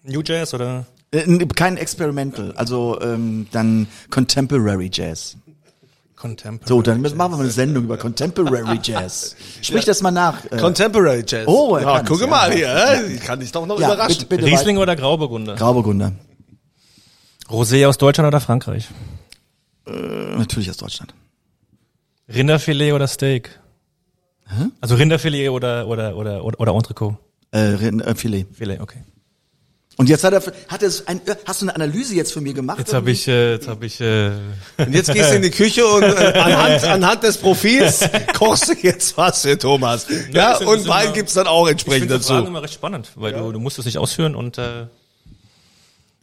New 0.03 0.21
Jazz 0.25 0.53
oder? 0.53 0.85
Äh, 1.11 1.45
Kein 1.55 1.77
Experimental, 1.77 2.53
also 2.53 2.99
ähm, 3.01 3.47
dann 3.51 3.87
Contemporary 4.09 4.89
Jazz. 4.91 5.37
Contemporary. 6.15 6.67
So, 6.69 6.81
dann 6.81 7.01
müssen- 7.01 7.17
machen 7.17 7.33
wir 7.33 7.37
mal 7.37 7.43
eine 7.43 7.51
Sendung 7.51 7.83
über 7.85 7.97
Contemporary 7.97 8.79
Jazz. 8.83 9.35
Sprich 9.61 9.85
das 9.85 10.01
mal 10.01 10.11
nach. 10.11 10.45
Äh, 10.45 10.57
Contemporary 10.57 11.23
Jazz. 11.27 11.47
Oh, 11.47 11.77
ja, 11.77 12.01
ja. 12.03 12.27
mal 12.27 12.51
hier, 12.53 12.67
äh, 12.73 13.13
ich 13.13 13.21
kann 13.21 13.39
dich 13.39 13.51
doch 13.51 13.65
noch 13.65 13.79
ja, 13.79 13.87
überraschen. 13.93 14.17
bitte, 14.19 14.25
bitte 14.27 14.45
Riesling 14.45 14.77
oder 14.77 14.95
Grauburgunder? 14.95 15.55
Grauburgunder. 15.55 16.13
Rosé 17.49 17.85
aus 17.87 17.97
Deutschland 17.97 18.27
oder 18.27 18.39
Frankreich? 18.39 18.87
Äh, 19.87 19.91
natürlich 20.37 20.69
aus 20.69 20.77
Deutschland. 20.77 21.13
Rinderfilet 22.33 22.93
oder 22.93 23.07
Steak? 23.07 23.59
Also 24.81 24.95
Rinderfilet 24.95 25.49
oder 25.49 25.87
oder 25.87 26.15
oder 26.17 26.43
oder, 26.43 26.59
oder 26.59 26.73
Entrecot? 26.73 27.15
Äh, 27.51 27.59
Rind- 27.59 28.01
äh, 28.05 28.15
Filet. 28.15 28.45
Filet, 28.53 28.79
okay. 28.79 29.03
Und 29.97 30.07
jetzt 30.09 30.23
hat 30.23 30.33
er, 30.33 30.41
hat 30.69 30.81
er 30.83 30.89
ein, 31.05 31.21
hast 31.45 31.61
du 31.61 31.65
eine 31.65 31.75
Analyse 31.75 32.15
jetzt 32.15 32.31
für 32.33 32.41
mir 32.41 32.53
gemacht? 32.53 32.79
Jetzt 32.79 32.93
habe 32.93 33.11
ich, 33.11 33.27
äh, 33.27 33.51
jetzt 33.53 33.67
habe 33.67 33.85
ich, 33.85 33.99
äh, 33.99 34.31
Und 34.77 34.93
jetzt 34.93 35.13
gehst 35.13 35.31
du 35.31 35.35
in 35.35 35.41
die 35.41 35.49
Küche 35.51 35.85
und 35.85 36.03
äh, 36.03 36.07
anhand, 36.39 36.83
anhand 36.85 37.23
des 37.23 37.37
Profils 37.37 38.09
kochst 38.33 38.69
du 38.69 38.73
jetzt 38.81 39.15
was 39.17 39.41
für 39.41 39.57
Thomas. 39.57 40.07
Ja, 40.31 40.51
das 40.51 40.59
das 40.59 40.67
und 40.67 40.87
Wein 40.87 41.13
gibt's 41.13 41.33
dann 41.33 41.45
auch 41.47 41.65
ich 41.65 41.73
entsprechend 41.73 42.03
finde 42.09 42.19
die 42.19 42.23
Fragen 42.25 42.39
dazu. 42.39 42.47
immer 42.49 42.63
recht 42.63 42.73
spannend, 42.73 43.11
weil 43.15 43.33
du, 43.33 43.51
du 43.51 43.59
musst 43.59 43.79
es 43.79 43.85
nicht 43.85 43.97
ausführen 43.97 44.33
und 44.35 44.57
äh, 44.57 44.87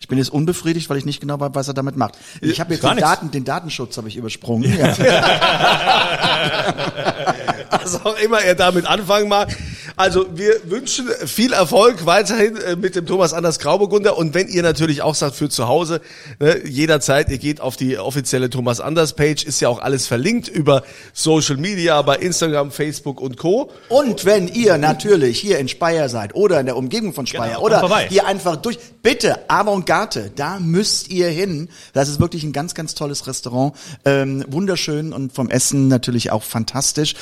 Ich 0.00 0.06
bin 0.06 0.18
jetzt 0.18 0.30
unbefriedigt, 0.30 0.88
weil 0.90 0.96
ich 0.96 1.04
nicht 1.04 1.20
genau 1.20 1.40
weiß, 1.40 1.50
was 1.54 1.66
er 1.68 1.74
damit 1.74 1.96
macht. 1.96 2.16
Ich 2.40 2.60
habe 2.60 2.72
jetzt 2.72 2.84
den. 2.84 2.98
Daten, 2.98 3.32
den 3.32 3.44
Datenschutz 3.44 3.96
habe 3.96 4.06
ich 4.08 4.16
übersprungen. 4.16 4.78
Ja. 4.78 4.96
Was 7.70 8.04
auch 8.04 8.16
immer 8.18 8.40
er 8.40 8.54
damit 8.54 8.86
anfangen 8.86 9.28
mag. 9.28 9.56
Also 9.98 10.26
wir 10.32 10.60
wünschen 10.70 11.08
viel 11.26 11.52
Erfolg 11.52 12.06
weiterhin 12.06 12.56
äh, 12.56 12.76
mit 12.76 12.94
dem 12.94 13.04
Thomas 13.04 13.32
Anders 13.32 13.58
Grauburgunder 13.58 14.16
und 14.16 14.32
wenn 14.32 14.46
ihr 14.46 14.62
natürlich 14.62 15.02
auch 15.02 15.16
sagt 15.16 15.34
für 15.34 15.48
zu 15.48 15.66
Hause, 15.66 16.00
ne, 16.38 16.64
jederzeit, 16.64 17.28
ihr 17.30 17.38
geht 17.38 17.60
auf 17.60 17.76
die 17.76 17.98
offizielle 17.98 18.48
Thomas 18.48 18.80
Anders 18.80 19.14
Page, 19.14 19.42
ist 19.42 19.58
ja 19.58 19.68
auch 19.68 19.80
alles 19.80 20.06
verlinkt 20.06 20.46
über 20.46 20.84
Social 21.12 21.56
Media, 21.56 22.00
bei 22.02 22.14
Instagram, 22.14 22.70
Facebook 22.70 23.20
und 23.20 23.38
Co. 23.38 23.72
Und 23.88 24.24
wenn 24.24 24.46
ihr 24.46 24.78
natürlich 24.78 25.40
hier 25.40 25.58
in 25.58 25.66
Speyer 25.68 26.08
seid 26.08 26.32
oder 26.36 26.60
in 26.60 26.66
der 26.66 26.76
Umgebung 26.76 27.12
von 27.12 27.26
Speyer 27.26 27.48
Genau, 27.48 27.62
oder 27.62 27.80
vorbei. 27.80 28.06
hier 28.08 28.24
einfach 28.24 28.54
durch, 28.54 28.78
bitte, 29.02 29.50
Avantgarde, 29.50 30.30
da 30.36 30.60
müsst 30.60 31.10
ihr 31.10 31.26
hin. 31.28 31.70
Das 31.92 32.08
ist 32.08 32.20
wirklich 32.20 32.44
ein 32.44 32.52
ganz, 32.52 32.76
ganz 32.76 32.94
tolles 32.94 33.26
Restaurant. 33.26 33.74
Ähm, 34.04 34.44
wunderschön 34.46 35.12
und 35.12 35.32
vom 35.32 35.50
Essen 35.50 35.88
natürlich 35.88 36.30
auch 36.30 36.44
fantastisch. 36.44 37.16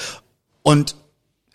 Und 0.62 0.94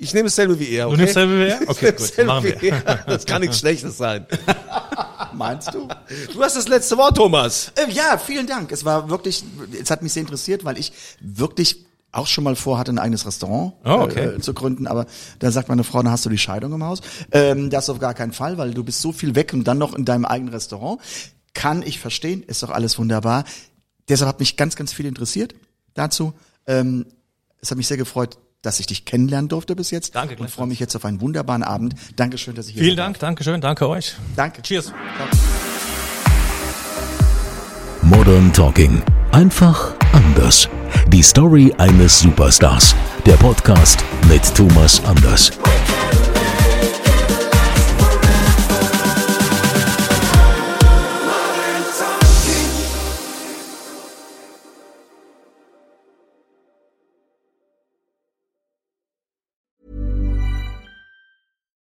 ich 0.01 0.13
nehme 0.15 0.25
dasselbe 0.29 0.59
wie 0.59 0.69
er, 0.71 0.87
okay? 0.89 0.97
Du 0.97 1.01
nimmst 1.03 1.15
selber 1.15 1.39
wie 1.39 1.49
er? 1.49 1.61
Okay, 1.69 1.91
gut, 1.93 2.01
dasselbe 2.01 2.25
machen 2.25 2.45
wir. 2.45 2.83
Das 3.07 3.25
kann 3.27 3.41
nichts 3.41 3.59
Schlechtes 3.61 3.97
sein. 3.97 4.27
Meinst 5.35 5.73
du? 5.75 5.89
Du 6.33 6.43
hast 6.43 6.57
das 6.57 6.69
letzte 6.69 6.97
Wort, 6.97 7.17
Thomas. 7.17 7.73
Äh, 7.77 7.91
ja, 7.93 8.19
vielen 8.19 8.47
Dank. 8.47 8.73
Es 8.73 8.85
war 8.85 9.09
wirklich, 9.11 9.45
es 9.81 9.91
hat 9.91 10.03
mich 10.03 10.13
sehr 10.13 10.23
interessiert, 10.23 10.65
weil 10.65 10.79
ich 10.79 10.93
wirklich 11.21 11.85
auch 12.11 12.27
schon 12.27 12.45
mal 12.45 12.57
vorhatte, 12.57 12.91
ein 12.91 12.99
eigenes 12.99 13.27
Restaurant 13.27 13.75
Oh, 13.85 13.91
okay. 14.01 14.37
äh, 14.37 14.41
zu 14.41 14.55
gründen, 14.55 14.87
aber 14.87 15.07
da 15.39 15.51
sagt 15.51 15.69
meine 15.69 15.85
Frau, 15.85 16.03
dann 16.03 16.11
hast 16.11 16.25
du 16.25 16.31
die 16.31 16.39
Scheidung 16.39 16.73
im 16.73 16.83
Haus. 16.83 17.01
Ähm, 17.33 17.69
das 17.71 17.91
auf 17.91 17.99
gar 17.99 18.15
keinen 18.15 18.33
Fall, 18.33 18.57
weil 18.59 18.73
du 18.73 18.83
bist 18.83 19.03
so 19.03 19.13
viel 19.13 19.35
weg 19.35 19.53
und 19.53 19.65
dann 19.65 19.79
noch 19.79 19.95
in 19.95 20.05
deinem 20.05 20.25
eigenen 20.25 20.53
Restaurant. 20.53 21.01
Kann 21.55 21.83
ich 21.83 21.99
verstehen, 22.01 22.43
ist 22.43 22.63
doch 22.63 22.71
alles 22.71 22.99
wunderbar. 22.99 23.45
Deshalb 24.09 24.29
hat 24.29 24.41
mich 24.41 24.57
ganz, 24.57 24.75
ganz 24.75 24.93
viel 24.93 25.05
interessiert 25.07 25.55
dazu. 25.95 26.33
Ähm, 26.67 27.05
es 27.61 27.71
hat 27.71 27.79
mich 27.79 27.87
sehr 27.87 27.97
gefreut, 27.97 28.39
dass 28.63 28.81
ich 28.81 28.87
dich 28.87 29.05
kennenlernen 29.05 29.49
durfte 29.49 29.77
bis 29.77 29.91
jetzt. 29.91 30.15
Danke, 30.15 30.37
Und 30.37 30.51
freue 30.51 30.67
mich 30.67 30.81
jetzt 30.81 30.95
auf 30.97 31.05
einen 31.05 31.21
wunderbaren 31.21 31.63
Abend. 31.63 31.95
Dankeschön, 32.17 32.55
dass 32.55 32.69
ich 32.69 32.75
hier 32.75 32.83
vielen 32.83 32.97
sein 32.97 33.07
Dank, 33.07 33.19
danke 33.21 33.45
schön, 33.45 33.61
danke 33.61 33.89
euch. 33.89 34.15
Danke. 34.37 34.63
Cheers. 34.63 34.93
Modern 38.03 38.53
Talking. 38.53 39.03
Einfach 39.33 39.95
anders. 40.13 40.69
Die 41.09 41.23
Story 41.23 41.73
eines 41.79 42.21
Superstars. 42.21 42.95
Der 43.27 43.35
Podcast 43.35 44.03
mit 44.29 44.43
Thomas 44.55 45.05
Anders. 45.05 45.53